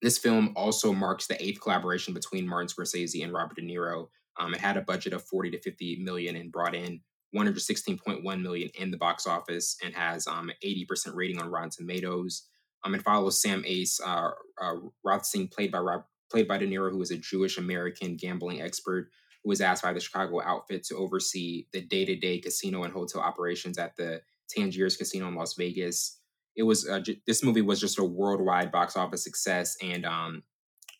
this 0.00 0.18
film 0.18 0.52
also 0.56 0.92
marks 0.92 1.26
the 1.26 1.42
eighth 1.42 1.60
collaboration 1.60 2.14
between 2.14 2.48
Martin 2.48 2.68
Scorsese 2.68 3.22
and 3.22 3.32
Robert 3.32 3.56
De 3.56 3.62
Niro. 3.62 4.08
Um, 4.38 4.54
it 4.54 4.60
had 4.60 4.76
a 4.76 4.82
budget 4.82 5.12
of 5.12 5.24
40 5.24 5.50
to 5.52 5.60
50 5.60 6.00
million 6.02 6.36
and 6.36 6.50
brought 6.50 6.74
in 6.74 7.00
116.1 7.36 8.42
million 8.42 8.70
in 8.74 8.90
the 8.90 8.96
box 8.96 9.26
office 9.26 9.76
and 9.84 9.94
has 9.94 10.26
um, 10.26 10.50
80% 10.64 11.14
rating 11.14 11.40
on 11.40 11.50
Rotten 11.50 11.70
Tomatoes. 11.70 12.48
Um, 12.84 12.94
it 12.94 13.02
follows 13.02 13.40
Sam 13.40 13.62
Ace, 13.66 14.00
uh, 14.04 14.30
uh, 14.60 14.74
Rothstein, 15.04 15.48
played 15.48 15.70
by 15.70 15.78
Rob, 15.78 16.04
played 16.32 16.48
by 16.48 16.58
De 16.58 16.66
Niro, 16.66 16.90
who 16.90 17.00
is 17.02 17.10
a 17.10 17.18
Jewish 17.18 17.58
American 17.58 18.16
gambling 18.16 18.62
expert 18.62 19.10
who 19.44 19.50
was 19.50 19.60
asked 19.60 19.82
by 19.82 19.92
the 19.92 20.00
Chicago 20.00 20.40
outfit 20.42 20.82
to 20.84 20.96
oversee 20.96 21.66
the 21.72 21.82
day 21.82 22.04
to 22.04 22.16
day 22.16 22.38
casino 22.38 22.82
and 22.82 22.92
hotel 22.92 23.20
operations 23.20 23.78
at 23.78 23.96
the 23.96 24.22
Tangiers 24.48 24.96
Casino 24.96 25.28
in 25.28 25.34
Las 25.34 25.54
Vegas. 25.54 26.18
It 26.56 26.64
was 26.64 26.88
uh, 26.88 27.00
j- 27.00 27.20
this 27.26 27.44
movie 27.44 27.62
was 27.62 27.80
just 27.80 27.98
a 27.98 28.04
worldwide 28.04 28.72
box 28.72 28.96
office 28.96 29.22
success, 29.22 29.76
and 29.82 30.04
um, 30.04 30.42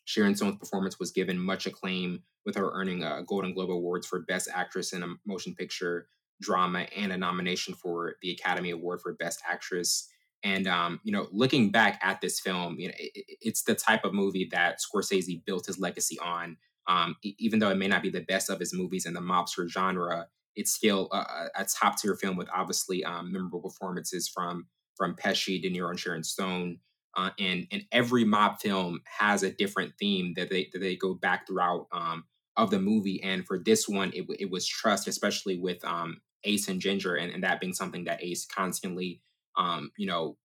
Sharon 0.05 0.35
Stone's 0.35 0.57
performance 0.57 0.99
was 0.99 1.11
given 1.11 1.37
much 1.37 1.65
acclaim, 1.65 2.23
with 2.45 2.55
her 2.55 2.71
earning 2.73 3.03
a 3.03 3.23
Golden 3.25 3.53
Globe 3.53 3.71
Awards 3.71 4.07
for 4.07 4.21
Best 4.21 4.49
Actress 4.53 4.93
in 4.93 5.03
a 5.03 5.07
Motion 5.25 5.55
Picture 5.55 6.07
Drama 6.41 6.87
and 6.95 7.11
a 7.11 7.17
nomination 7.17 7.73
for 7.73 8.15
the 8.21 8.31
Academy 8.31 8.71
Award 8.71 9.01
for 9.01 9.13
Best 9.13 9.41
Actress. 9.49 10.09
And 10.43 10.67
um, 10.67 10.99
you 11.03 11.11
know, 11.11 11.27
looking 11.31 11.69
back 11.69 11.99
at 12.03 12.21
this 12.21 12.39
film, 12.39 12.79
you 12.79 12.89
know, 12.89 12.93
it, 12.97 13.25
it's 13.41 13.63
the 13.63 13.75
type 13.75 14.03
of 14.03 14.13
movie 14.13 14.47
that 14.51 14.79
Scorsese 14.79 15.43
built 15.45 15.65
his 15.67 15.79
legacy 15.79 16.17
on. 16.19 16.57
Um, 16.87 17.15
even 17.23 17.59
though 17.59 17.69
it 17.69 17.77
may 17.77 17.87
not 17.87 18.01
be 18.01 18.09
the 18.09 18.19
best 18.21 18.49
of 18.49 18.59
his 18.59 18.73
movies 18.73 19.05
in 19.05 19.13
the 19.13 19.21
mobster 19.21 19.69
genre, 19.69 20.27
it's 20.55 20.71
still 20.71 21.07
a, 21.13 21.47
a 21.55 21.65
top 21.65 21.97
tier 21.97 22.15
film 22.15 22.35
with 22.35 22.49
obviously 22.53 23.05
um, 23.05 23.31
memorable 23.31 23.61
performances 23.61 24.27
from 24.27 24.67
from 24.95 25.15
Pesci, 25.15 25.61
De 25.61 25.71
Niro, 25.71 25.89
and 25.89 25.99
Sharon 25.99 26.23
Stone. 26.23 26.79
Uh, 27.15 27.29
and 27.39 27.67
and 27.71 27.83
every 27.91 28.25
mob 28.25 28.59
film 28.59 28.99
has 29.05 29.43
a 29.43 29.51
different 29.51 29.93
theme 29.99 30.33
that 30.35 30.49
they 30.49 30.69
that 30.73 30.79
they 30.79 30.95
go 30.95 31.13
back 31.13 31.47
throughout 31.47 31.87
um, 31.91 32.25
of 32.57 32.69
the 32.69 32.79
movie. 32.79 33.21
And 33.23 33.45
for 33.45 33.59
this 33.59 33.87
one, 33.87 34.11
it, 34.13 34.25
it 34.39 34.51
was 34.51 34.67
trust, 34.67 35.07
especially 35.07 35.57
with 35.57 35.83
um, 35.85 36.21
Ace 36.43 36.67
and 36.67 36.81
Ginger, 36.81 37.15
and, 37.15 37.31
and 37.31 37.43
that 37.43 37.59
being 37.59 37.73
something 37.73 38.05
that 38.05 38.23
Ace 38.23 38.45
constantly 38.45 39.21
um, 39.57 39.91
you 39.97 40.07
know, 40.07 40.37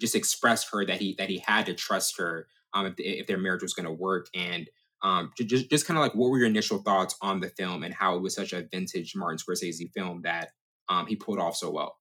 just 0.00 0.14
expressed 0.14 0.68
her 0.72 0.84
that 0.86 1.00
he 1.00 1.14
that 1.18 1.28
he 1.28 1.38
had 1.38 1.66
to 1.66 1.74
trust 1.74 2.18
her 2.18 2.46
um, 2.72 2.86
if, 2.86 2.94
if 2.98 3.26
their 3.26 3.38
marriage 3.38 3.62
was 3.62 3.74
going 3.74 3.86
to 3.86 3.92
work. 3.92 4.26
And 4.34 4.68
um, 5.02 5.32
just 5.38 5.70
just 5.70 5.86
kind 5.86 5.98
of 5.98 6.02
like, 6.02 6.14
what 6.14 6.30
were 6.30 6.38
your 6.38 6.46
initial 6.46 6.78
thoughts 6.78 7.16
on 7.20 7.40
the 7.40 7.48
film 7.50 7.82
and 7.82 7.94
how 7.94 8.16
it 8.16 8.22
was 8.22 8.34
such 8.34 8.52
a 8.52 8.66
vintage 8.70 9.14
Martin 9.14 9.38
Scorsese 9.38 9.92
film 9.92 10.22
that 10.22 10.50
um, 10.88 11.06
he 11.06 11.16
pulled 11.16 11.38
off 11.38 11.56
so 11.56 11.70
well? 11.70 11.96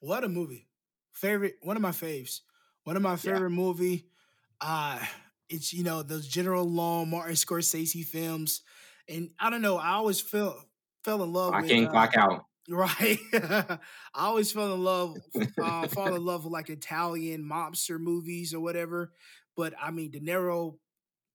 What 0.00 0.24
a 0.24 0.28
movie! 0.28 0.68
Favorite, 1.12 1.56
one 1.62 1.76
of 1.76 1.82
my 1.82 1.90
faves. 1.90 2.40
One 2.84 2.96
of 2.96 3.02
my 3.02 3.16
favorite 3.16 3.50
yeah. 3.50 3.56
movie. 3.56 4.06
Uh 4.60 4.98
it's 5.48 5.72
you 5.72 5.84
know 5.84 6.02
those 6.02 6.26
General 6.26 6.64
Long 6.64 7.10
Martin 7.10 7.34
Scorsese 7.34 8.04
films, 8.04 8.62
and 9.08 9.30
I 9.38 9.50
don't 9.50 9.62
know. 9.62 9.78
I 9.78 9.92
always 9.92 10.20
felt 10.20 10.56
fell 11.04 11.22
in 11.22 11.32
love. 11.32 11.50
Clock 11.50 11.62
with, 11.62 11.70
in, 11.70 11.86
uh, 11.86 11.90
clock 11.90 12.16
out. 12.16 12.44
Right. 12.70 13.18
I 13.32 13.78
always 14.14 14.52
fell 14.52 14.74
in 14.74 14.84
love, 14.84 15.16
uh, 15.58 15.88
fall 15.88 16.14
in 16.14 16.22
love 16.22 16.44
with 16.44 16.52
like 16.52 16.68
Italian 16.68 17.42
mobster 17.42 17.98
movies 17.98 18.52
or 18.52 18.60
whatever. 18.60 19.10
But 19.56 19.72
I 19.82 19.90
mean, 19.90 20.10
De 20.10 20.20
Niro, 20.20 20.76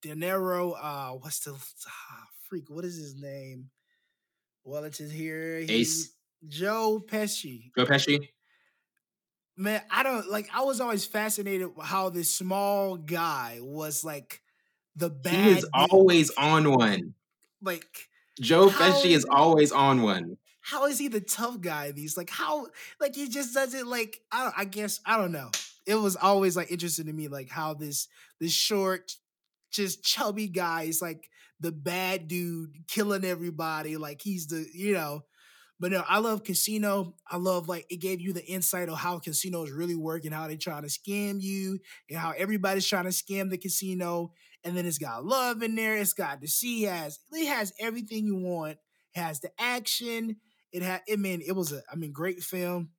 De 0.04 0.14
Niro, 0.14 0.76
uh, 0.80 1.14
what's 1.14 1.40
the 1.40 1.54
ah, 1.54 2.24
freak? 2.48 2.70
What 2.70 2.86
is 2.86 2.98
his 2.98 3.16
name? 3.20 3.72
Well, 4.64 4.84
it's 4.84 5.00
here. 5.00 5.66
Ace. 5.68 6.12
Joe 6.48 7.04
Pesci. 7.04 7.72
Joe 7.76 7.86
Pesci. 7.86 8.30
Man, 9.58 9.82
I 9.90 10.04
don't 10.04 10.30
like. 10.30 10.50
I 10.54 10.62
was 10.62 10.82
always 10.82 11.04
fascinated 11.04 11.70
how 11.82 12.10
this 12.10 12.32
small 12.32 12.96
guy 12.96 13.58
was 13.60 14.04
like 14.04 14.40
the 14.96 15.10
bad. 15.10 15.34
He 15.34 15.52
is 15.52 15.68
always 15.74 16.30
on 16.38 16.72
one. 16.72 17.16
Like 17.60 17.88
Joe 18.40 18.70
Pesci 18.70 19.16
is 19.16 19.26
always 19.26 19.72
on 19.72 20.04
one 20.04 20.38
how 20.64 20.86
is 20.86 20.98
he 20.98 21.10
the 21.10 21.22
tough 21.22 21.62
guy 21.62 21.92
these? 21.92 22.18
Like 22.18 22.30
how 22.30 22.68
like 23.00 23.16
he 23.16 23.28
just 23.28 23.54
does 23.54 23.74
it 23.74 23.86
like 23.86 24.20
I 24.32 24.52
I 24.58 24.66
guess 24.66 25.00
I 25.06 25.18
don't 25.18 25.32
know. 25.32 25.52
It 25.86 25.96
was 25.96 26.16
always 26.16 26.56
like 26.56 26.72
interesting 26.72 27.06
to 27.06 27.14
me 27.14 27.28
like 27.28 27.50
how 27.50 27.74
this 27.74 28.08
this 28.40 28.54
short 28.54 29.12
just 29.72 30.04
chubby 30.04 30.48
guy 30.48 30.84
is 30.84 31.02
like 31.02 31.30
the 31.60 31.72
bad 31.72 32.28
dude 32.28 32.88
killing 32.88 33.26
everybody 33.26 33.98
like 33.98 34.22
he's 34.22 34.48
the 34.48 34.66
you 34.74 34.94
know 34.94 35.24
but 35.84 35.92
no, 35.92 36.02
I 36.08 36.20
love 36.20 36.46
Casino. 36.46 37.16
I 37.30 37.36
love 37.36 37.68
like 37.68 37.86
it 37.90 37.98
gave 37.98 38.22
you 38.22 38.32
the 38.32 38.46
insight 38.46 38.88
of 38.88 38.98
how 38.98 39.20
casinos 39.20 39.70
really 39.70 39.96
work 39.96 40.24
and 40.24 40.34
how 40.34 40.48
they 40.48 40.56
trying 40.56 40.84
to 40.84 40.88
scam 40.88 41.42
you 41.42 41.78
and 42.10 42.18
how 42.18 42.32
everybody's 42.38 42.88
trying 42.88 43.04
to 43.04 43.10
scam 43.10 43.50
the 43.50 43.58
casino. 43.58 44.32
And 44.64 44.78
then 44.78 44.86
it's 44.86 44.98
got 44.98 45.26
love 45.26 45.62
in 45.62 45.76
there. 45.76 45.98
It's 45.98 46.14
got 46.14 46.40
the 46.40 46.48
sea 46.48 46.84
has 46.84 47.20
it 47.34 47.48
has 47.48 47.74
everything 47.82 48.26
you 48.26 48.38
want. 48.38 48.78
Has 49.14 49.42
the 49.42 49.52
action. 49.60 50.38
It 50.74 50.82
had, 50.82 51.02
it 51.08 51.20
mean, 51.20 51.42
it 51.46 51.54
was 51.54 51.72
a, 51.72 51.82
I 51.92 51.96
mean, 51.96 52.12
great 52.12 52.44
film. 52.44 52.90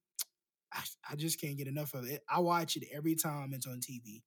I, 0.72 0.80
I 1.10 1.16
just 1.16 1.40
can't 1.40 1.58
get 1.58 1.68
enough 1.68 1.94
of 1.94 2.06
it. 2.06 2.22
I 2.28 2.40
watch 2.40 2.76
it 2.76 2.84
every 2.94 3.16
time 3.16 3.52
it's 3.52 3.66
on 3.66 3.80
TV. 3.80 4.22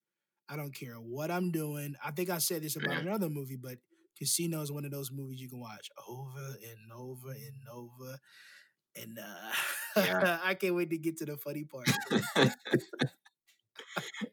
I 0.50 0.56
don't 0.56 0.74
care 0.74 0.96
what 0.96 1.32
I'm 1.32 1.52
doing. 1.52 1.96
I 2.04 2.12
think 2.12 2.30
I 2.30 2.38
said 2.38 2.62
this 2.62 2.76
about 2.76 3.02
another 3.02 3.30
movie, 3.30 3.58
but 3.58 3.78
Casino 4.18 4.62
is 4.62 4.72
one 4.72 4.86
of 4.86 4.92
those 4.92 5.12
movies 5.12 5.42
you 5.42 5.50
can 5.50 5.60
watch 5.60 5.90
over 6.08 6.40
and 6.40 6.92
over 6.94 7.32
and 7.32 7.68
over. 7.72 8.18
And 8.96 9.20
uh, 9.20 10.02
yeah. 10.02 10.40
I 10.44 10.54
can't 10.54 10.76
wait 10.76 10.90
to 10.90 10.98
get 10.98 11.18
to 11.18 11.26
the 11.26 11.38
funny 11.38 11.66
part. 11.66 11.90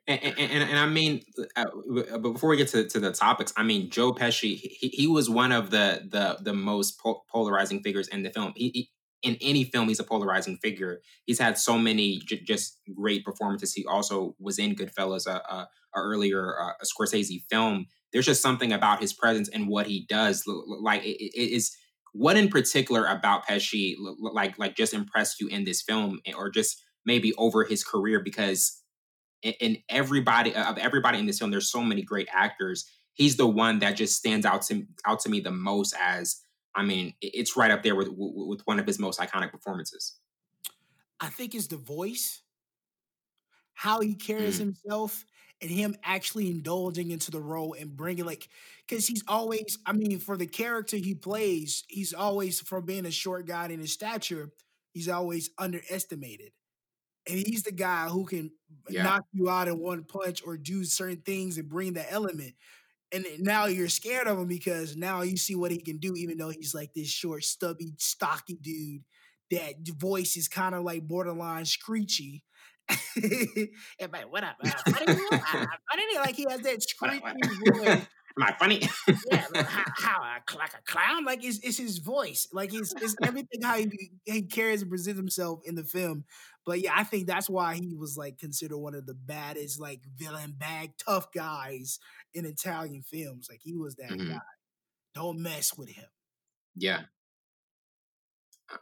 and, 0.07 0.21
and, 0.23 0.39
and, 0.39 0.71
and, 0.71 0.79
I 0.79 0.87
mean, 0.87 1.23
uh, 1.57 1.65
but 2.13 2.33
before 2.33 2.51
we 2.51 2.57
get 2.57 2.69
to, 2.69 2.89
to 2.89 3.01
the 3.01 3.13
topics, 3.13 3.53
I 3.57 3.63
mean, 3.63 3.91
Joe 3.91 4.13
Pesci, 4.13 4.57
he, 4.57 4.89
he 4.89 5.07
was 5.07 5.29
one 5.29 5.53
of 5.53 5.71
the 5.71 6.03
the 6.09 6.39
the 6.43 6.55
most 6.55 6.99
po- 6.99 7.23
polarizing 7.31 7.83
figures 7.83 8.09
in 8.09 8.23
the 8.23 8.31
film. 8.31 8.53
He, 8.57 8.71
he, 8.75 8.91
in 9.25 9.37
any 9.41 9.65
film, 9.65 9.89
he's 9.89 9.99
a 9.99 10.05
polarizing 10.05 10.59
figure. 10.59 11.01
He's 11.25 11.39
had 11.39 11.59
so 11.59 11.79
many 11.79 12.21
j- 12.21 12.43
just 12.43 12.79
great 12.95 13.25
performances. 13.25 13.73
He 13.73 13.85
also 13.87 14.37
was 14.39 14.59
in 14.59 14.77
Goodfellas, 14.77 15.27
a, 15.27 15.43
a, 15.51 15.69
a 15.97 16.01
earlier 16.01 16.55
uh, 16.61 16.73
a 16.81 16.85
Scorsese 16.85 17.43
film. 17.51 17.87
There's 18.13 18.27
just 18.27 18.43
something 18.43 18.73
about 18.73 19.01
his 19.01 19.13
presence 19.15 19.49
and 19.49 19.67
what 19.67 19.87
he 19.87 20.07
does. 20.09 20.45
Like 20.47 21.03
it, 21.05 21.17
it 21.21 21.51
is 21.51 21.75
what 22.13 22.37
in 22.37 22.49
particular 22.49 23.07
about 23.07 23.47
Pesci, 23.47 23.95
like 24.21 24.59
like 24.59 24.77
just 24.77 24.95
impressed 24.95 25.41
you 25.41 25.49
in 25.49 25.65
this 25.65 25.83
film, 25.83 26.21
or 26.37 26.51
just 26.51 26.81
maybe 27.07 27.33
over 27.39 27.65
his 27.65 27.83
career 27.83 28.21
because 28.21 28.81
in, 29.43 29.79
everybody 29.89 30.55
of 30.55 30.79
everybody 30.79 31.19
in 31.19 31.27
this 31.27 31.39
film, 31.39 31.51
there's 31.51 31.71
so 31.71 31.83
many 31.83 32.03
great 32.03 32.29
actors. 32.33 32.85
He's 33.15 33.37
the 33.37 33.47
one 33.47 33.79
that 33.79 33.97
just 33.97 34.17
stands 34.17 34.45
out 34.45 34.63
to 34.63 34.85
out 35.07 35.21
to 35.21 35.31
me 35.31 35.41
the 35.41 35.51
most 35.51 35.95
as 35.99 36.41
I 36.75 36.83
mean, 36.83 37.15
it's 37.21 37.57
right 37.57 37.71
up 37.71 37.83
there 37.83 37.95
with 37.95 38.09
with 38.11 38.63
one 38.67 38.79
of 38.79 38.87
his 38.87 38.99
most 38.99 39.21
iconic 39.21 39.51
performances. 39.51 40.17
I 41.21 41.29
think 41.29 41.55
it's 41.55 41.69
the 41.69 41.77
voice, 41.77 42.43
how 43.75 44.01
he 44.01 44.15
carries 44.15 44.57
mm. 44.57 44.61
himself, 44.61 45.25
and 45.61 45.71
him 45.71 45.97
actually 46.03 46.51
indulging 46.51 47.11
into 47.11 47.31
the 47.31 47.41
role 47.41 47.75
and 47.79 47.97
bringing 47.97 48.27
like, 48.27 48.49
because 48.87 49.07
he's 49.07 49.23
always, 49.29 49.79
I 49.87 49.93
mean, 49.93 50.19
for 50.19 50.37
the 50.37 50.47
character 50.47 50.97
he 50.97 51.15
plays, 51.15 51.85
he's 51.89 52.13
always 52.13 52.61
from 52.61 52.85
being 52.85 53.07
a 53.07 53.11
short 53.11 53.47
guy 53.47 53.67
in 53.69 53.81
his 53.81 53.93
stature, 53.93 54.51
he's 54.93 55.09
always 55.09 55.51
underestimated. 55.57 56.53
And 57.27 57.39
he's 57.39 57.63
the 57.63 57.73
guy 57.73 58.09
who 58.09 58.27
can 58.27 58.51
yeah. 58.91 59.05
knock 59.05 59.25
you 59.33 59.49
out 59.49 59.69
in 59.69 59.79
one 59.79 60.05
punch 60.05 60.43
or 60.45 60.59
do 60.59 60.85
certain 60.85 61.23
things 61.23 61.57
and 61.57 61.71
bring 61.71 61.95
the 61.95 62.13
element 62.13 62.55
and 63.15 63.27
now 63.39 63.67
you're 63.67 63.89
scared 63.89 64.27
of 64.27 64.39
him 64.39 64.49
because 64.49 64.97
now 64.97 65.23
you 65.23 65.37
see 65.37 65.55
what 65.55 65.71
he 65.71 65.79
can 65.79 65.99
do, 65.99 66.15
even 66.17 66.37
though 66.37 66.51
he's 66.51 66.75
like 66.75 66.93
this 66.95 67.09
short, 67.09 67.45
stubby, 67.45 67.95
stocky 67.99 68.59
dude. 68.61 69.03
That 69.51 69.75
voice 69.99 70.37
is 70.37 70.49
kind 70.49 70.75
of 70.75 70.83
like 70.83 71.07
borderline 71.07 71.65
screechy. 71.65 72.43
like, 72.89 74.31
what 74.31 74.43
up? 74.43 74.57
Uh, 74.65 74.71
funny, 74.91 75.21
uh, 75.33 75.39
funny, 75.91 76.17
like 76.17 76.35
he 76.35 76.47
has 76.49 76.61
that 76.63 76.83
screechy 76.89 77.21
voice. 77.67 78.07
Am 78.37 78.43
I 78.43 78.53
funny? 78.59 78.83
yeah, 79.31 79.45
like, 79.55 79.67
how, 79.67 79.85
how 79.97 80.35
like 80.59 80.75
a 80.75 80.83
clown? 80.91 81.25
Like 81.25 81.45
it's, 81.45 81.61
it's 81.61 81.79
his 81.79 81.99
voice. 81.99 82.49
Like 82.53 82.75
it's, 82.75 82.93
it's 83.01 83.15
everything 83.23 83.63
how 83.63 83.77
he, 83.77 84.11
he 84.25 84.43
carries 84.43 84.83
and 84.83 84.91
presents 84.91 85.19
himself 85.19 85.61
in 85.65 85.77
the 85.77 85.85
film. 85.85 86.25
But 86.67 86.81
yeah, 86.81 86.95
I 86.97 87.05
think 87.05 87.29
that's 87.29 87.49
why 87.49 87.77
he 87.77 87.95
was 87.95 88.17
like 88.17 88.39
considered 88.39 88.79
one 88.79 88.97
of 88.97 89.07
the 89.07 89.15
baddest, 89.15 89.81
like 89.81 90.01
villain 90.17 90.55
bag 90.59 90.95
tough 90.99 91.31
guys 91.33 92.01
in 92.35 92.45
Italian 92.45 93.03
films. 93.03 93.47
Like 93.51 93.61
he 93.63 93.75
was 93.75 93.97
that 93.97 94.11
mm-hmm. 94.11 94.33
guy. 94.33 94.41
Don't 95.15 95.39
mess 95.39 95.77
with 95.77 95.91
him. 95.91 96.07
Yeah. 96.77 97.03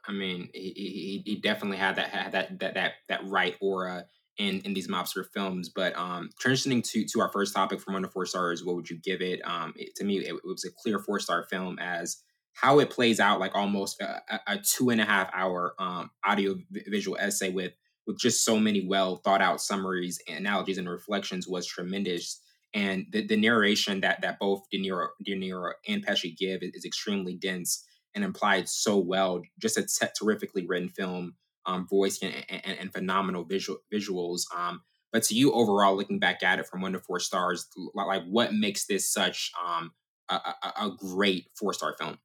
I 0.06 0.12
mean, 0.12 0.48
he, 0.54 0.72
he, 0.74 1.22
he 1.24 1.40
definitely 1.40 1.76
had 1.76 1.96
that 1.96 2.08
had 2.08 2.32
that 2.32 2.58
that 2.60 2.74
that 2.74 2.92
that 3.08 3.20
right 3.26 3.56
aura 3.60 4.06
in 4.38 4.60
in 4.60 4.74
these 4.74 4.88
mobster 4.88 5.24
films. 5.34 5.68
But 5.68 5.96
um, 5.98 6.30
transitioning 6.42 6.82
to 6.90 7.04
to 7.04 7.20
our 7.20 7.30
first 7.30 7.54
topic 7.54 7.80
from 7.80 7.94
one 7.94 8.02
to 8.02 8.08
four 8.08 8.26
stars, 8.26 8.64
what 8.64 8.76
would 8.76 8.88
you 8.88 8.98
give 9.02 9.20
it? 9.20 9.40
Um, 9.44 9.74
it, 9.76 9.94
to 9.96 10.04
me, 10.04 10.18
it, 10.18 10.34
it, 10.34 10.40
was 10.44 10.64
a 10.64 10.70
clear 10.82 10.98
four 10.98 11.20
star 11.20 11.46
film 11.50 11.78
as 11.78 12.22
how 12.54 12.78
it 12.78 12.90
plays 12.90 13.18
out, 13.18 13.40
like 13.40 13.54
almost 13.54 14.00
a, 14.00 14.20
a 14.46 14.58
two 14.58 14.90
and 14.90 15.00
a 15.00 15.04
half 15.04 15.30
hour 15.34 15.74
um 15.78 16.10
audio 16.24 16.56
visual 16.70 17.18
essay 17.20 17.50
with 17.50 17.72
with 18.06 18.18
just 18.18 18.44
so 18.44 18.58
many 18.58 18.86
well 18.86 19.16
thought 19.16 19.42
out 19.42 19.60
summaries, 19.60 20.20
analogies, 20.28 20.78
and 20.78 20.88
reflections 20.88 21.48
was 21.48 21.66
tremendous. 21.66 22.40
And 22.74 23.06
the, 23.10 23.26
the 23.26 23.36
narration 23.36 24.00
that 24.00 24.22
that 24.22 24.38
both 24.38 24.62
De 24.70 24.78
Niro, 24.78 25.08
De 25.22 25.36
Niro 25.36 25.72
and 25.86 26.04
Pesci 26.04 26.36
give 26.36 26.62
is, 26.62 26.70
is 26.74 26.84
extremely 26.84 27.34
dense 27.34 27.84
and 28.14 28.24
implied 28.24 28.68
so 28.68 28.98
well. 28.98 29.42
Just 29.58 29.78
a 29.78 29.82
t- 29.82 30.12
terrifically 30.18 30.66
written 30.66 30.88
film 30.88 31.34
um, 31.66 31.86
voice 31.86 32.20
and, 32.22 32.34
and, 32.48 32.78
and, 32.78 32.92
phenomenal 32.92 33.44
visual 33.44 33.78
visuals. 33.92 34.42
Um, 34.56 34.82
but 35.12 35.22
to 35.24 35.34
you 35.34 35.52
overall, 35.52 35.96
looking 35.96 36.18
back 36.18 36.42
at 36.42 36.58
it 36.58 36.66
from 36.66 36.80
one 36.80 36.92
to 36.92 36.98
four 36.98 37.20
stars, 37.20 37.68
like 37.94 38.24
what 38.24 38.52
makes 38.52 38.86
this 38.86 39.12
such 39.12 39.52
um, 39.64 39.92
a, 40.28 40.34
a, 40.34 40.86
a 40.86 40.96
great 40.96 41.48
four 41.54 41.72
star 41.72 41.94
film? 41.98 42.18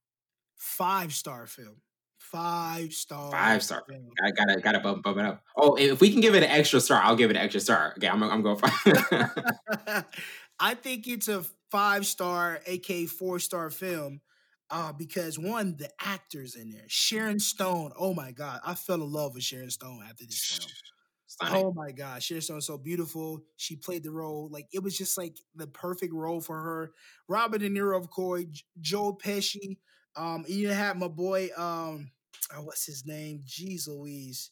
Five 0.55 1.13
star 1.13 1.45
film. 1.45 1.81
Five 2.31 2.93
star. 2.93 3.31
Five 3.31 3.63
star. 3.63 3.83
I 4.23 4.31
gotta 4.31 4.59
gotta 4.59 4.79
bump, 4.79 5.03
bump 5.03 5.17
it 5.17 5.25
up. 5.25 5.43
Oh, 5.55 5.75
if 5.75 6.01
we 6.01 6.11
can 6.11 6.21
give 6.21 6.35
it 6.35 6.43
an 6.43 6.49
extra 6.49 6.81
star, 6.81 7.01
I'll 7.01 7.15
give 7.15 7.29
it 7.29 7.37
an 7.37 7.43
extra 7.43 7.61
star. 7.61 7.93
Okay, 7.97 8.07
I'm 8.07 8.21
I'm 8.23 8.41
going 8.41 8.57
five. 8.57 10.05
I 10.59 10.73
think 10.73 11.07
it's 11.07 11.27
a 11.27 11.43
five 11.71 12.05
star, 12.05 12.59
aka 12.65 13.05
four 13.05 13.39
star 13.39 13.69
film 13.69 14.21
uh, 14.69 14.91
because 14.93 15.39
one, 15.39 15.75
the 15.77 15.89
actors 15.99 16.55
in 16.55 16.71
there, 16.71 16.85
Sharon 16.87 17.39
Stone. 17.39 17.91
Oh 17.97 18.13
my 18.13 18.31
God, 18.31 18.59
I 18.65 18.75
fell 18.75 19.01
in 19.01 19.11
love 19.11 19.35
with 19.35 19.43
Sharon 19.43 19.69
Stone 19.69 20.01
after 20.03 20.25
this 20.25 20.43
film. 20.43 20.71
Stunning. 21.27 21.65
Oh 21.65 21.73
my 21.73 21.91
God, 21.91 22.21
Sharon 22.23 22.41
Stone 22.41 22.61
so 22.61 22.77
beautiful. 22.77 23.41
She 23.55 23.75
played 23.75 24.03
the 24.03 24.11
role 24.11 24.49
like 24.51 24.67
it 24.73 24.83
was 24.83 24.97
just 24.97 25.17
like 25.17 25.37
the 25.55 25.67
perfect 25.67 26.13
role 26.13 26.41
for 26.41 26.59
her. 26.61 26.91
Robert 27.27 27.59
De 27.59 27.69
Niro, 27.69 27.97
of 27.97 28.09
course, 28.09 28.43
Joe 28.79 29.17
Pesci. 29.21 29.77
Um, 30.15 30.45
you 30.47 30.69
had 30.69 30.97
my 30.97 31.07
boy, 31.07 31.49
um, 31.55 32.09
oh, 32.55 32.63
what's 32.63 32.85
his 32.85 33.05
name? 33.05 33.43
Jeez 33.45 33.87
Louise. 33.87 34.51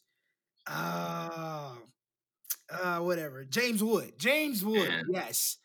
Uh, 0.66 1.72
uh, 2.70 2.98
whatever. 2.98 3.44
James 3.44 3.82
Wood. 3.82 4.12
James 4.18 4.64
Wood. 4.64 4.90
Yes. 5.08 5.58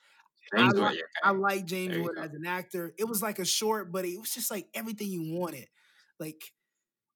James 0.55 0.73
I, 0.73 0.77
Wood, 0.77 0.83
like, 0.83 0.99
I 1.23 1.31
like 1.31 1.65
James 1.65 1.97
Wood 1.97 2.17
as 2.17 2.33
an 2.33 2.45
actor. 2.45 2.93
It 2.97 3.07
was 3.07 3.21
like 3.21 3.39
a 3.39 3.45
short, 3.45 3.91
but 3.91 4.05
it 4.05 4.19
was 4.19 4.33
just 4.33 4.51
like 4.51 4.67
everything 4.73 5.07
you 5.07 5.33
wanted. 5.33 5.67
Like, 6.19 6.41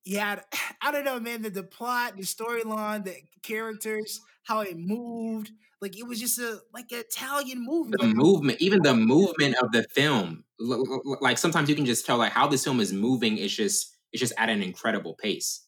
yeah, 0.03 0.39
I 0.81 0.91
don't 0.91 1.05
know, 1.05 1.19
man. 1.19 1.41
The, 1.41 1.49
the 1.49 1.63
plot, 1.63 2.15
the 2.17 2.23
storyline, 2.23 3.03
the 3.05 3.15
characters, 3.43 4.21
how 4.43 4.61
it 4.61 4.77
moved. 4.77 5.51
Like 5.81 5.99
it 5.99 6.07
was 6.07 6.19
just 6.19 6.39
a 6.39 6.59
like 6.73 6.91
an 6.91 6.99
Italian 6.99 7.63
movie. 7.63 7.91
The 7.99 8.07
movement, 8.07 8.61
even 8.61 8.81
the 8.81 8.95
movement 8.95 9.55
of 9.61 9.71
the 9.71 9.83
film. 9.93 10.43
Like 10.57 11.37
sometimes 11.37 11.69
you 11.69 11.75
can 11.75 11.85
just 11.85 12.05
tell 12.05 12.17
like 12.17 12.31
how 12.31 12.47
this 12.47 12.63
film 12.63 12.79
is 12.79 12.93
moving. 12.93 13.37
It's 13.37 13.53
just 13.53 13.94
it's 14.15 14.21
just 14.21 14.33
at 14.37 14.49
an 14.49 14.63
incredible 14.63 15.13
pace. 15.13 15.65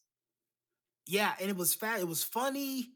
Yeah, 1.06 1.34
and 1.41 1.50
it 1.50 1.58
was 1.58 1.74
fat. 1.74 2.00
It 2.00 2.08
was 2.08 2.24
funny. 2.24 2.91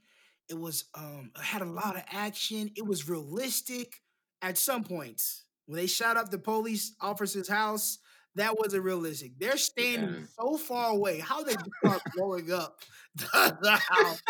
It 0.50 0.58
was 0.58 0.86
um 0.96 1.32
it 1.36 1.44
had 1.44 1.62
a 1.62 1.66
lot 1.66 1.98
of 1.98 2.04
action. 2.12 2.72
It 2.76 2.86
was 2.86 3.10
realistic 3.10 4.02
at 4.42 4.58
some 4.58 4.84
points 4.84 5.44
when 5.66 5.78
they 5.78 5.88
shot 5.88 6.18
up 6.18 6.30
the 6.32 6.38
police 6.38 6.96
officer's 7.00 7.48
house, 7.48 8.00
that 8.36 8.58
wasn't 8.58 8.84
realistic. 8.84 9.34
They're 9.38 9.58
standing 9.58 10.22
yeah. 10.22 10.26
so 10.40 10.58
far 10.58 10.92
away. 10.92 11.20
How 11.20 11.44
they 11.44 11.54
start 11.86 12.02
blowing 12.16 12.52
up 12.52 12.80
the, 13.16 13.58
the 13.62 13.72
house? 13.72 14.22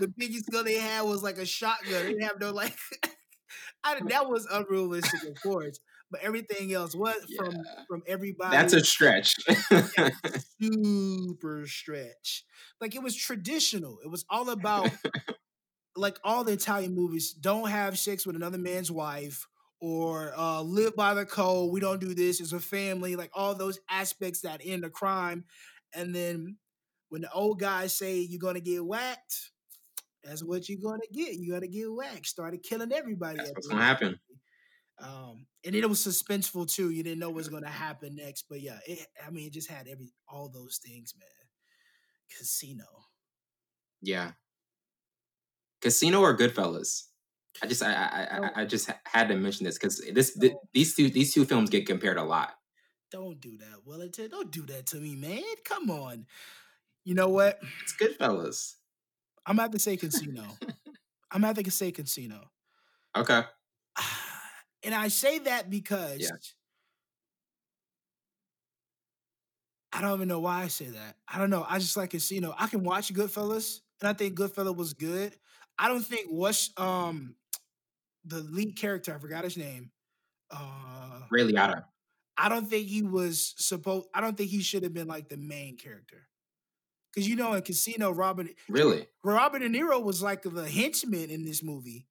the 0.00 0.08
biggest 0.16 0.50
gun 0.50 0.64
they 0.64 0.78
had 0.78 1.02
was 1.02 1.22
like 1.22 1.38
a 1.38 1.46
shotgun. 1.46 2.16
They 2.18 2.24
have 2.24 2.40
no 2.40 2.52
like. 2.52 2.76
I, 3.84 4.00
that 4.08 4.28
was 4.28 4.46
unrealistic, 4.50 5.22
of 5.24 5.40
course. 5.40 5.78
But 6.10 6.22
everything 6.22 6.72
else 6.72 6.94
was 6.94 7.16
yeah. 7.28 7.36
from 7.36 7.54
from 7.88 8.02
everybody. 8.06 8.56
That's 8.56 8.72
a 8.72 8.84
stretch. 8.84 9.34
super 10.60 11.66
stretch. 11.66 12.44
Like 12.80 12.94
it 12.94 13.02
was 13.02 13.14
traditional. 13.14 13.98
It 14.02 14.10
was 14.10 14.24
all 14.30 14.48
about 14.50 14.90
like 15.98 16.18
all 16.24 16.44
the 16.44 16.52
Italian 16.52 16.94
movies, 16.94 17.32
don't 17.32 17.68
have 17.68 17.98
sex 17.98 18.26
with 18.26 18.36
another 18.36 18.58
man's 18.58 18.90
wife 18.90 19.46
or 19.80 20.32
uh, 20.36 20.62
live 20.62 20.96
by 20.96 21.14
the 21.14 21.26
code. 21.26 21.72
We 21.72 21.80
don't 21.80 22.00
do 22.00 22.14
this 22.14 22.40
as 22.40 22.52
a 22.52 22.60
family. 22.60 23.16
Like 23.16 23.30
all 23.34 23.54
those 23.54 23.78
aspects 23.90 24.42
that 24.42 24.60
end 24.64 24.84
a 24.84 24.90
crime. 24.90 25.44
And 25.94 26.14
then 26.14 26.56
when 27.08 27.22
the 27.22 27.32
old 27.32 27.60
guys 27.60 27.94
say 27.94 28.18
you're 28.18 28.40
gonna 28.40 28.60
get 28.60 28.84
whacked, 28.84 29.50
that's 30.22 30.44
what 30.44 30.68
you're 30.68 30.80
gonna 30.82 31.02
get. 31.12 31.34
You're 31.34 31.56
gonna 31.56 31.68
get 31.68 31.86
whacked. 31.86 32.26
Started 32.26 32.62
killing 32.62 32.92
everybody. 32.92 33.38
That's 33.38 33.50
what's 33.50 33.66
gonna 33.66 33.82
happen. 33.82 34.18
Um, 35.00 35.46
and 35.64 35.74
it 35.74 35.88
was 35.88 36.04
suspenseful 36.04 36.72
too. 36.72 36.90
You 36.90 37.02
didn't 37.02 37.20
know 37.20 37.30
what's 37.30 37.48
gonna 37.48 37.68
happen 37.68 38.16
next. 38.16 38.46
But 38.48 38.60
yeah, 38.60 38.78
it, 38.86 39.06
I 39.24 39.30
mean, 39.30 39.46
it 39.46 39.52
just 39.52 39.70
had 39.70 39.86
every 39.88 40.12
all 40.28 40.48
those 40.48 40.78
things, 40.84 41.14
man. 41.18 41.28
Casino. 42.36 42.84
Yeah, 44.00 44.32
Casino 45.80 46.20
or 46.20 46.36
Goodfellas? 46.36 47.04
I 47.62 47.66
just 47.66 47.82
I 47.82 47.92
I, 47.92 48.22
I, 48.22 48.50
I 48.62 48.64
just 48.64 48.90
had 49.06 49.28
to 49.28 49.36
mention 49.36 49.64
this 49.64 49.78
because 49.78 50.02
this 50.12 50.36
th- 50.36 50.52
these 50.72 50.94
two 50.94 51.10
these 51.10 51.34
two 51.34 51.44
films 51.44 51.70
get 51.70 51.86
compared 51.86 52.16
a 52.16 52.24
lot. 52.24 52.50
Don't 53.10 53.40
do 53.40 53.56
that, 53.58 53.86
Wellington. 53.86 54.28
Don't 54.30 54.50
do 54.50 54.66
that 54.66 54.86
to 54.86 54.96
me, 54.98 55.16
man. 55.16 55.42
Come 55.64 55.90
on. 55.90 56.26
You 57.04 57.14
know 57.14 57.28
what? 57.28 57.58
It's 57.82 57.94
Goodfellas. 57.96 58.74
I'm 59.46 59.56
gonna 59.56 59.62
have 59.62 59.70
to 59.72 59.78
say 59.78 59.96
Casino. 59.96 60.44
I'm 61.30 61.40
gonna 61.40 61.46
have 61.48 61.62
to 61.62 61.70
say 61.70 61.90
Casino. 61.90 62.50
Okay. 63.16 63.42
And 64.82 64.94
I 64.94 65.08
say 65.08 65.38
that 65.40 65.70
because 65.70 66.20
yeah. 66.20 66.30
I 69.92 70.00
don't 70.00 70.14
even 70.14 70.28
know 70.28 70.40
why 70.40 70.62
I 70.62 70.68
say 70.68 70.86
that. 70.86 71.16
I 71.26 71.38
don't 71.38 71.50
know. 71.50 71.66
I 71.68 71.78
just 71.78 71.96
like 71.96 72.10
Casino. 72.10 72.54
I 72.56 72.66
can 72.66 72.84
watch 72.84 73.12
Goodfellas, 73.12 73.80
and 74.00 74.08
I 74.08 74.12
think 74.12 74.38
Goodfellas 74.38 74.76
was 74.76 74.92
good. 74.92 75.34
I 75.78 75.88
don't 75.88 76.04
think 76.04 76.26
what's 76.28 76.70
um 76.76 77.34
the 78.24 78.40
lead 78.40 78.76
character, 78.76 79.14
I 79.14 79.18
forgot 79.18 79.44
his 79.44 79.56
name. 79.56 79.90
Uh 80.50 81.20
Ray 81.30 81.42
Liotta. 81.42 81.84
I 82.36 82.48
don't 82.48 82.68
think 82.68 82.86
he 82.86 83.02
was 83.02 83.54
supposed 83.56 84.06
I 84.14 84.20
don't 84.20 84.36
think 84.36 84.50
he 84.50 84.60
should 84.60 84.82
have 84.82 84.94
been 84.94 85.08
like 85.08 85.28
the 85.28 85.36
main 85.36 85.76
character. 85.76 86.28
Cause 87.14 87.26
you 87.26 87.36
know 87.36 87.54
in 87.54 87.62
Casino, 87.62 88.12
Robert 88.12 88.48
Really? 88.68 89.06
Robert 89.24 89.60
De 89.60 89.68
Niro 89.68 90.02
was 90.02 90.22
like 90.22 90.42
the 90.42 90.68
henchman 90.68 91.30
in 91.30 91.44
this 91.44 91.62
movie. 91.62 92.06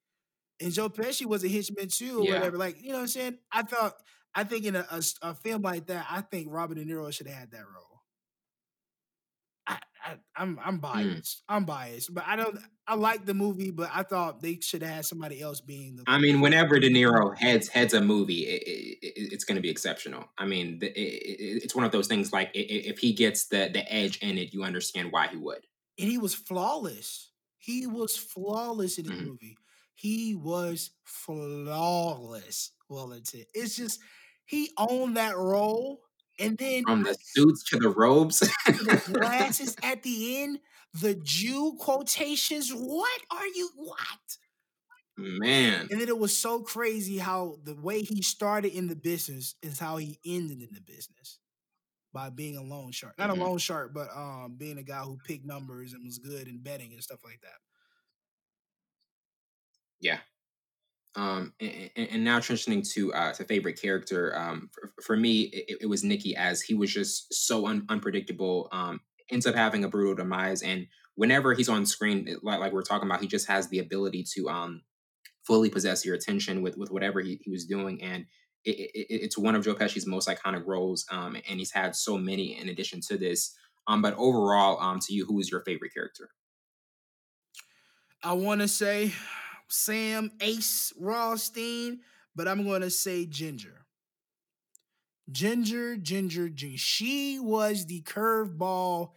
And 0.60 0.72
Joe 0.74 0.90
Pesci 0.90 1.26
was 1.26 1.44
a 1.44 1.50
henchman 1.50 1.88
too, 1.90 2.22
or 2.22 2.26
yeah. 2.26 2.34
whatever. 2.36 2.58
Like, 2.58 2.82
you 2.82 2.90
know 2.90 2.96
what 2.96 3.02
I'm 3.02 3.08
saying? 3.08 3.38
I 3.52 3.64
thought 3.64 3.96
I 4.34 4.44
think 4.44 4.66
in 4.66 4.76
a, 4.76 4.86
a, 4.92 5.02
a 5.22 5.34
film 5.36 5.62
like 5.62 5.88
that, 5.88 6.08
I 6.10 6.22
think 6.22 6.48
Robert 6.50 6.76
De 6.76 6.86
Niro 6.86 7.12
should 7.14 7.28
have 7.28 7.38
had 7.38 7.52
that 7.52 7.64
role. 7.66 8.02
I, 9.68 9.80
I, 10.04 10.16
I'm 10.36 10.60
I'm 10.64 10.78
Mm. 10.78 10.82
biased. 10.82 11.44
I'm 11.50 11.66
biased, 11.66 12.14
but 12.14 12.24
I 12.26 12.36
don't. 12.36 12.58
I 12.88 12.96
like 12.96 13.26
the 13.26 13.34
movie, 13.34 13.72
but 13.72 13.90
I 13.94 14.04
thought 14.04 14.42
they 14.42 14.60
should 14.62 14.82
have 14.82 14.92
had 14.96 15.06
somebody 15.06 15.42
else 15.42 15.60
being 15.60 15.98
the. 15.98 16.04
I 16.08 16.20
mean, 16.20 16.40
whenever 16.40 16.80
De 16.80 16.90
Niro 16.90 17.38
heads 17.38 17.68
heads 17.68 17.94
a 17.94 18.00
movie, 18.02 18.46
it, 18.48 18.64
it, 18.64 18.98
it, 19.02 19.34
it's 19.34 19.44
going 19.44 19.58
to 19.58 19.62
be 19.62 19.70
exceptional. 19.70 20.26
I 20.38 20.46
mean, 20.46 20.80
it's 20.82 21.76
one 21.76 21.84
of 21.86 21.92
those 21.92 22.08
things 22.08 22.32
like 22.32 22.52
if 22.54 23.00
he 23.00 23.14
gets 23.14 23.48
the 23.48 23.70
the 23.74 23.92
edge 23.92 24.18
in 24.20 24.38
it, 24.38 24.54
you 24.54 24.64
understand 24.64 25.12
why 25.12 25.28
he 25.28 25.38
would. 25.38 25.66
And 26.00 26.10
he 26.10 26.18
was 26.18 26.34
flawless. 26.34 27.32
He 27.58 27.86
was 27.88 28.16
flawless 28.16 28.98
in 28.98 29.06
the 29.08 29.12
Mhm. 29.12 29.26
movie. 29.26 29.58
He 29.98 30.36
was 30.36 30.92
flawless. 31.06 32.72
Wellington. 32.90 33.46
It's 33.54 33.76
just 33.76 34.00
he 34.46 34.72
owned 34.78 35.18
that 35.18 35.38
role, 35.38 36.02
and 36.40 36.58
then 36.58 36.86
From 36.86 37.04
the 37.04 37.18
suits 37.22 37.64
to 37.70 37.78
the 37.78 37.90
robes. 37.90 38.40
the 38.80 38.98
glasses 39.14 39.76
at 39.84 40.04
the 40.04 40.42
end, 40.44 40.60
the 40.94 41.16
Jew 41.16 41.76
quotations. 41.80 42.72
What 42.72 43.22
are 43.32 43.48
you? 43.48 43.72
What? 43.76 44.38
Man. 45.18 45.90
And 45.92 46.02
then 46.02 46.10
it 46.10 46.18
was 46.18 46.38
so 46.38 46.62
crazy 46.62 47.18
how 47.18 47.58
the 47.64 47.76
way 47.76 48.02
he 48.04 48.22
started 48.22 48.74
in 48.74 48.88
the 48.88 48.96
business 48.96 49.56
is 49.62 49.80
how 49.80 49.98
he 49.98 50.20
ended 50.26 50.62
in 50.62 50.74
the 50.74 50.82
business 50.82 51.40
by 52.14 52.30
being 52.30 52.58
a 52.58 52.64
loan 52.64 52.92
shark. 52.92 53.18
Not 53.20 53.30
Mhm. 53.30 53.38
a 53.40 53.44
loan 53.44 53.58
shark, 53.60 53.94
but 53.94 54.10
um, 54.16 54.56
being 54.58 54.78
a 54.80 54.84
guy 54.84 55.02
who 55.04 55.18
picked 55.18 55.46
numbers 55.46 55.94
and 55.94 56.06
was 56.06 56.20
good 56.20 56.48
in 56.48 56.60
betting 56.60 56.94
and 56.94 57.04
stuff 57.04 57.24
like 57.24 57.42
that. 57.42 57.60
Yeah. 60.00 60.20
Um, 61.16 61.54
and, 61.60 61.90
and 61.96 62.24
now 62.24 62.40
transitioning 62.40 62.88
to 62.94 63.14
uh, 63.14 63.34
to 63.34 63.44
favorite 63.44 63.82
character. 63.82 64.38
Um, 64.38 64.70
for, 64.72 64.94
for 65.02 65.18
me, 65.18 65.42
it, 65.42 65.80
it 65.82 65.86
was 65.88 66.04
Nikki 66.04 66.36
as 66.36 66.62
he 66.62 66.76
was 66.76 66.94
just 66.94 67.34
so 67.34 67.66
un- 67.68 67.86
unpredictable. 67.90 68.70
Um, 68.72 69.00
ends 69.32 69.48
up 69.48 69.56
having 69.56 69.84
a 69.84 69.90
brutal 69.90 70.14
demise, 70.16 70.62
and 70.62 70.88
whenever 71.16 71.54
he's 71.54 71.70
on 71.70 71.86
screen, 71.88 72.38
like 72.44 72.60
like 72.60 72.72
we're 72.72 72.84
talking 72.84 73.08
about, 73.08 73.22
he 73.22 73.28
just 73.28 73.48
has 73.48 73.68
the 73.70 73.80
ability 73.80 74.26
to 74.36 74.48
um 74.50 74.84
fully 75.44 75.70
possess 75.70 76.06
your 76.06 76.14
attention 76.14 76.62
with 76.62 76.78
with 76.78 76.92
whatever 76.92 77.20
he, 77.20 77.40
he 77.42 77.50
was 77.50 77.66
doing, 77.66 78.04
and 78.04 78.28
it, 78.64 78.92
it, 78.94 79.08
it's 79.10 79.38
one 79.38 79.56
of 79.56 79.64
Joe 79.64 79.74
Pesci's 79.74 80.06
most 80.06 80.28
iconic 80.28 80.68
roles. 80.68 81.06
Um, 81.10 81.36
and 81.50 81.60
he's 81.60 81.72
had 81.72 81.96
so 81.96 82.18
many 82.18 82.60
in 82.60 82.70
addition 82.70 83.02
to 83.08 83.18
this. 83.18 83.56
Um, 83.88 84.02
but 84.02 84.14
overall, 84.18 84.80
um, 84.80 85.00
to 85.00 85.14
you, 85.14 85.26
who 85.26 85.40
is 85.40 85.50
your 85.50 85.62
favorite 85.62 85.94
character? 85.94 86.30
I 88.24 88.34
want 88.34 88.62
to 88.62 88.68
say 88.68 89.14
Sam 89.70 90.32
Ace 90.42 90.94
Rothstein, 91.00 92.00
but 92.36 92.48
I'm 92.48 92.64
going 92.64 92.82
to 92.82 92.90
say 92.90 93.26
Ginger. 93.26 93.86
Ginger, 95.32 95.98
Ginger, 95.98 96.50
Ginger. 96.50 96.78
She 96.78 97.40
was 97.40 97.86
the 97.86 98.02
curveball 98.02 99.12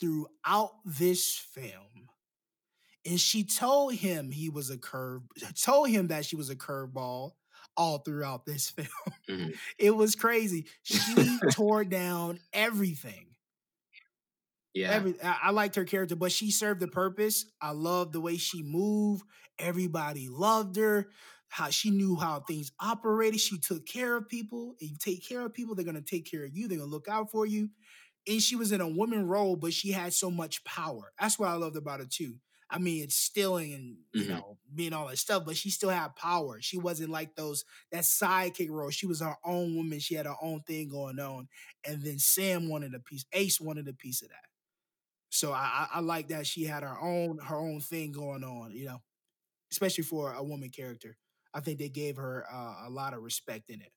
throughout 0.00 0.72
this 0.84 1.36
film. 1.36 2.08
And 3.06 3.20
she 3.20 3.44
told 3.44 3.94
him 3.94 4.30
he 4.30 4.48
was 4.48 4.70
a 4.70 4.78
curve, 4.78 5.22
told 5.62 5.90
him 5.90 6.08
that 6.08 6.24
she 6.24 6.36
was 6.36 6.48
a 6.50 6.56
curveball 6.56 7.32
all 7.76 7.98
throughout 7.98 8.46
this 8.46 8.70
film. 8.70 8.88
Mhm. 9.28 9.54
It 9.78 9.90
was 9.94 10.14
crazy. 10.16 10.66
She 10.82 10.98
tore 11.52 11.84
down 11.84 12.40
everything. 12.52 13.33
Yeah, 14.74 14.90
Every 14.92 15.20
I, 15.22 15.38
I 15.44 15.50
liked 15.50 15.76
her 15.76 15.84
character, 15.84 16.16
but 16.16 16.32
she 16.32 16.50
served 16.50 16.80
the 16.80 16.88
purpose. 16.88 17.46
I 17.60 17.70
loved 17.72 18.12
the 18.12 18.20
way 18.20 18.36
she 18.36 18.62
moved. 18.62 19.24
Everybody 19.58 20.28
loved 20.28 20.76
her. 20.76 21.10
How 21.48 21.70
she 21.70 21.90
knew 21.90 22.16
how 22.16 22.40
things 22.40 22.72
operated. 22.80 23.40
She 23.40 23.58
took 23.58 23.86
care 23.86 24.16
of 24.16 24.28
people. 24.28 24.74
If 24.80 24.90
you 24.90 24.96
take 24.98 25.26
care 25.26 25.46
of 25.46 25.54
people, 25.54 25.74
they're 25.74 25.84
gonna 25.84 26.02
take 26.02 26.28
care 26.30 26.44
of 26.44 26.54
you. 26.56 26.68
They're 26.68 26.78
gonna 26.78 26.90
look 26.90 27.08
out 27.08 27.30
for 27.30 27.46
you. 27.46 27.70
And 28.26 28.42
she 28.42 28.56
was 28.56 28.72
in 28.72 28.80
a 28.80 28.88
woman 28.88 29.26
role, 29.28 29.56
but 29.56 29.72
she 29.74 29.92
had 29.92 30.14
so 30.14 30.30
much 30.30 30.64
power. 30.64 31.12
That's 31.20 31.38
what 31.38 31.48
I 31.50 31.54
loved 31.54 31.76
about 31.76 32.00
her 32.00 32.06
too. 32.06 32.36
I 32.70 32.78
mean, 32.78 33.04
it's 33.04 33.14
stealing 33.14 33.74
and 33.74 33.98
you 34.14 34.26
Mhm. 34.26 34.30
know 34.30 34.58
being 34.74 34.94
all 34.94 35.08
that 35.08 35.18
stuff, 35.18 35.44
but 35.44 35.56
she 35.56 35.70
still 35.70 35.90
had 35.90 36.16
power. 36.16 36.60
She 36.60 36.78
wasn't 36.78 37.10
like 37.10 37.36
those 37.36 37.64
that 37.92 38.04
sidekick 38.04 38.70
role. 38.70 38.90
She 38.90 39.06
was 39.06 39.20
her 39.20 39.36
own 39.44 39.76
woman. 39.76 40.00
She 40.00 40.14
had 40.14 40.26
her 40.26 40.36
own 40.42 40.62
thing 40.62 40.88
going 40.88 41.20
on. 41.20 41.48
And 41.84 42.02
then 42.02 42.18
Sam 42.18 42.68
wanted 42.68 42.94
a 42.94 43.00
piece. 43.00 43.26
Ace 43.32 43.60
wanted 43.60 43.86
a 43.88 43.92
piece 43.94 44.22
of 44.22 44.30
that. 44.30 44.46
So 45.34 45.52
I, 45.52 45.88
I, 45.92 45.98
like 45.98 46.28
that 46.28 46.46
she 46.46 46.62
had 46.62 46.84
her 46.84 46.96
own 47.00 47.38
her 47.38 47.56
own 47.56 47.80
thing 47.80 48.12
going 48.12 48.44
on, 48.44 48.70
you 48.72 48.86
know, 48.86 49.02
especially 49.72 50.04
for 50.04 50.32
a 50.32 50.44
woman 50.44 50.70
character. 50.70 51.16
I 51.52 51.58
think 51.58 51.80
they 51.80 51.88
gave 51.88 52.16
her 52.16 52.46
uh, 52.52 52.86
a 52.86 52.90
lot 52.90 53.14
of 53.14 53.22
respect 53.22 53.68
in 53.68 53.80
it. 53.80 53.90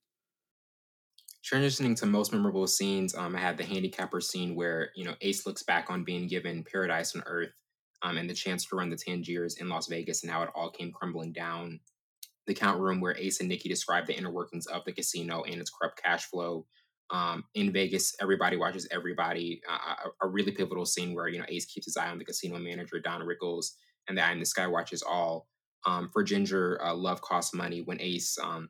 transitioning 1.45 1.95
to 1.97 2.07
most 2.07 2.33
memorable 2.33 2.65
scenes, 2.65 3.13
um, 3.13 3.35
I 3.35 3.39
had 3.39 3.55
the 3.55 3.63
handicapper 3.63 4.19
scene 4.19 4.55
where 4.55 4.89
you 4.95 5.05
know 5.05 5.13
Ace 5.21 5.45
looks 5.45 5.61
back 5.61 5.91
on 5.91 6.03
being 6.03 6.27
given 6.27 6.63
paradise 6.63 7.15
on 7.15 7.21
Earth, 7.27 7.53
um, 8.01 8.17
and 8.17 8.27
the 8.27 8.33
chance 8.33 8.65
to 8.65 8.75
run 8.75 8.89
the 8.89 8.97
Tangiers 8.97 9.57
in 9.57 9.69
Las 9.69 9.87
Vegas, 9.87 10.23
and 10.23 10.31
how 10.31 10.41
it 10.41 10.49
all 10.55 10.71
came 10.71 10.91
crumbling 10.91 11.33
down. 11.33 11.79
The 12.47 12.55
count 12.55 12.79
room 12.79 12.99
where 12.99 13.15
Ace 13.15 13.41
and 13.41 13.49
Nikki 13.49 13.69
describe 13.69 14.07
the 14.07 14.17
inner 14.17 14.31
workings 14.31 14.65
of 14.65 14.83
the 14.85 14.93
casino 14.93 15.43
and 15.43 15.61
its 15.61 15.69
corrupt 15.69 16.01
cash 16.01 16.25
flow. 16.25 16.65
Um, 17.09 17.45
in 17.55 17.71
Vegas, 17.71 18.13
everybody 18.21 18.57
watches 18.57 18.87
everybody. 18.91 19.61
Uh, 19.69 20.09
a, 20.21 20.27
a 20.27 20.29
really 20.29 20.51
pivotal 20.51 20.85
scene 20.85 21.15
where 21.15 21.27
you 21.27 21.39
know 21.39 21.45
Ace 21.47 21.65
keeps 21.65 21.85
his 21.85 21.97
eye 21.97 22.09
on 22.09 22.17
the 22.17 22.25
casino 22.25 22.59
manager 22.59 22.99
Don 22.99 23.21
Rickles, 23.21 23.71
and 24.07 24.17
the 24.17 24.25
eye 24.25 24.31
in 24.31 24.39
the 24.39 24.45
sky 24.45 24.67
watches 24.67 25.01
all. 25.01 25.47
Um, 25.85 26.09
for 26.11 26.23
Ginger, 26.23 26.81
uh, 26.83 26.93
love 26.93 27.21
costs 27.21 27.53
money. 27.53 27.81
When 27.81 28.01
Ace 28.01 28.37
um, 28.43 28.69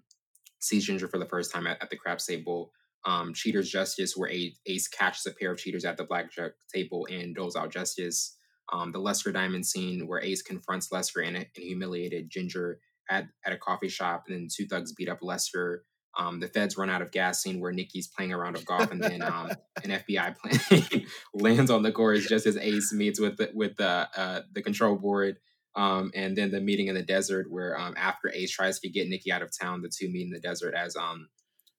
sees 0.59 0.85
Ginger 0.85 1.07
for 1.07 1.17
the 1.17 1.25
first 1.25 1.51
time 1.51 1.65
at, 1.65 1.81
at 1.81 1.89
the 1.89 1.95
craps 1.95 2.25
table, 2.25 2.71
um, 3.05 3.33
Cheater's 3.33 3.69
Justice, 3.69 4.15
where 4.15 4.29
Ace, 4.29 4.59
Ace 4.67 4.87
catches 4.87 5.25
a 5.25 5.31
pair 5.31 5.51
of 5.51 5.57
cheaters 5.57 5.85
at 5.85 5.97
the 5.97 6.03
blackjack 6.03 6.51
table 6.73 7.07
and 7.09 7.33
doles 7.33 7.55
out 7.55 7.71
justice. 7.71 8.35
Um, 8.71 8.91
the 8.91 8.99
Lester 8.99 9.31
Diamond 9.31 9.65
scene, 9.65 10.07
where 10.07 10.21
Ace 10.21 10.41
confronts 10.41 10.91
Lester 10.91 11.21
and, 11.21 11.37
and 11.37 11.47
humiliated 11.55 12.29
Ginger 12.29 12.79
at, 13.09 13.27
at 13.45 13.53
a 13.53 13.57
coffee 13.57 13.87
shop, 13.87 14.25
and 14.27 14.35
then 14.35 14.47
two 14.53 14.67
thugs 14.67 14.93
beat 14.93 15.09
up 15.09 15.19
Lester. 15.21 15.85
Um, 16.17 16.39
the 16.39 16.47
feds 16.47 16.77
run 16.77 16.89
out 16.89 17.01
of 17.01 17.11
gas 17.11 17.41
scene 17.41 17.59
where 17.59 17.71
Nikki's 17.71 18.07
playing 18.07 18.33
a 18.33 18.37
round 18.37 18.55
of 18.55 18.65
golf, 18.65 18.91
and 18.91 19.01
then 19.01 19.21
um, 19.21 19.51
an 19.83 19.91
FBI 19.91 20.35
plane 20.37 21.05
lands 21.33 21.69
on 21.69 21.83
the 21.83 21.91
course 21.91 22.27
just 22.27 22.45
as 22.47 22.57
Ace 22.57 22.91
meets 22.93 23.19
with 23.19 23.37
the, 23.37 23.51
with 23.53 23.75
the 23.77 24.09
uh, 24.15 24.41
the 24.51 24.61
control 24.61 24.95
board. 24.95 25.37
Um, 25.75 26.11
and 26.15 26.35
then 26.35 26.49
the 26.49 26.59
meeting 26.59 26.87
in 26.87 26.95
the 26.95 27.03
desert, 27.03 27.51
where 27.51 27.79
um, 27.79 27.93
after 27.97 28.31
Ace 28.33 28.49
tries 28.49 28.79
to 28.79 28.89
get 28.89 29.07
Nikki 29.07 29.31
out 29.31 29.43
of 29.43 29.51
town, 29.55 29.83
the 29.83 29.91
two 29.95 30.09
meet 30.09 30.25
in 30.25 30.31
the 30.31 30.39
desert 30.39 30.73
as 30.73 30.95
um, 30.95 31.29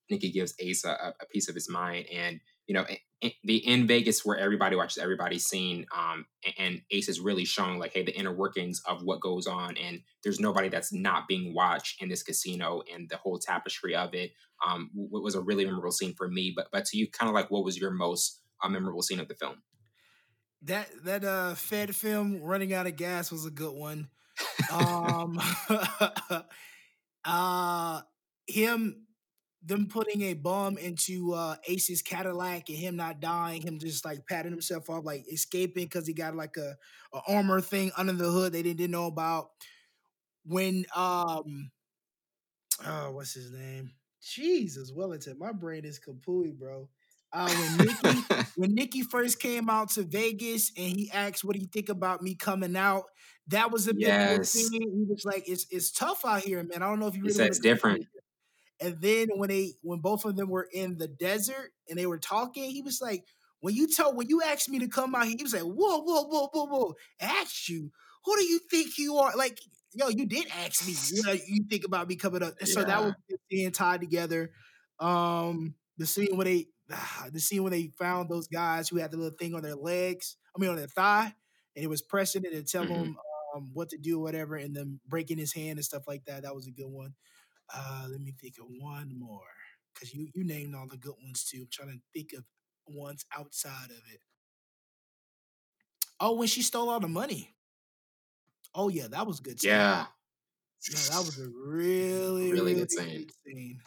Nikki 0.09 0.31
gives 0.31 0.53
Ace 0.59 0.85
a, 0.85 1.13
a 1.19 1.25
piece 1.25 1.49
of 1.49 1.55
his 1.55 1.69
mind. 1.69 2.05
And 2.09 2.39
you 2.69 2.75
know, 2.75 2.85
the 3.43 3.57
in 3.67 3.87
Vegas 3.87 4.23
where 4.23 4.37
everybody 4.37 4.75
watches 4.75 4.99
everybody's 4.99 5.43
scene, 5.45 5.87
um, 5.97 6.27
and 6.59 6.83
Ace 6.91 7.09
is 7.09 7.19
really 7.19 7.43
showing 7.43 7.79
like, 7.79 7.93
hey, 7.93 8.03
the 8.03 8.15
inner 8.15 8.31
workings 8.31 8.79
of 8.85 9.01
what 9.01 9.21
goes 9.21 9.47
on, 9.47 9.75
and 9.75 10.01
there's 10.23 10.39
nobody 10.39 10.69
that's 10.69 10.93
not 10.93 11.27
being 11.27 11.55
watched 11.55 11.99
in 11.99 12.09
this 12.09 12.21
casino, 12.21 12.83
and 12.93 13.09
the 13.09 13.17
whole 13.17 13.39
tapestry 13.39 13.95
of 13.95 14.13
it. 14.13 14.33
Um, 14.63 14.91
was 14.93 15.33
a 15.33 15.41
really 15.41 15.65
memorable 15.65 15.91
scene 15.91 16.13
for 16.13 16.27
me. 16.27 16.53
But 16.55 16.67
but 16.71 16.85
to 16.85 16.97
you, 16.97 17.09
kind 17.09 17.27
of 17.27 17.33
like, 17.33 17.49
what 17.49 17.63
was 17.63 17.75
your 17.75 17.89
most 17.89 18.39
uh, 18.63 18.69
memorable 18.69 19.01
scene 19.01 19.19
of 19.19 19.27
the 19.27 19.33
film? 19.33 19.63
That 20.61 20.89
that 21.05 21.23
uh 21.23 21.55
Fed 21.55 21.95
film 21.95 22.39
running 22.39 22.71
out 22.71 22.85
of 22.85 22.97
gas 22.97 23.31
was 23.31 23.47
a 23.47 23.51
good 23.51 23.73
one. 23.73 24.09
Um 24.71 25.41
uh 27.25 28.01
him 28.47 29.07
them 29.63 29.87
putting 29.87 30.21
a 30.23 30.33
bomb 30.33 30.77
into 30.77 31.33
uh 31.33 31.55
Ace's 31.67 32.01
Cadillac 32.01 32.69
and 32.69 32.77
him 32.77 32.95
not 32.95 33.19
dying, 33.19 33.61
him 33.61 33.79
just 33.79 34.05
like 34.05 34.25
patting 34.27 34.51
himself 34.51 34.89
off, 34.89 35.05
like 35.05 35.25
escaping 35.31 35.85
because 35.85 36.07
he 36.07 36.13
got 36.13 36.35
like 36.35 36.57
a, 36.57 36.77
a 37.13 37.21
armor 37.27 37.61
thing 37.61 37.91
under 37.97 38.13
the 38.13 38.31
hood 38.31 38.53
they 38.53 38.63
didn't, 38.63 38.77
didn't 38.77 38.91
know 38.91 39.07
about. 39.07 39.49
When 40.45 40.85
um 40.95 41.71
oh 42.85 43.11
what's 43.11 43.33
his 43.33 43.51
name? 43.51 43.91
Jesus 44.21 44.91
Wellington, 44.91 45.37
my 45.39 45.51
brain 45.51 45.85
is 45.85 45.99
kapooey, 45.99 46.57
bro. 46.57 46.89
Uh 47.31 47.51
when 47.53 47.79
Nikki 47.79 48.27
when 48.55 48.73
Nikki 48.73 49.01
first 49.03 49.39
came 49.39 49.69
out 49.69 49.89
to 49.91 50.03
Vegas 50.03 50.71
and 50.77 50.87
he 50.97 51.09
asked 51.11 51.43
what 51.43 51.55
do 51.55 51.61
you 51.61 51.67
think 51.67 51.89
about 51.89 52.21
me 52.21 52.35
coming 52.35 52.75
out, 52.75 53.05
that 53.47 53.71
was 53.71 53.87
a 53.87 53.93
big 53.93 54.17
Yes. 54.31 54.53
thing. 54.53 54.81
He 54.81 55.05
was 55.09 55.23
like, 55.25 55.47
it's 55.47 55.65
it's 55.71 55.91
tough 55.91 56.25
out 56.25 56.41
here, 56.41 56.63
man. 56.63 56.81
I 56.83 56.87
don't 56.89 56.99
know 56.99 57.07
if 57.07 57.15
you 57.15 57.23
He 57.23 57.29
really 57.29 57.45
said 57.45 57.47
it's 57.47 57.59
different. 57.59 58.07
Here." 58.79 58.89
And 58.91 59.01
then 59.01 59.27
when 59.35 59.49
they 59.49 59.73
when 59.81 59.99
both 59.99 60.25
of 60.25 60.35
them 60.35 60.49
were 60.49 60.67
in 60.71 60.97
the 60.97 61.07
desert 61.07 61.71
and 61.89 61.97
they 61.97 62.05
were 62.07 62.19
talking, 62.19 62.69
he 62.71 62.81
was 62.81 63.01
like, 63.01 63.25
when 63.61 63.75
you 63.75 63.87
told 63.87 64.15
when 64.15 64.29
you 64.29 64.41
asked 64.41 64.69
me 64.69 64.79
to 64.79 64.87
come 64.87 65.15
out 65.15 65.25
here, 65.27 65.35
he 65.37 65.43
was 65.43 65.53
like, 65.53 65.63
whoa, 65.63 65.99
whoa, 66.01 66.23
whoa, 66.23 66.49
whoa, 66.53 66.65
whoa. 66.65 66.95
Asked 67.19 67.69
you, 67.69 67.91
who 68.25 68.35
do 68.37 68.43
you 68.43 68.59
think 68.69 68.97
you 68.97 69.17
are? 69.17 69.35
Like, 69.35 69.59
yo, 69.93 70.07
you 70.09 70.25
did 70.25 70.47
ask 70.49 70.83
me. 70.83 70.93
You 71.09 71.23
know, 71.23 71.33
you 71.33 71.65
think 71.69 71.85
about 71.85 72.07
me 72.07 72.15
coming 72.15 72.43
up. 72.43 72.55
And 72.59 72.69
so 72.69 72.83
that 72.83 73.03
was 73.03 73.13
being 73.49 73.71
tied 73.71 74.01
together. 74.01 74.51
Um, 74.99 75.75
the 75.97 76.05
scene 76.05 76.35
where 76.37 76.45
they 76.45 76.67
the 77.31 77.39
scene 77.39 77.63
when 77.63 77.71
they 77.71 77.91
found 77.97 78.29
those 78.29 78.47
guys 78.47 78.89
who 78.89 78.97
had 78.97 79.11
the 79.11 79.17
little 79.17 79.37
thing 79.37 79.53
on 79.55 79.61
their 79.61 79.75
legs, 79.75 80.37
I 80.55 80.59
mean 80.59 80.69
on 80.69 80.77
their 80.77 80.87
thigh, 80.87 81.33
and 81.75 81.83
it 81.83 81.87
was 81.89 82.01
pressing 82.01 82.43
it 82.45 82.53
and 82.53 82.67
telling 82.67 82.89
Mhm. 82.89 82.99
them 82.99 83.17
um, 83.55 83.69
what 83.73 83.89
to 83.89 83.97
do, 83.97 84.19
or 84.19 84.23
whatever, 84.23 84.55
and 84.55 84.75
then 84.75 84.99
breaking 85.07 85.37
his 85.37 85.53
hand 85.53 85.77
and 85.79 85.85
stuff 85.85 86.03
like 86.07 86.25
that. 86.25 86.43
That 86.43 86.55
was 86.55 86.67
a 86.67 86.71
good 86.71 86.87
one. 86.89 87.13
Uh, 87.73 88.05
let 88.09 88.21
me 88.21 88.33
think 88.39 88.55
of 88.59 88.67
one 88.67 89.11
more 89.17 89.41
because 89.93 90.13
you 90.13 90.27
you 90.33 90.43
named 90.43 90.75
all 90.75 90.87
the 90.87 90.97
good 90.97 91.15
ones 91.23 91.43
too. 91.43 91.61
I'm 91.61 91.67
trying 91.71 91.89
to 91.89 91.99
think 92.13 92.33
of 92.33 92.43
ones 92.87 93.25
outside 93.37 93.91
of 93.91 94.01
it. 94.13 94.21
Oh, 96.19 96.35
when 96.35 96.47
she 96.47 96.61
stole 96.61 96.89
all 96.89 96.99
the 96.99 97.07
money. 97.07 97.55
Oh 98.75 98.89
yeah, 98.89 99.07
that 99.07 99.25
was 99.25 99.39
good. 99.39 99.59
Scene. 99.59 99.71
Yeah. 99.71 100.05
Yeah, 100.89 100.99
that 101.11 101.25
was 101.25 101.39
a 101.39 101.47
really, 101.47 101.53
really, 102.51 102.51
really 102.51 102.75
good 102.75 102.91
scene. 102.91 103.27
Good 103.27 103.33
scene. 103.45 103.81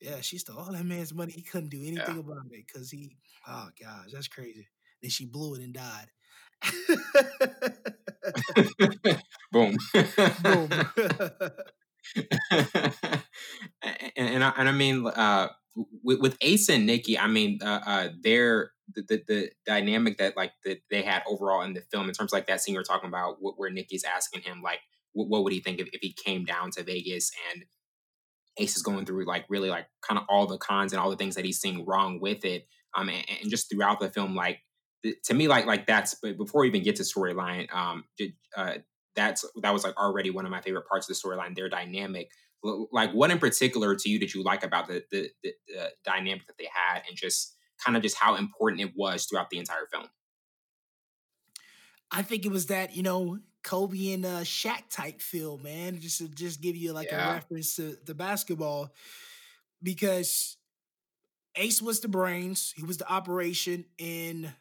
Yeah, 0.00 0.20
she 0.20 0.38
stole 0.38 0.58
all 0.58 0.72
that 0.72 0.84
man's 0.84 1.14
money. 1.14 1.32
He 1.32 1.42
couldn't 1.42 1.70
do 1.70 1.80
anything 1.80 2.16
yeah. 2.16 2.20
about 2.20 2.46
it 2.50 2.66
because 2.66 2.90
he, 2.90 3.16
oh 3.46 3.68
gosh, 3.80 4.10
that's 4.12 4.26
crazy. 4.28 4.68
Then 5.02 5.10
she 5.10 5.26
blew 5.26 5.54
it 5.54 5.62
and 5.62 5.72
died. 5.72 6.10
Boom. 9.52 9.76
Boom. 10.42 10.68
and, 12.50 14.44
I, 14.44 14.52
and 14.56 14.68
I 14.68 14.72
mean, 14.72 15.06
uh, 15.06 15.48
with, 16.02 16.20
with 16.20 16.36
Ace 16.40 16.68
and 16.68 16.86
Nikki, 16.86 17.18
I 17.18 17.26
mean, 17.26 17.58
uh, 17.62 17.80
uh, 17.86 18.08
they're 18.22 18.72
the, 18.94 19.02
the, 19.02 19.22
the 19.26 19.50
dynamic 19.66 20.18
that 20.18 20.36
like 20.36 20.52
that 20.64 20.78
they 20.90 21.02
had 21.02 21.22
overall 21.28 21.62
in 21.62 21.74
the 21.74 21.82
film 21.92 22.08
in 22.08 22.14
terms 22.14 22.32
of, 22.32 22.36
like 22.36 22.46
that 22.46 22.60
scene 22.60 22.74
you're 22.74 22.84
talking 22.84 23.08
about, 23.08 23.36
where 23.40 23.70
Nikki's 23.70 24.04
asking 24.04 24.42
him 24.42 24.62
like, 24.62 24.80
what, 25.12 25.28
what 25.28 25.44
would 25.44 25.52
he 25.52 25.60
think 25.60 25.80
if, 25.80 25.88
if 25.92 26.00
he 26.00 26.12
came 26.12 26.44
down 26.44 26.70
to 26.72 26.82
Vegas 26.82 27.30
and 27.52 27.64
Ace 28.58 28.76
is 28.76 28.82
going 28.82 29.04
through 29.04 29.26
like 29.26 29.44
really 29.48 29.68
like 29.68 29.86
kind 30.06 30.18
of 30.18 30.24
all 30.28 30.46
the 30.46 30.58
cons 30.58 30.92
and 30.92 31.00
all 31.00 31.10
the 31.10 31.16
things 31.16 31.34
that 31.34 31.44
he's 31.44 31.60
seeing 31.60 31.84
wrong 31.84 32.20
with 32.20 32.44
it. 32.44 32.66
Um, 32.96 33.08
and, 33.08 33.24
and 33.42 33.50
just 33.50 33.70
throughout 33.70 34.00
the 34.00 34.08
film, 34.08 34.34
like 34.34 34.60
to 35.24 35.34
me, 35.34 35.48
like 35.48 35.66
like 35.66 35.86
that's 35.86 36.14
but 36.14 36.36
before 36.36 36.62
we 36.62 36.68
even 36.68 36.82
get 36.82 36.96
to 36.96 37.02
storyline, 37.02 37.72
um, 37.74 38.04
uh, 38.56 38.74
that's 39.16 39.44
that 39.62 39.72
was 39.72 39.82
like 39.82 39.96
already 39.96 40.30
one 40.30 40.44
of 40.44 40.50
my 40.50 40.60
favorite 40.60 40.86
parts 40.86 41.08
of 41.08 41.16
the 41.16 41.28
storyline. 41.28 41.56
Their 41.56 41.68
dynamic, 41.68 42.30
like 42.92 43.12
what 43.12 43.30
in 43.30 43.38
particular 43.38 43.96
to 43.96 44.08
you 44.08 44.18
did 44.18 44.34
you 44.34 44.42
like 44.42 44.62
about 44.62 44.86
the 44.86 45.02
the, 45.10 45.30
the, 45.42 45.52
the 45.68 45.90
dynamic 46.04 46.46
that 46.46 46.58
they 46.58 46.68
had, 46.72 47.02
and 47.08 47.16
just 47.16 47.56
kind 47.84 47.96
of 47.96 48.02
just 48.02 48.16
how 48.16 48.36
important 48.36 48.82
it 48.82 48.92
was 48.94 49.24
throughout 49.24 49.50
the 49.50 49.58
entire 49.58 49.86
film. 49.90 50.06
I 52.10 52.22
think 52.22 52.46
it 52.46 52.52
was 52.52 52.66
that 52.66 52.94
you 52.96 53.02
know 53.02 53.38
Kobe 53.64 54.12
and 54.12 54.24
uh, 54.24 54.40
Shaq 54.40 54.82
type 54.90 55.20
feel, 55.20 55.58
man. 55.58 55.98
Just 55.98 56.18
to 56.18 56.28
just 56.28 56.60
give 56.60 56.76
you 56.76 56.92
like 56.92 57.08
yeah. 57.10 57.30
a 57.30 57.34
reference 57.34 57.76
to 57.76 57.96
the 58.04 58.14
basketball, 58.14 58.94
because 59.82 60.56
Ace 61.56 61.82
was 61.82 62.00
the 62.00 62.08
brains, 62.08 62.72
he 62.76 62.84
was 62.84 62.98
the 62.98 63.10
operation, 63.10 63.86
and 63.98 64.52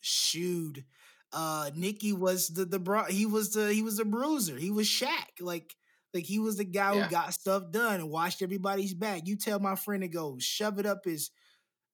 shoot, 0.00 0.84
uh, 1.32 1.70
Nicky 1.74 2.12
was 2.12 2.48
the 2.48 2.64
the 2.64 2.78
bro. 2.78 3.04
He 3.04 3.26
was 3.26 3.52
the 3.52 3.72
he 3.72 3.82
was 3.82 3.96
the 3.96 4.04
bruiser. 4.04 4.56
He 4.56 4.70
was 4.70 4.86
Shaq. 4.86 5.40
Like 5.40 5.74
like 6.14 6.24
he 6.24 6.38
was 6.38 6.56
the 6.56 6.64
guy 6.64 6.94
yeah. 6.94 7.04
who 7.04 7.10
got 7.10 7.34
stuff 7.34 7.70
done 7.70 7.96
and 7.96 8.10
watched 8.10 8.42
everybody's 8.42 8.94
back. 8.94 9.26
You 9.26 9.36
tell 9.36 9.58
my 9.58 9.74
friend 9.74 10.02
to 10.02 10.08
go 10.08 10.36
shove 10.38 10.78
it 10.78 10.86
up 10.86 11.04
his. 11.04 11.30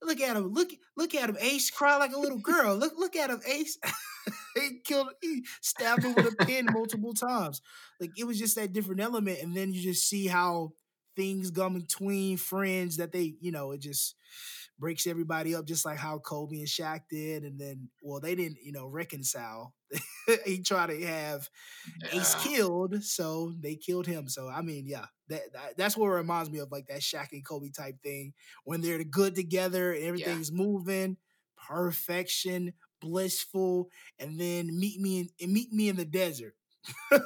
Look 0.00 0.20
at 0.20 0.36
him. 0.36 0.52
Look 0.52 0.70
look 0.96 1.14
at 1.14 1.28
him. 1.28 1.36
Ace 1.40 1.70
cry 1.70 1.96
like 1.96 2.12
a 2.12 2.18
little 2.18 2.38
girl. 2.38 2.76
look 2.76 2.94
look 2.96 3.16
at 3.16 3.30
him. 3.30 3.40
Ace. 3.46 3.78
he 4.54 4.80
killed. 4.84 5.08
He 5.20 5.44
stabbed 5.60 6.04
him 6.04 6.14
with 6.14 6.32
a 6.32 6.44
pin 6.44 6.66
multiple 6.70 7.14
times. 7.14 7.60
Like 8.00 8.10
it 8.16 8.24
was 8.24 8.38
just 8.38 8.54
that 8.56 8.72
different 8.72 9.00
element, 9.00 9.40
and 9.42 9.56
then 9.56 9.72
you 9.72 9.82
just 9.82 10.08
see 10.08 10.28
how 10.28 10.72
things 11.16 11.50
come 11.50 11.74
between 11.74 12.36
friends 12.36 12.98
that 12.98 13.10
they, 13.10 13.34
you 13.40 13.50
know, 13.50 13.72
it 13.72 13.80
just 13.80 14.14
breaks 14.78 15.06
everybody 15.06 15.54
up 15.54 15.66
just 15.66 15.84
like 15.84 15.98
how 15.98 16.18
Kobe 16.18 16.58
and 16.58 16.66
Shaq 16.66 17.02
did. 17.10 17.42
And 17.44 17.58
then, 17.58 17.88
well, 18.02 18.20
they 18.20 18.34
didn't, 18.34 18.58
you 18.62 18.72
know, 18.72 18.86
reconcile. 18.86 19.74
he 20.44 20.60
tried 20.62 20.88
to 20.88 21.06
have 21.06 21.48
yeah. 22.02 22.20
Ace 22.20 22.34
killed, 22.36 23.02
so 23.02 23.52
they 23.58 23.74
killed 23.74 24.06
him. 24.06 24.28
So 24.28 24.48
I 24.48 24.62
mean, 24.62 24.84
yeah, 24.86 25.06
that, 25.28 25.52
that, 25.52 25.76
that's 25.76 25.96
what 25.96 26.08
reminds 26.08 26.50
me 26.50 26.58
of 26.58 26.70
like 26.70 26.86
that 26.88 27.00
Shaq 27.00 27.32
and 27.32 27.44
Kobe 27.44 27.70
type 27.70 27.96
thing 28.02 28.34
when 28.64 28.80
they're 28.80 29.02
good 29.04 29.34
together 29.34 29.92
and 29.92 30.04
everything's 30.04 30.50
yeah. 30.50 30.56
moving, 30.56 31.16
perfection, 31.66 32.74
blissful, 33.00 33.88
and 34.18 34.38
then 34.38 34.78
meet 34.78 35.00
me 35.00 35.28
in 35.38 35.52
meet 35.52 35.72
me 35.72 35.88
in 35.88 35.96
the 35.96 36.04
desert. 36.04 36.54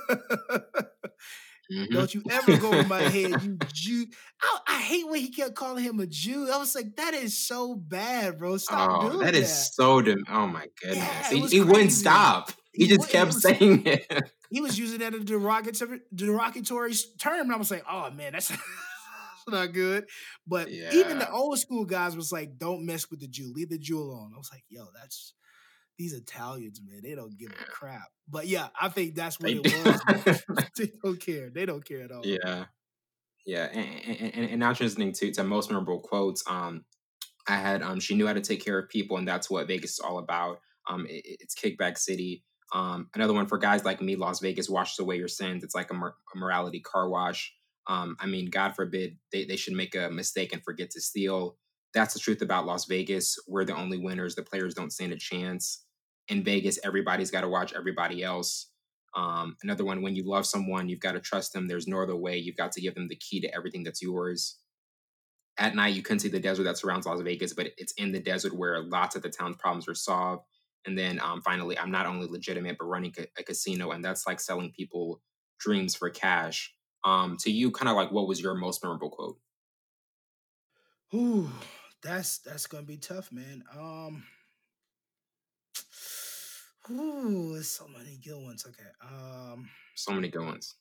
Mm-hmm. 1.72 1.94
Don't 1.94 2.14
you 2.14 2.22
ever 2.30 2.56
go 2.58 2.72
in 2.72 2.88
my 2.88 3.02
head, 3.02 3.42
you 3.42 3.58
Jew. 3.72 4.06
I, 4.42 4.58
I, 4.68 4.80
hate 4.80 5.08
when 5.08 5.20
he 5.20 5.30
kept 5.30 5.54
calling 5.54 5.82
him 5.82 6.00
a 6.00 6.06
Jew. 6.06 6.50
I 6.52 6.58
was 6.58 6.74
like, 6.74 6.96
that 6.96 7.14
is 7.14 7.38
so 7.38 7.74
bad, 7.74 8.38
bro. 8.38 8.56
Stop 8.58 8.90
oh, 8.90 9.08
doing 9.08 9.18
that. 9.20 9.32
That 9.32 9.34
is 9.34 9.74
so 9.74 10.02
dim. 10.02 10.24
Oh 10.28 10.46
my 10.46 10.66
goodness. 10.82 10.98
Yeah, 10.98 11.30
he, 11.30 11.46
he 11.46 11.60
wouldn't 11.60 11.92
stop. 11.92 12.52
He, 12.72 12.86
he 12.86 12.96
just 12.96 13.08
kept 13.08 13.34
was, 13.34 13.42
saying 13.42 13.82
it. 13.86 14.30
He 14.50 14.60
was 14.60 14.78
using 14.78 14.98
that 14.98 15.14
as 15.14 15.22
a 15.22 15.24
derogatory, 15.24 16.00
derogatory 16.14 16.94
term. 17.18 17.40
And 17.40 17.52
I 17.52 17.56
was 17.56 17.70
like, 17.70 17.84
oh 17.90 18.10
man, 18.10 18.32
that's 18.32 18.52
not 19.48 19.72
good. 19.72 20.04
But 20.46 20.70
yeah. 20.70 20.90
even 20.92 21.18
the 21.18 21.30
old 21.30 21.58
school 21.58 21.84
guys 21.84 22.16
was 22.16 22.32
like, 22.32 22.58
don't 22.58 22.84
mess 22.84 23.10
with 23.10 23.20
the 23.20 23.28
Jew. 23.28 23.52
Leave 23.54 23.70
the 23.70 23.78
Jew 23.78 23.98
alone. 23.98 24.32
I 24.34 24.38
was 24.38 24.50
like, 24.52 24.64
yo, 24.68 24.86
that's 24.94 25.34
these 26.03 26.14
Italians, 26.14 26.80
man, 26.84 27.00
they 27.03 27.14
don't 27.14 27.38
give 27.38 27.53
a 27.53 27.70
crap. 27.70 28.09
But 28.28 28.48
yeah, 28.48 28.68
I 28.80 28.88
think 28.88 29.14
that's 29.14 29.38
what 29.38 29.53
they 29.53 29.61
it 29.62 30.26
was. 30.26 30.42
they 30.76 30.90
don't 31.03 31.20
care. 31.20 31.48
They 31.48 31.64
don't 31.64 31.84
care 31.84 32.03
at 32.03 32.11
all. 32.11 32.26
Yeah. 32.26 32.64
Yeah. 33.46 33.66
And, 33.72 34.34
and, 34.34 34.50
and 34.50 34.61
now 34.61 34.72
transitioning 34.72 35.16
to, 35.18 35.30
to 35.32 35.44
most 35.44 35.70
memorable 35.70 36.00
quotes, 36.00 36.42
um, 36.48 36.84
I 37.48 37.57
had 37.57 37.82
um, 37.82 38.00
she 38.00 38.16
knew 38.16 38.26
how 38.26 38.32
to 38.32 38.40
take 38.40 38.64
care 38.64 38.78
of 38.78 38.88
people, 38.88 39.16
and 39.16 39.26
that's 39.26 39.50
what 39.50 39.66
Vegas 39.66 39.92
is 39.92 40.00
all 40.00 40.18
about. 40.18 40.59
Um, 40.88 41.07
it, 41.09 41.22
it's 41.24 41.55
kickback 41.55 41.98
city. 41.98 42.44
Um, 42.74 43.09
another 43.14 43.32
one 43.32 43.46
for 43.46 43.59
guys 43.59 43.84
like 43.84 44.00
me, 44.00 44.16
Las 44.16 44.40
Vegas 44.40 44.68
washes 44.68 44.98
away 44.98 45.16
your 45.16 45.28
sins. 45.28 45.62
It's 45.62 45.74
like 45.74 45.90
a, 45.90 45.94
mor- 45.94 46.14
a 46.34 46.38
morality 46.38 46.80
car 46.80 47.09
wash. 47.09 47.53
Um, 47.86 48.16
I 48.18 48.26
mean, 48.26 48.50
God 48.50 48.74
forbid 48.74 49.18
they, 49.32 49.44
they 49.44 49.57
should 49.57 49.74
make 49.74 49.94
a 49.94 50.11
mistake 50.11 50.53
and 50.53 50.62
forget 50.64 50.90
to 50.90 51.00
steal. 51.00 51.59
That's 51.94 52.14
the 52.14 52.20
truth 52.20 52.42
about 52.42 52.66
Las 52.66 52.86
Vegas. 52.86 53.36
We're 53.46 53.64
the 53.64 53.76
only 53.76 53.98
winners. 53.98 54.34
The 54.34 54.42
players 54.42 54.74
don't 54.74 54.92
stand 54.92 55.12
a 55.12 55.16
chance. 55.16 55.84
In 56.28 56.44
Vegas, 56.44 56.78
everybody's 56.84 57.30
got 57.30 57.42
to 57.42 57.48
watch 57.48 57.72
everybody 57.72 58.22
else. 58.22 58.68
Um, 59.14 59.56
another 59.62 59.84
one, 59.84 60.02
when 60.02 60.16
you 60.16 60.24
love 60.24 60.46
someone, 60.46 60.88
you've 60.88 61.00
got 61.00 61.12
to 61.12 61.20
trust 61.20 61.52
them. 61.52 61.66
There's 61.66 61.88
no 61.88 62.02
other 62.02 62.16
way. 62.16 62.38
You've 62.38 62.56
got 62.56 62.72
to 62.72 62.80
give 62.80 62.94
them 62.94 63.08
the 63.08 63.16
key 63.16 63.40
to 63.40 63.54
everything 63.54 63.82
that's 63.82 64.02
yours. 64.02 64.58
At 65.58 65.74
night, 65.74 65.94
you 65.94 66.02
couldn't 66.02 66.20
see 66.20 66.28
the 66.28 66.40
desert 66.40 66.62
that 66.64 66.78
surrounds 66.78 67.06
Las 67.06 67.20
Vegas, 67.20 67.52
but 67.52 67.68
it's 67.76 67.92
in 67.94 68.12
the 68.12 68.20
desert 68.20 68.56
where 68.56 68.82
lots 68.82 69.16
of 69.16 69.22
the 69.22 69.28
town's 69.28 69.56
problems 69.56 69.86
are 69.86 69.94
solved. 69.94 70.44
And 70.86 70.96
then 70.96 71.20
um, 71.20 71.42
finally, 71.42 71.78
I'm 71.78 71.90
not 71.90 72.06
only 72.06 72.26
legitimate, 72.26 72.76
but 72.78 72.86
running 72.86 73.12
a, 73.18 73.26
a 73.38 73.42
casino, 73.42 73.90
and 73.90 74.04
that's 74.04 74.26
like 74.26 74.40
selling 74.40 74.72
people 74.72 75.20
dreams 75.60 75.94
for 75.94 76.08
cash. 76.10 76.74
Um, 77.04 77.36
to 77.40 77.50
you, 77.50 77.70
kind 77.70 77.88
of 77.88 77.96
like, 77.96 78.10
what 78.10 78.26
was 78.26 78.40
your 78.40 78.54
most 78.54 78.82
memorable 78.82 79.10
quote? 79.10 79.38
Ooh, 81.14 81.50
that's 82.02 82.38
that's 82.38 82.66
gonna 82.66 82.84
be 82.84 82.96
tough, 82.96 83.30
man. 83.30 83.62
Um, 83.76 84.24
ooh, 86.91 87.53
there's 87.55 87.68
so 87.68 87.87
many 87.89 88.18
good 88.24 88.43
ones. 88.43 88.64
Okay, 88.66 88.89
um, 89.03 89.68
so 89.95 90.12
many 90.12 90.28
good 90.28 90.45
ones. 90.45 90.74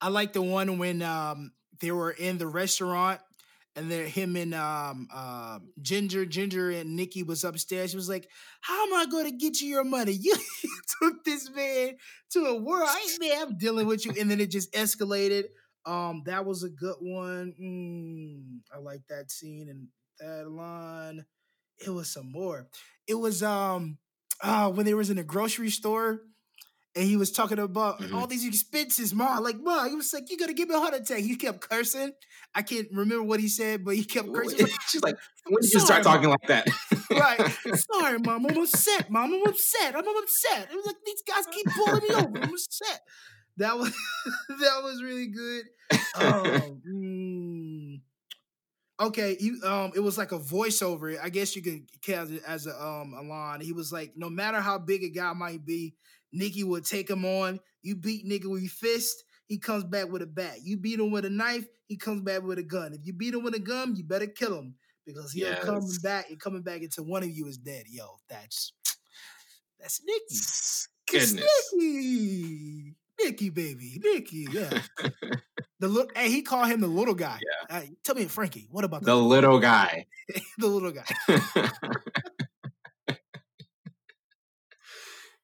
I 0.00 0.08
like 0.08 0.32
the 0.32 0.42
one 0.42 0.78
when 0.78 1.02
um 1.02 1.52
they 1.80 1.90
were 1.90 2.10
in 2.10 2.38
the 2.38 2.46
restaurant 2.46 3.20
and 3.76 3.90
then 3.90 4.06
him 4.06 4.36
and 4.36 4.54
um, 4.54 5.08
uh, 5.12 5.58
Ginger, 5.82 6.24
Ginger 6.26 6.70
and 6.70 6.94
Nikki 6.94 7.22
was 7.22 7.42
upstairs. 7.42 7.90
She 7.90 7.96
was 7.96 8.08
like, 8.08 8.28
"How 8.60 8.86
am 8.86 8.94
I 8.94 9.06
going 9.10 9.24
to 9.24 9.36
get 9.36 9.60
you 9.60 9.68
your 9.68 9.84
money? 9.84 10.12
You 10.22 10.36
took 11.02 11.24
this 11.24 11.50
man 11.50 11.96
to 12.30 12.44
a 12.46 12.54
world. 12.54 12.88
I 12.88 13.00
ain't 13.00 13.20
man, 13.20 13.42
I'm 13.42 13.58
dealing 13.58 13.86
with 13.86 14.06
you." 14.06 14.14
And 14.18 14.30
then 14.30 14.40
it 14.40 14.50
just 14.50 14.72
escalated. 14.72 15.44
Um, 15.86 16.22
that 16.26 16.46
was 16.46 16.62
a 16.62 16.70
good 16.70 16.96
one. 17.00 17.54
Mm, 17.60 18.60
I 18.74 18.78
like 18.78 19.02
that 19.08 19.30
scene 19.30 19.68
and 19.68 19.88
that 20.20 20.48
line. 20.48 21.24
It 21.84 21.90
was 21.90 22.10
some 22.12 22.30
more. 22.30 22.68
It 23.06 23.14
was 23.14 23.42
um, 23.42 23.98
uh, 24.42 24.70
when 24.70 24.86
they 24.86 24.94
was 24.94 25.10
in 25.10 25.18
a 25.18 25.24
grocery 25.24 25.70
store 25.70 26.20
and 26.96 27.04
he 27.04 27.16
was 27.16 27.32
talking 27.32 27.58
about 27.58 28.00
mm-hmm. 28.00 28.14
all 28.14 28.26
these 28.26 28.46
expenses, 28.46 29.14
ma. 29.14 29.38
Like, 29.38 29.58
ma, 29.60 29.88
he 29.88 29.94
was 29.94 30.12
like, 30.12 30.30
"You 30.30 30.38
gonna 30.38 30.54
give 30.54 30.68
me 30.68 30.76
a 30.76 30.78
heart 30.78 30.94
attack?" 30.94 31.18
He 31.18 31.36
kept 31.36 31.60
cursing. 31.60 32.12
I 32.54 32.62
can't 32.62 32.86
remember 32.92 33.24
what 33.24 33.40
he 33.40 33.48
said, 33.48 33.84
but 33.84 33.96
he 33.96 34.04
kept 34.04 34.32
cursing. 34.32 34.66
She's 34.88 35.02
like, 35.02 35.16
"When 35.46 35.60
did 35.60 35.72
you 35.72 35.80
start 35.80 36.04
talking 36.04 36.28
like 36.28 36.46
that?" 36.46 36.68
right. 37.10 37.56
Sorry, 37.92 38.18
mom. 38.18 38.46
I'm 38.46 38.56
upset, 38.56 39.10
mom. 39.10 39.34
I'm 39.34 39.46
upset. 39.46 39.96
I'm 39.96 40.04
upset. 40.06 40.68
It 40.70 40.76
was 40.76 40.86
like 40.86 40.96
these 41.04 41.22
guys 41.26 41.46
keep 41.50 41.66
pulling 41.66 42.02
me 42.08 42.14
over. 42.14 42.38
I'm 42.38 42.54
upset. 42.54 43.00
That 43.56 43.76
was 43.76 43.92
that 44.48 44.80
was 44.82 45.02
really 45.02 45.28
good. 45.28 45.64
Um, 46.16 46.82
mm, 46.88 48.00
okay, 49.00 49.36
you 49.38 49.60
um, 49.64 49.92
it 49.94 50.00
was 50.00 50.18
like 50.18 50.32
a 50.32 50.38
voiceover. 50.38 51.18
I 51.22 51.28
guess 51.28 51.56
you 51.56 51.62
could 51.62 51.86
count 52.02 52.30
it 52.30 52.42
as 52.46 52.66
a 52.66 52.74
um 52.74 53.14
a 53.14 53.22
line. 53.22 53.60
He 53.60 53.72
was 53.72 53.92
like, 53.92 54.12
no 54.16 54.30
matter 54.30 54.60
how 54.60 54.78
big 54.78 55.02
a 55.02 55.10
guy 55.10 55.32
might 55.32 55.64
be, 55.64 55.94
Nikki 56.32 56.64
would 56.64 56.84
take 56.84 57.08
him 57.10 57.24
on. 57.24 57.60
You 57.82 57.96
beat 57.96 58.24
Nikki 58.24 58.46
with 58.46 58.62
your 58.62 58.70
fist, 58.70 59.24
he 59.46 59.58
comes 59.58 59.84
back 59.84 60.10
with 60.10 60.22
a 60.22 60.26
bat. 60.26 60.58
You 60.62 60.76
beat 60.76 61.00
him 61.00 61.10
with 61.10 61.24
a 61.24 61.30
knife, 61.30 61.66
he 61.86 61.96
comes 61.96 62.22
back 62.22 62.42
with 62.42 62.58
a 62.58 62.62
gun. 62.62 62.94
If 62.94 63.06
you 63.06 63.12
beat 63.12 63.34
him 63.34 63.42
with 63.42 63.54
a 63.54 63.60
gun, 63.60 63.96
you 63.96 64.04
better 64.04 64.26
kill 64.26 64.58
him 64.58 64.74
because 65.06 65.32
he'll 65.32 65.48
yes. 65.48 65.64
come 65.64 65.86
back 66.02 66.30
and 66.30 66.40
coming 66.40 66.62
back 66.62 66.82
until 66.82 67.04
one 67.04 67.22
of 67.22 67.30
you 67.30 67.46
is 67.46 67.58
dead. 67.58 67.84
Yo, 67.88 68.16
that's 68.28 68.72
that's 69.78 70.00
Nikki. 70.04 70.36
Goodness. 71.10 71.70
Nikki. 71.74 72.94
Nikki, 73.20 73.50
baby, 73.50 74.00
Nikki, 74.02 74.46
yeah. 74.50 74.80
the 75.80 75.88
look, 75.88 76.16
hey, 76.16 76.30
he 76.30 76.42
called 76.42 76.68
him 76.68 76.80
the 76.80 76.86
little 76.86 77.14
guy. 77.14 77.38
Yeah. 77.70 77.80
Hey, 77.80 77.90
tell 78.04 78.14
me, 78.14 78.24
Frankie, 78.26 78.66
what 78.70 78.84
about 78.84 79.02
the, 79.02 79.06
the 79.06 79.16
little 79.16 79.58
guy? 79.60 80.06
the 80.58 80.66
little 80.66 80.92
guy. 80.92 81.04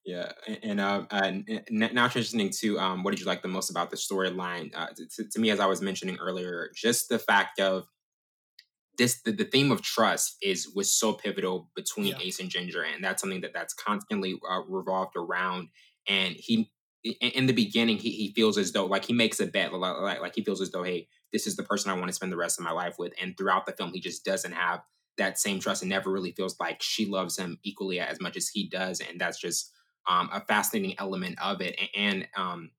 Yeah, 0.03 0.33
and, 0.64 0.81
uh, 0.81 1.05
and 1.12 1.45
now 1.71 2.09
transitioning 2.09 2.59
to 2.59 2.81
um, 2.81 3.05
what 3.05 3.12
did 3.12 3.21
you 3.21 3.27
like 3.27 3.43
the 3.43 3.49
most 3.49 3.71
about 3.71 3.91
the 3.91 3.97
storyline? 3.97 4.75
Uh, 4.75 4.89
to, 4.97 5.29
to, 5.29 5.39
me, 5.39 5.51
as 5.51 5.61
I 5.61 5.66
was 5.66 5.81
mentioning 5.81 6.18
earlier, 6.21 6.71
just 6.75 7.09
the 7.09 7.18
fact 7.21 7.61
of 7.61 7.87
this 8.99 9.23
the, 9.23 9.31
the 9.31 9.45
theme 9.45 9.71
of 9.71 9.83
trust 9.83 10.37
is 10.43 10.73
was 10.75 10.93
so 10.93 11.12
pivotal 11.12 11.71
between 11.77 12.09
yeah. 12.09 12.18
Ace 12.21 12.41
and 12.41 12.51
Ginger, 12.51 12.83
and 12.83 13.05
that's 13.05 13.21
something 13.21 13.43
that 13.43 13.53
that's 13.55 13.73
constantly 13.73 14.35
uh, 14.51 14.62
revolved 14.68 15.14
around. 15.16 15.68
And 16.09 16.35
he, 16.37 16.73
in 17.03 17.47
the 17.47 17.53
beginning, 17.53 17.99
he, 17.99 18.11
he 18.11 18.33
feels 18.35 18.59
as 18.59 18.73
though 18.73 18.87
like 18.87 19.05
he 19.05 19.13
makes 19.13 19.41
a 19.41 19.47
bet, 19.47 19.73
like, 19.73 20.21
like 20.21 20.35
he 20.35 20.45
feels 20.45 20.61
as 20.61 20.71
though, 20.71 20.83
hey, 20.83 21.09
this 21.33 21.47
is 21.47 21.57
the 21.57 21.63
person 21.63 21.91
I 21.91 21.95
want 21.95 22.09
to 22.09 22.13
spend 22.13 22.33
the 22.33 22.37
rest 22.37 22.59
of 22.59 22.65
my 22.65 22.73
life 22.73 22.97
with. 22.99 23.13
And 23.21 23.37
throughout 23.37 23.67
the 23.67 23.73
film, 23.73 23.93
he 23.93 24.01
just 24.01 24.25
doesn't 24.25 24.53
have 24.53 24.81
that 25.17 25.39
same 25.39 25.61
trust 25.61 25.83
and 25.83 25.91
never 25.91 26.11
really 26.11 26.33
feels 26.33 26.59
like 26.61 26.83
she 26.83 27.07
loves 27.07 27.39
him 27.39 27.59
equally 27.63 28.01
as 28.01 28.21
much 28.21 28.37
as 28.37 28.49
he 28.49 28.69
does. 28.69 29.01
And 29.01 29.21
that's 29.21 29.41
just 29.41 29.73
um, 30.09 30.29
a 30.33 30.41
fascinating 30.41 30.97
element 30.99 31.39
of 31.43 31.61
it, 31.61 31.79
and, 31.79 31.89
and 31.95 32.29
um, 32.37 32.71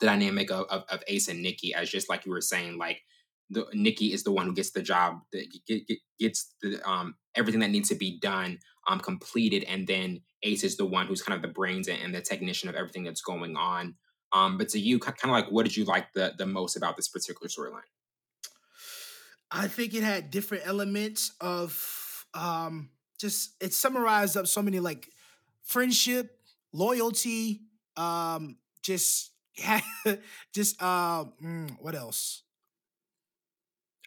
the 0.00 0.06
dynamic 0.06 0.50
of, 0.50 0.66
of, 0.68 0.84
of, 0.88 1.02
Ace 1.08 1.28
and 1.28 1.42
Nikki, 1.42 1.74
as 1.74 1.90
just 1.90 2.08
like 2.08 2.26
you 2.26 2.30
were 2.30 2.40
saying, 2.40 2.78
like 2.78 3.02
the 3.50 3.66
Nikki 3.72 4.12
is 4.12 4.22
the 4.22 4.32
one 4.32 4.46
who 4.46 4.54
gets 4.54 4.70
the 4.70 4.82
job, 4.82 5.20
that 5.32 5.46
gets 6.18 6.54
the 6.62 6.80
um, 6.88 7.14
everything 7.34 7.60
that 7.60 7.70
needs 7.70 7.88
to 7.88 7.94
be 7.94 8.18
done 8.18 8.58
um, 8.88 9.00
completed, 9.00 9.64
and 9.64 9.86
then 9.86 10.20
Ace 10.42 10.64
is 10.64 10.76
the 10.76 10.86
one 10.86 11.06
who's 11.06 11.22
kind 11.22 11.36
of 11.36 11.42
the 11.42 11.52
brains 11.52 11.88
and 11.88 12.14
the 12.14 12.20
technician 12.20 12.68
of 12.68 12.74
everything 12.74 13.04
that's 13.04 13.22
going 13.22 13.56
on. 13.56 13.94
Um, 14.32 14.58
but 14.58 14.68
to 14.70 14.78
you, 14.78 14.98
kind 14.98 15.16
of 15.24 15.30
like, 15.30 15.50
what 15.50 15.64
did 15.64 15.76
you 15.76 15.84
like 15.84 16.12
the 16.12 16.34
the 16.36 16.46
most 16.46 16.76
about 16.76 16.96
this 16.96 17.08
particular 17.08 17.48
storyline? 17.48 17.88
I 19.50 19.68
think 19.68 19.94
it 19.94 20.02
had 20.02 20.30
different 20.30 20.66
elements 20.66 21.32
of 21.40 22.26
um, 22.34 22.90
just 23.18 23.54
it 23.60 23.72
summarized 23.72 24.36
up 24.36 24.46
so 24.46 24.62
many 24.62 24.80
like 24.80 25.08
friendship, 25.62 26.38
loyalty, 26.72 27.62
um, 27.96 28.56
just 28.82 29.32
just 30.54 30.80
um, 30.82 31.32
mm, 31.42 31.76
what 31.80 31.94
else? 31.94 32.42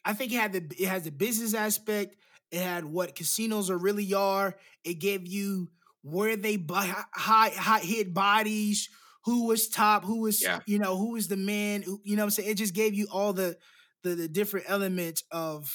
I 0.04 0.14
think 0.14 0.32
it 0.34 0.38
had 0.38 0.54
the 0.54 0.76
it 0.80 0.88
has 0.88 1.04
the 1.04 1.12
business 1.12 1.54
aspect. 1.54 2.16
It 2.52 2.62
had 2.62 2.86
what 2.86 3.16
casinos 3.16 3.70
are 3.70 3.78
really 3.78 4.14
are. 4.14 4.56
It 4.84 4.96
gave 4.96 5.28
you 5.28 5.70
where 6.04 6.36
they 6.36 6.58
buy 6.58 6.94
high 7.14 7.50
high 7.50 7.80
hit 7.80 8.14
bodies, 8.14 8.90
who 9.26 9.48
was 9.48 9.68
top, 9.68 10.04
who 10.04 10.22
was 10.22 10.42
yeah. 10.42 10.60
you 10.66 10.80
know 10.80 10.98
who 10.98 11.14
was 11.14 11.28
the 11.28 11.38
man. 11.38 11.84
You 12.04 12.16
know 12.16 12.24
I'm 12.24 12.30
saying? 12.30 12.50
It 12.50 12.56
just 12.56 12.74
gave 12.74 12.94
you 12.94 13.08
all 13.12 13.34
the 13.34 13.58
the, 14.04 14.16
the 14.16 14.28
different 14.28 14.66
elements 14.68 15.24
of 15.32 15.72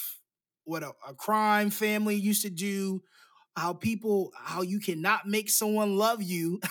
what 0.65 0.83
a, 0.83 0.93
a 1.09 1.15
crime 1.15 1.71
family 1.71 2.17
used 2.17 2.43
to 2.43 2.51
do, 2.51 3.03
how 3.57 3.73
people 3.73 4.33
how 4.37 4.61
you 4.63 4.79
cannot 4.79 5.27
make 5.27 5.49
someone 5.49 5.97
love 5.97 6.23
you. 6.23 6.61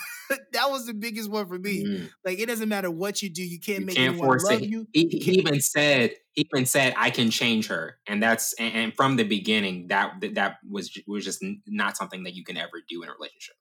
That 0.52 0.70
was 0.70 0.86
the 0.86 0.94
biggest 0.94 1.30
one 1.30 1.46
for 1.46 1.56
me. 1.56 1.84
Mm. 1.84 2.10
like 2.24 2.40
it 2.40 2.46
doesn't 2.46 2.68
matter 2.68 2.90
what 2.90 3.22
you 3.22 3.28
do 3.28 3.44
you 3.44 3.60
can't 3.60 3.80
you 3.80 3.86
make 3.86 3.96
can't 3.96 4.14
anyone 4.14 4.38
love 4.38 4.62
it. 4.62 4.68
you. 4.68 4.88
He, 4.92 5.06
he 5.06 5.32
even 5.38 5.60
said 5.60 6.14
he 6.32 6.48
even 6.52 6.66
said 6.66 6.94
i 6.96 7.10
can 7.10 7.30
change 7.30 7.68
her. 7.68 7.98
And 8.08 8.20
that's 8.20 8.52
and, 8.54 8.74
and 8.74 8.94
from 8.96 9.14
the 9.14 9.22
beginning 9.22 9.86
that 9.88 10.14
that 10.32 10.56
was 10.68 10.98
was 11.06 11.24
just 11.24 11.44
not 11.66 11.96
something 11.96 12.24
that 12.24 12.34
you 12.34 12.42
can 12.42 12.56
ever 12.56 12.82
do 12.88 13.02
in 13.04 13.08
a 13.08 13.12
relationship. 13.12 13.54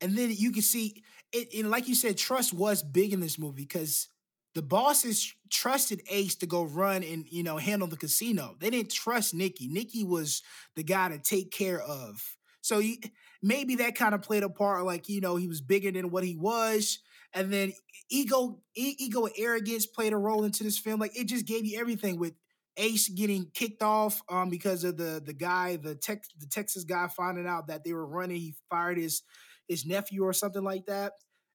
And 0.00 0.18
then 0.18 0.32
you 0.32 0.50
can 0.50 0.62
see 0.62 1.04
it 1.32 1.54
and 1.54 1.70
like 1.70 1.86
you 1.86 1.94
said 1.94 2.16
trust 2.16 2.52
was 2.52 2.82
big 2.82 3.12
in 3.12 3.20
this 3.20 3.38
movie 3.38 3.62
because 3.62 4.08
the 4.54 4.62
bosses 4.62 5.34
trusted 5.50 6.02
Ace 6.10 6.34
to 6.36 6.46
go 6.46 6.64
run 6.64 7.02
and 7.02 7.24
you 7.30 7.42
know 7.42 7.56
handle 7.56 7.88
the 7.88 7.96
casino. 7.96 8.56
They 8.60 8.70
didn't 8.70 8.92
trust 8.92 9.34
Nikki. 9.34 9.68
Nikki 9.68 10.04
was 10.04 10.42
the 10.76 10.82
guy 10.82 11.08
to 11.08 11.18
take 11.18 11.50
care 11.50 11.80
of. 11.80 12.36
So 12.60 12.78
he, 12.78 13.02
maybe 13.42 13.76
that 13.76 13.94
kind 13.94 14.14
of 14.14 14.22
played 14.22 14.42
a 14.42 14.48
part. 14.48 14.84
Like 14.84 15.08
you 15.08 15.20
know 15.20 15.36
he 15.36 15.48
was 15.48 15.60
bigger 15.60 15.90
than 15.90 16.10
what 16.10 16.24
he 16.24 16.36
was, 16.36 16.98
and 17.32 17.52
then 17.52 17.72
ego, 18.10 18.60
ego, 18.74 19.26
and 19.26 19.34
arrogance 19.38 19.86
played 19.86 20.12
a 20.12 20.18
role 20.18 20.44
into 20.44 20.64
this 20.64 20.78
film. 20.78 21.00
Like 21.00 21.18
it 21.18 21.28
just 21.28 21.46
gave 21.46 21.64
you 21.64 21.80
everything 21.80 22.18
with 22.18 22.34
Ace 22.76 23.08
getting 23.08 23.50
kicked 23.54 23.82
off 23.82 24.22
um, 24.28 24.50
because 24.50 24.84
of 24.84 24.96
the 24.96 25.22
the 25.24 25.34
guy, 25.34 25.76
the 25.76 25.94
tech, 25.94 26.24
the 26.38 26.46
Texas 26.46 26.84
guy 26.84 27.08
finding 27.08 27.46
out 27.46 27.68
that 27.68 27.84
they 27.84 27.92
were 27.94 28.06
running. 28.06 28.36
He 28.36 28.54
fired 28.68 28.98
his 28.98 29.22
his 29.66 29.86
nephew 29.86 30.24
or 30.24 30.32
something 30.34 30.62
like 30.62 30.86
that 30.86 31.12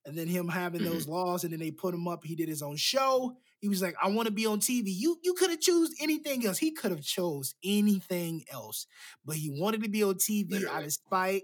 and 0.08 0.18
then 0.18 0.28
him 0.28 0.47
having 0.47 0.82
mm-hmm. 0.82 0.89
those 0.89 1.08
laws, 1.08 1.43
and 1.43 1.51
then 1.51 1.60
they 1.60 1.70
put 1.70 1.93
him 1.93 2.08
up. 2.08 2.24
He 2.24 2.34
did 2.34 2.47
his 2.47 2.62
own 2.62 2.78
show. 2.78 3.36
He 3.60 3.68
was 3.68 3.82
like, 3.82 3.95
"I 4.01 4.08
want 4.08 4.28
to 4.28 4.34
be 4.34 4.45
on 4.45 4.60
TV." 4.60 4.86
You 4.86 5.18
you 5.22 5.34
could 5.34 5.49
have 5.49 5.60
chose 5.60 5.93
anything 5.99 6.45
else. 6.47 6.58
He 6.58 6.72
could 6.72 6.91
have 6.91 7.01
chose 7.01 7.53
anything 7.64 8.45
else, 8.49 8.88
but 9.26 9.36
he 9.36 9.49
wanted 9.49 9.84
to 9.84 9.89
be 9.89 10.03
on 10.03 10.16
TV 10.16 10.49
Literally. 10.51 10.76
out 10.76 10.84
of 10.86 10.93
spite. 10.93 11.43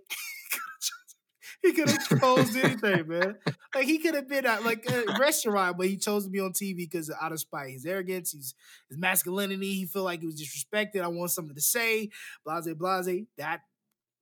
he 1.61 1.74
could 1.74 1.89
have 1.89 2.20
chose 2.20 2.55
anything, 2.55 3.07
man. 3.07 3.36
Like 3.76 3.86
he 3.86 3.97
could 3.97 4.16
have 4.16 4.30
been 4.30 4.45
at 4.45 4.64
like 4.64 4.89
a 4.89 5.20
restaurant, 5.20 5.78
but 5.78 5.88
he 5.88 5.97
chose 5.97 6.24
to 6.24 6.32
be 6.32 6.39
on 6.39 6.53
TV 6.53 6.78
because 6.78 7.11
out 7.22 7.34
of 7.34 7.41
spite. 7.41 7.72
His 7.72 7.86
arrogance, 7.86 8.32
his 8.32 8.55
his 8.88 8.97
masculinity. 8.97 9.74
He 9.74 9.86
felt 9.86 10.05
like 10.05 10.22
he 10.22 10.26
was 10.26 10.41
disrespected. 10.41 11.01
I 11.01 11.07
want 11.07 11.32
something 11.32 11.55
to 11.55 11.61
say. 11.61 12.11
Blase, 12.45 12.74
blase. 12.76 13.26
That 13.38 13.59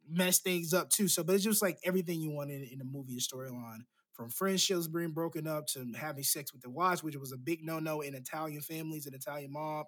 messed 0.09 0.43
things 0.43 0.73
up 0.73 0.89
too. 0.89 1.07
So, 1.07 1.23
but 1.23 1.35
it's 1.35 1.43
just 1.43 1.61
like 1.61 1.77
everything 1.85 2.21
you 2.21 2.31
wanted 2.31 2.67
in 2.71 2.81
a 2.81 2.85
movie 2.85 3.19
storyline 3.19 3.83
from 4.21 4.29
friendships 4.29 4.87
being 4.87 5.11
broken 5.11 5.47
up 5.47 5.65
to 5.65 5.83
having 5.97 6.23
sex 6.23 6.53
with 6.53 6.61
the 6.61 6.69
wives, 6.69 7.03
which 7.03 7.17
was 7.17 7.31
a 7.31 7.37
big 7.37 7.65
no-no 7.65 8.01
in 8.01 8.13
Italian 8.13 8.61
families 8.61 9.07
and 9.07 9.15
Italian 9.15 9.51
mob. 9.51 9.87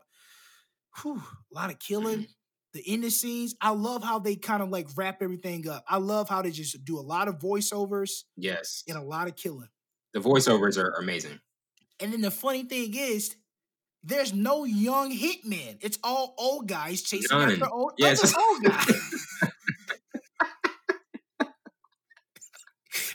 Whew, 1.02 1.22
a 1.52 1.56
lot 1.56 1.70
of 1.70 1.78
killing. 1.78 2.22
Mm-hmm. 2.22 2.32
The 2.74 2.84
ending 2.88 3.12
scenes, 3.12 3.54
I 3.62 3.70
love 3.70 4.04
how 4.04 4.18
they 4.18 4.36
kind 4.36 4.64
of 4.64 4.70
like 4.70 4.88
wrap 4.96 5.22
everything 5.22 5.70
up. 5.70 5.84
I 5.88 5.98
love 5.98 6.30
how 6.30 6.42
they 6.42 6.50
just 6.50 6.84
do 6.84 6.98
a 6.98 7.02
lot 7.02 7.28
of 7.28 7.38
voiceovers. 7.38 8.24
Yes. 8.36 8.84
And 8.88 8.98
a 8.98 9.04
lot 9.04 9.28
of 9.28 9.36
killing. 9.36 9.70
The 10.16 10.20
voiceovers 10.20 10.80
are 10.80 10.90
amazing. 11.00 11.40
And 12.00 12.12
then 12.12 12.22
the 12.22 12.32
funny 12.32 12.64
thing 12.64 12.96
is, 12.96 13.36
there's 14.02 14.34
no 14.34 14.64
young 14.64 15.12
hitmen. 15.16 15.78
It's 15.82 16.00
all 16.04 16.34
old 16.40 16.68
guys 16.68 17.04
chasing 17.04 17.38
None. 17.38 17.52
after 17.52 17.70
old, 17.70 17.94
yes. 18.00 18.36
old 18.36 18.64
guys. 18.64 19.28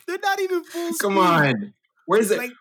They're 0.08 0.16
not 0.38 0.44
even 0.44 0.64
full. 0.64 0.92
Come 1.00 1.12
speed. 1.12 1.20
on, 1.20 1.74
where's 2.06 2.30
it? 2.30 2.38
Like, 2.38 2.52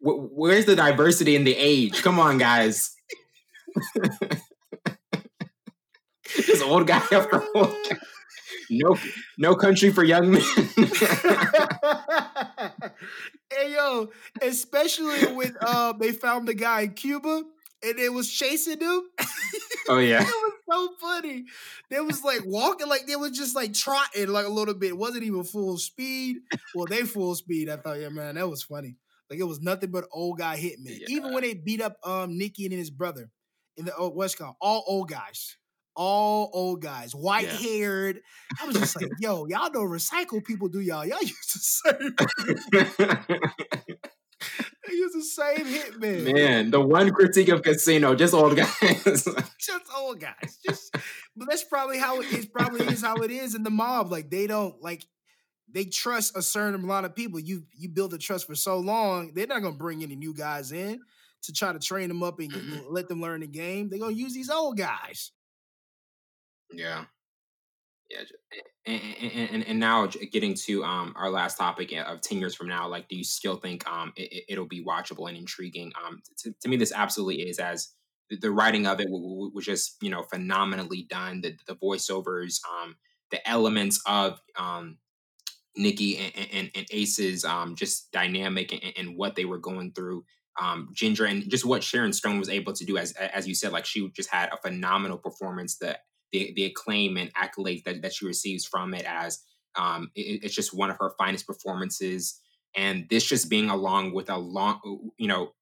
where's 0.00 0.66
the 0.66 0.76
diversity 0.76 1.34
in 1.36 1.44
the 1.44 1.56
age? 1.56 2.02
Come 2.02 2.18
on, 2.18 2.38
guys. 2.38 2.94
this 6.36 6.62
old 6.62 6.86
guy 6.86 7.02
after 7.12 7.42
old 7.54 7.74
guy. 7.88 7.98
No, 8.68 8.96
no 9.38 9.54
country 9.54 9.90
for 9.90 10.02
young 10.02 10.32
men. 10.32 10.42
hey 13.52 13.74
yo, 13.74 14.10
especially 14.42 15.26
when 15.34 15.54
uh, 15.60 15.92
they 15.92 16.10
found 16.12 16.48
the 16.48 16.54
guy 16.54 16.80
in 16.82 16.94
Cuba 16.94 17.44
and 17.86 17.98
it 17.98 18.12
was 18.12 18.30
chasing 18.30 18.78
them. 18.78 19.10
Oh 19.88 19.98
yeah, 19.98 20.20
it 20.20 20.26
was 20.26 20.52
so 20.68 20.94
funny. 21.00 21.44
They 21.90 22.00
was 22.00 22.24
like 22.24 22.40
walking, 22.44 22.88
like 22.88 23.06
they 23.06 23.14
was 23.14 23.30
just 23.30 23.54
like 23.54 23.72
trotting, 23.72 24.26
like 24.26 24.46
a 24.46 24.48
little 24.48 24.74
bit. 24.74 24.88
It 24.88 24.98
wasn't 24.98 25.22
even 25.22 25.44
full 25.44 25.78
speed. 25.78 26.38
Well, 26.74 26.86
they 26.86 27.02
full 27.02 27.36
speed. 27.36 27.68
I 27.68 27.76
thought, 27.76 28.00
yeah, 28.00 28.08
man, 28.08 28.34
that 28.34 28.48
was 28.48 28.64
funny. 28.64 28.96
Like 29.30 29.38
it 29.38 29.44
was 29.44 29.60
nothing 29.60 29.92
but 29.92 30.06
old 30.10 30.38
guy 30.38 30.56
hitmen. 30.56 30.98
Yeah. 30.98 31.06
Even 31.10 31.32
when 31.32 31.44
they 31.44 31.54
beat 31.54 31.80
up 31.80 31.98
um 32.02 32.36
Nikki 32.36 32.64
and 32.64 32.74
his 32.74 32.90
brother 32.90 33.30
in 33.76 33.84
the 33.84 33.94
old 33.94 34.16
West 34.16 34.38
Coast, 34.38 34.56
all 34.60 34.82
old 34.88 35.08
guys. 35.08 35.56
All 35.94 36.50
old 36.52 36.82
guys, 36.82 37.14
white 37.14 37.48
haired. 37.48 38.16
Yeah. 38.16 38.64
I 38.64 38.66
was 38.66 38.76
just 38.76 39.00
like, 39.00 39.08
yo, 39.18 39.46
y'all 39.46 39.70
don't 39.70 39.88
recycle 39.88 40.44
people, 40.44 40.68
do 40.68 40.80
y'all? 40.80 41.06
Y'all 41.06 41.22
used 41.22 41.52
to 41.52 41.58
say 41.58 41.92
He 44.90 45.02
was 45.02 45.12
the 45.12 45.22
same 45.22 45.66
hitman. 45.66 46.32
Man, 46.32 46.70
the 46.70 46.80
one 46.80 47.10
critique 47.12 47.48
of 47.48 47.62
Casino, 47.62 48.14
just 48.14 48.34
old 48.34 48.56
guys. 48.56 49.24
just 49.58 49.86
old 49.96 50.20
guys. 50.20 50.58
Just, 50.64 50.94
but 51.36 51.48
that's 51.48 51.64
probably 51.64 51.98
how 51.98 52.20
it 52.20 52.32
is. 52.32 52.46
Probably 52.46 52.86
is 52.86 53.02
how 53.02 53.16
it 53.16 53.30
is 53.30 53.54
in 53.54 53.62
the 53.62 53.70
mob. 53.70 54.10
Like 54.10 54.30
they 54.30 54.46
don't 54.46 54.80
like 54.82 55.04
they 55.72 55.84
trust 55.84 56.36
a 56.36 56.42
certain 56.42 56.74
amount 56.74 57.06
of 57.06 57.14
people. 57.14 57.40
You 57.40 57.64
you 57.76 57.88
build 57.88 58.14
a 58.14 58.18
trust 58.18 58.46
for 58.46 58.54
so 58.54 58.78
long, 58.78 59.32
they're 59.34 59.46
not 59.46 59.62
gonna 59.62 59.76
bring 59.76 60.02
any 60.02 60.16
new 60.16 60.34
guys 60.34 60.72
in 60.72 61.00
to 61.42 61.52
try 61.52 61.72
to 61.72 61.78
train 61.78 62.08
them 62.08 62.22
up 62.22 62.38
and 62.40 62.82
let 62.90 63.08
them 63.08 63.20
learn 63.20 63.40
the 63.40 63.46
game. 63.46 63.88
They're 63.88 63.98
gonna 63.98 64.12
use 64.12 64.34
these 64.34 64.50
old 64.50 64.76
guys. 64.76 65.32
Yeah. 66.72 67.04
Yeah, 68.08 68.20
and, 68.86 69.50
and, 69.50 69.66
and 69.66 69.80
now 69.80 70.06
getting 70.06 70.54
to 70.66 70.84
um, 70.84 71.12
our 71.16 71.28
last 71.28 71.58
topic 71.58 71.92
of 71.92 72.20
ten 72.20 72.38
years 72.38 72.54
from 72.54 72.68
now, 72.68 72.86
like, 72.86 73.08
do 73.08 73.16
you 73.16 73.24
still 73.24 73.56
think 73.56 73.86
um, 73.90 74.12
it, 74.16 74.56
will 74.56 74.66
be 74.66 74.84
watchable 74.84 75.28
and 75.28 75.36
intriguing? 75.36 75.92
Um, 76.04 76.22
to, 76.38 76.54
to, 76.60 76.68
me, 76.68 76.76
this 76.76 76.92
absolutely 76.92 77.42
is. 77.42 77.58
As 77.58 77.88
the, 78.30 78.50
writing 78.50 78.86
of 78.86 79.00
it 79.00 79.08
was 79.10 79.64
just 79.64 79.96
you 80.00 80.10
know 80.10 80.22
phenomenally 80.22 81.06
done. 81.10 81.40
The 81.40 81.56
the 81.66 81.74
voiceovers, 81.74 82.60
um, 82.70 82.96
the 83.32 83.46
elements 83.48 84.00
of 84.06 84.40
um, 84.56 84.98
Nikki 85.76 86.18
and, 86.18 86.48
and, 86.52 86.70
and 86.74 86.86
Ace's 86.90 87.44
um, 87.44 87.74
just 87.74 88.12
dynamic 88.12 88.72
and, 88.72 88.82
and, 88.96 89.16
what 89.16 89.34
they 89.34 89.44
were 89.44 89.58
going 89.58 89.92
through. 89.92 90.24
Um, 90.60 90.90
Ginger 90.94 91.26
and 91.26 91.50
just 91.50 91.66
what 91.66 91.84
Sharon 91.84 92.12
Stone 92.12 92.38
was 92.38 92.48
able 92.48 92.72
to 92.72 92.84
do, 92.84 92.96
as 92.96 93.12
as 93.12 93.46
you 93.46 93.54
said, 93.54 93.72
like 93.72 93.84
she 93.84 94.08
just 94.10 94.30
had 94.30 94.48
a 94.52 94.56
phenomenal 94.56 95.18
performance. 95.18 95.76
The 95.76 95.98
the, 96.32 96.52
the 96.56 96.64
acclaim 96.64 97.16
and 97.16 97.32
accolades 97.34 97.84
that, 97.84 98.02
that 98.02 98.14
she 98.14 98.26
receives 98.26 98.64
from 98.64 98.94
it 98.94 99.04
as 99.04 99.40
Um, 99.76 100.10
it, 100.14 100.40
it's 100.44 100.54
just 100.54 100.72
one 100.72 100.90
of 100.90 100.96
her 100.98 101.12
finest 101.18 101.46
performances, 101.46 102.40
and 102.74 103.06
this 103.10 103.28
just 103.28 103.50
being 103.50 103.70
along 103.70 104.14
with 104.14 104.30
a 104.30 104.38
long, 104.38 104.80
you 105.18 105.28
know, 105.28 105.52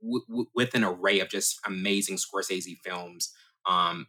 w- 0.00 0.26
w- 0.28 0.50
with 0.54 0.74
an 0.74 0.84
array 0.84 1.20
of 1.20 1.28
just 1.28 1.58
amazing 1.66 2.18
Scorsese 2.18 2.76
films. 2.84 3.32
Um, 3.66 4.06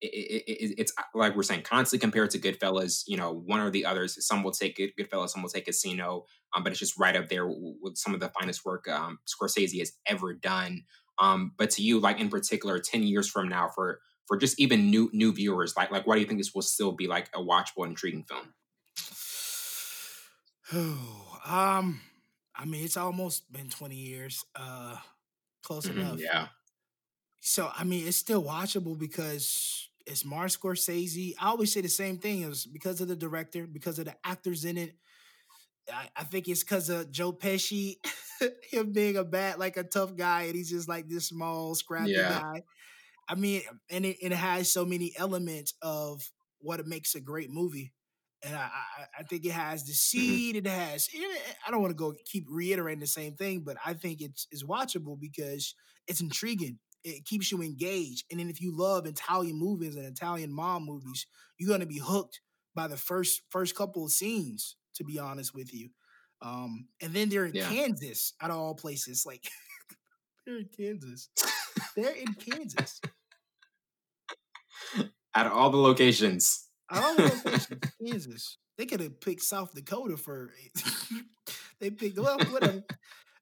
it, 0.00 0.42
it, 0.48 0.74
it's 0.78 0.92
like 1.14 1.36
we're 1.36 1.44
saying, 1.44 1.62
constantly 1.62 2.02
compared 2.02 2.30
to 2.30 2.38
Goodfellas. 2.38 3.04
You 3.06 3.16
know, 3.16 3.32
one 3.32 3.60
or 3.60 3.70
the 3.70 3.86
others. 3.86 4.26
Some 4.26 4.42
will 4.42 4.52
take 4.52 4.76
Good, 4.76 4.92
Goodfellas, 4.98 5.30
some 5.30 5.42
will 5.42 5.54
take 5.54 5.66
Casino, 5.66 6.24
um, 6.52 6.62
but 6.62 6.72
it's 6.72 6.80
just 6.80 6.98
right 6.98 7.16
up 7.16 7.28
there 7.28 7.46
with 7.46 7.96
some 7.96 8.14
of 8.14 8.20
the 8.20 8.32
finest 8.40 8.64
work 8.64 8.88
um, 8.88 9.18
Scorsese 9.26 9.78
has 9.78 9.92
ever 10.06 10.34
done. 10.34 10.84
Um, 11.18 11.52
but 11.56 11.70
to 11.70 11.82
you, 11.82 12.00
like 12.00 12.18
in 12.20 12.28
particular, 12.28 12.80
ten 12.80 13.04
years 13.04 13.30
from 13.30 13.48
now, 13.48 13.70
for 13.74 14.00
for 14.26 14.36
just 14.36 14.58
even 14.58 14.90
new 14.90 15.10
new 15.12 15.32
viewers, 15.32 15.76
like 15.76 15.90
like 15.90 16.06
why 16.06 16.14
do 16.14 16.20
you 16.20 16.26
think 16.26 16.40
this 16.40 16.54
will 16.54 16.62
still 16.62 16.92
be 16.92 17.06
like 17.06 17.28
a 17.34 17.40
watchable, 17.40 17.86
intriguing 17.86 18.24
film? 18.24 18.54
um, 21.46 22.00
I 22.56 22.64
mean, 22.64 22.84
it's 22.84 22.96
almost 22.96 23.52
been 23.52 23.68
twenty 23.68 23.96
years. 23.96 24.44
Uh, 24.54 24.96
close 25.62 25.86
mm-hmm, 25.86 26.00
enough. 26.00 26.20
Yeah. 26.20 26.48
So 27.40 27.70
I 27.76 27.84
mean, 27.84 28.06
it's 28.06 28.16
still 28.16 28.42
watchable 28.42 28.98
because 28.98 29.88
it's 30.06 30.24
Martin 30.24 30.48
Scorsese. 30.48 31.34
I 31.38 31.48
always 31.48 31.72
say 31.72 31.80
the 31.80 31.88
same 31.88 32.18
thing. 32.18 32.42
Is 32.42 32.66
because 32.66 33.00
of 33.00 33.08
the 33.08 33.16
director, 33.16 33.66
because 33.66 33.98
of 33.98 34.06
the 34.06 34.14
actors 34.24 34.64
in 34.64 34.78
it. 34.78 34.94
I, 35.92 36.08
I 36.16 36.24
think 36.24 36.48
it's 36.48 36.62
because 36.62 36.88
of 36.88 37.10
Joe 37.10 37.34
Pesci, 37.34 37.96
him 38.70 38.92
being 38.92 39.18
a 39.18 39.24
bad, 39.24 39.58
like 39.58 39.76
a 39.76 39.82
tough 39.82 40.16
guy, 40.16 40.44
and 40.44 40.54
he's 40.54 40.70
just 40.70 40.88
like 40.88 41.10
this 41.10 41.26
small, 41.26 41.74
scrappy 41.74 42.12
yeah. 42.12 42.40
guy. 42.40 42.62
I 43.28 43.34
mean, 43.34 43.62
and 43.90 44.04
it, 44.04 44.16
it 44.20 44.32
has 44.32 44.72
so 44.72 44.84
many 44.84 45.12
elements 45.16 45.74
of 45.82 46.22
what 46.60 46.80
it 46.80 46.86
makes 46.86 47.14
a 47.14 47.20
great 47.20 47.50
movie 47.50 47.92
and 48.44 48.54
I, 48.54 48.60
I, 48.60 49.20
I 49.20 49.22
think 49.22 49.44
it 49.44 49.52
has 49.52 49.84
the 49.84 49.92
mm-hmm. 49.92 50.18
seed. 50.18 50.56
It 50.56 50.66
has. 50.66 51.08
I 51.66 51.70
don't 51.70 51.80
want 51.80 51.90
to 51.90 51.96
go 51.96 52.14
keep 52.24 52.46
reiterating 52.48 53.00
the 53.00 53.06
same 53.06 53.34
thing, 53.34 53.62
but 53.64 53.76
I 53.84 53.94
think 53.94 54.20
it's 54.20 54.46
it's 54.50 54.64
watchable 54.64 55.18
because 55.18 55.74
it's 56.06 56.20
intriguing. 56.20 56.78
It 57.02 57.24
keeps 57.24 57.50
you 57.50 57.62
engaged, 57.62 58.24
and 58.30 58.40
then 58.40 58.48
if 58.48 58.60
you 58.60 58.76
love 58.76 59.06
Italian 59.06 59.58
movies 59.58 59.96
and 59.96 60.06
Italian 60.06 60.52
mom 60.52 60.84
movies, 60.84 61.26
you're 61.58 61.70
gonna 61.70 61.86
be 61.86 61.98
hooked 61.98 62.40
by 62.74 62.86
the 62.86 62.96
first 62.96 63.42
first 63.50 63.74
couple 63.74 64.04
of 64.04 64.12
scenes. 64.12 64.76
To 64.96 65.04
be 65.04 65.18
honest 65.18 65.54
with 65.54 65.74
you, 65.74 65.88
um, 66.40 66.86
and 67.02 67.12
then 67.12 67.28
they're 67.28 67.46
in 67.46 67.54
yeah. 67.54 67.68
Kansas, 67.68 68.34
out 68.40 68.50
of 68.50 68.56
all 68.56 68.74
places. 68.74 69.24
Like 69.26 69.42
they're 70.46 70.58
in 70.58 70.68
Kansas. 70.76 71.28
they're 71.96 72.14
in 72.14 72.34
Kansas. 72.34 73.00
Out 75.34 75.46
of 75.46 75.52
all 75.52 75.70
the 75.70 75.78
locations. 75.78 76.68
I 76.88 77.00
don't 77.00 77.18
know 77.18 77.66
Kansas. 78.00 78.58
They 78.76 78.86
could 78.86 79.00
have 79.00 79.20
picked 79.20 79.42
South 79.42 79.74
Dakota 79.74 80.16
for 80.16 80.50
they 81.80 81.90
picked 81.90 82.18
well, 82.18 82.38
whatever. 82.50 82.82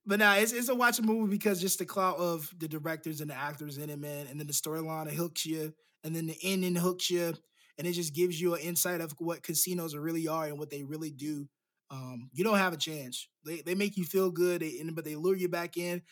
but 0.07 0.19
now 0.19 0.35
nah, 0.35 0.41
it's 0.41 0.53
it's 0.53 0.69
a 0.69 0.75
watching 0.75 1.07
movie 1.07 1.31
because 1.31 1.61
just 1.61 1.79
the 1.79 1.85
clout 1.85 2.19
of 2.19 2.51
the 2.59 2.69
directors 2.69 3.21
and 3.21 3.31
the 3.31 3.35
actors 3.35 3.79
in 3.79 3.91
it, 3.91 3.99
man, 3.99 4.27
and 4.29 4.39
then 4.39 4.47
the 4.47 4.53
storyline 4.53 5.07
it 5.07 5.15
hooks 5.15 5.47
you, 5.47 5.73
and 6.05 6.15
then 6.15 6.27
the 6.27 6.39
ending 6.43 6.77
hooks 6.77 7.11
you, 7.11 7.35
and 7.79 7.87
it 7.87 7.93
just 7.93 8.15
gives 8.15 8.41
you 8.41 8.55
an 8.55 8.61
insight 8.61 9.01
of 9.01 9.15
what 9.19 9.43
casinos 9.43 9.97
really 9.97 10.29
are 10.29 10.47
and 10.47 10.59
what 10.59 10.71
they 10.71 10.83
really 10.83 11.11
do. 11.11 11.49
Um, 11.91 12.31
you 12.33 12.45
don't 12.45 12.59
have 12.59 12.73
a 12.73 12.79
chance. 12.79 13.29
They 13.45 13.63
they 13.63 13.75
make 13.75 13.97
you 13.97 14.05
feel 14.05 14.31
good, 14.31 14.63
they, 14.63 14.83
but 14.93 15.05
they 15.05 15.17
lure 15.17 15.37
you 15.37 15.49
back 15.49 15.77
in. 15.77 16.03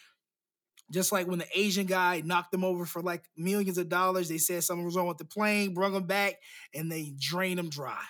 Just 0.91 1.13
like 1.13 1.27
when 1.27 1.39
the 1.39 1.47
Asian 1.55 1.87
guy 1.87 2.23
knocked 2.25 2.51
them 2.51 2.65
over 2.65 2.85
for 2.85 3.01
like 3.01 3.25
millions 3.37 3.79
of 3.79 3.89
dollars, 3.89 4.29
they 4.29 4.39
said 4.39 4.65
something 4.65 4.85
was 4.85 4.97
wrong 4.97 5.07
with 5.07 5.19
the 5.19 5.25
plane, 5.25 5.75
brought 5.75 5.93
them 5.93 6.07
back, 6.07 6.35
and 6.75 6.91
they 6.91 7.13
drained 7.19 7.59
them 7.59 7.71
dry. 7.71 8.03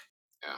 Yeah, 0.43 0.57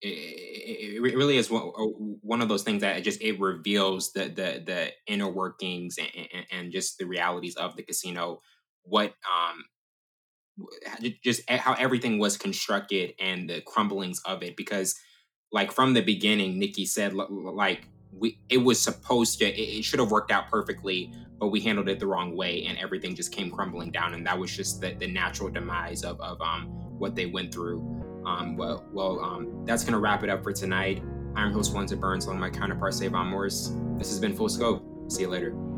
it, 0.00 1.04
it, 1.04 1.16
really 1.16 1.36
is 1.36 1.50
one, 1.50 1.62
uh, 1.62 1.84
one 2.22 2.40
of 2.40 2.48
those 2.48 2.62
things 2.62 2.80
that 2.80 2.96
it 2.96 3.02
just 3.02 3.20
it 3.20 3.38
reveals 3.38 4.12
the 4.12 4.24
the 4.24 4.62
the 4.64 4.92
inner 5.06 5.28
workings 5.28 5.98
and, 5.98 6.08
and, 6.32 6.46
and 6.50 6.72
just 6.72 6.98
the 6.98 7.04
realities 7.04 7.56
of 7.56 7.76
the 7.76 7.82
casino. 7.82 8.40
What 8.84 9.14
um 9.30 9.64
just 11.22 11.48
how 11.50 11.74
everything 11.74 12.18
was 12.18 12.36
constructed 12.36 13.14
and 13.18 13.50
the 13.50 13.60
crumblings 13.62 14.20
of 14.24 14.42
it 14.42 14.56
because 14.56 14.94
like 15.50 15.72
from 15.72 15.94
the 15.94 16.00
beginning 16.00 16.58
nikki 16.58 16.86
said 16.86 17.12
like 17.12 17.88
we 18.18 18.38
it 18.48 18.58
was 18.58 18.80
supposed 18.80 19.38
to 19.38 19.46
it, 19.46 19.78
it 19.78 19.84
should 19.84 20.00
have 20.00 20.10
worked 20.10 20.30
out 20.30 20.48
perfectly 20.50 21.12
but 21.38 21.48
we 21.48 21.60
handled 21.60 21.88
it 21.88 21.98
the 21.98 22.06
wrong 22.06 22.36
way 22.36 22.64
and 22.64 22.78
everything 22.78 23.14
just 23.14 23.32
came 23.32 23.50
crumbling 23.50 23.90
down. 23.90 24.14
And 24.14 24.26
that 24.26 24.38
was 24.38 24.56
just 24.56 24.80
the, 24.80 24.94
the 24.94 25.06
natural 25.06 25.50
demise 25.50 26.02
of, 26.02 26.20
of 26.20 26.40
um, 26.40 26.68
what 26.98 27.14
they 27.14 27.26
went 27.26 27.52
through. 27.52 27.80
Um, 28.24 28.56
well 28.56 28.86
well 28.92 29.20
um, 29.20 29.64
that's 29.66 29.84
gonna 29.84 29.98
wrap 29.98 30.22
it 30.22 30.30
up 30.30 30.42
for 30.42 30.52
tonight. 30.52 31.02
I'm 31.36 31.52
host 31.52 31.74
Wanza 31.74 32.00
Burns 32.00 32.24
along 32.24 32.40
with 32.40 32.52
my 32.52 32.58
counterpart 32.58 32.94
Savon 32.94 33.26
Morris. 33.26 33.72
This 33.98 34.08
has 34.08 34.18
been 34.18 34.34
full 34.34 34.48
scope. 34.48 34.82
See 35.10 35.22
you 35.22 35.28
later 35.28 35.73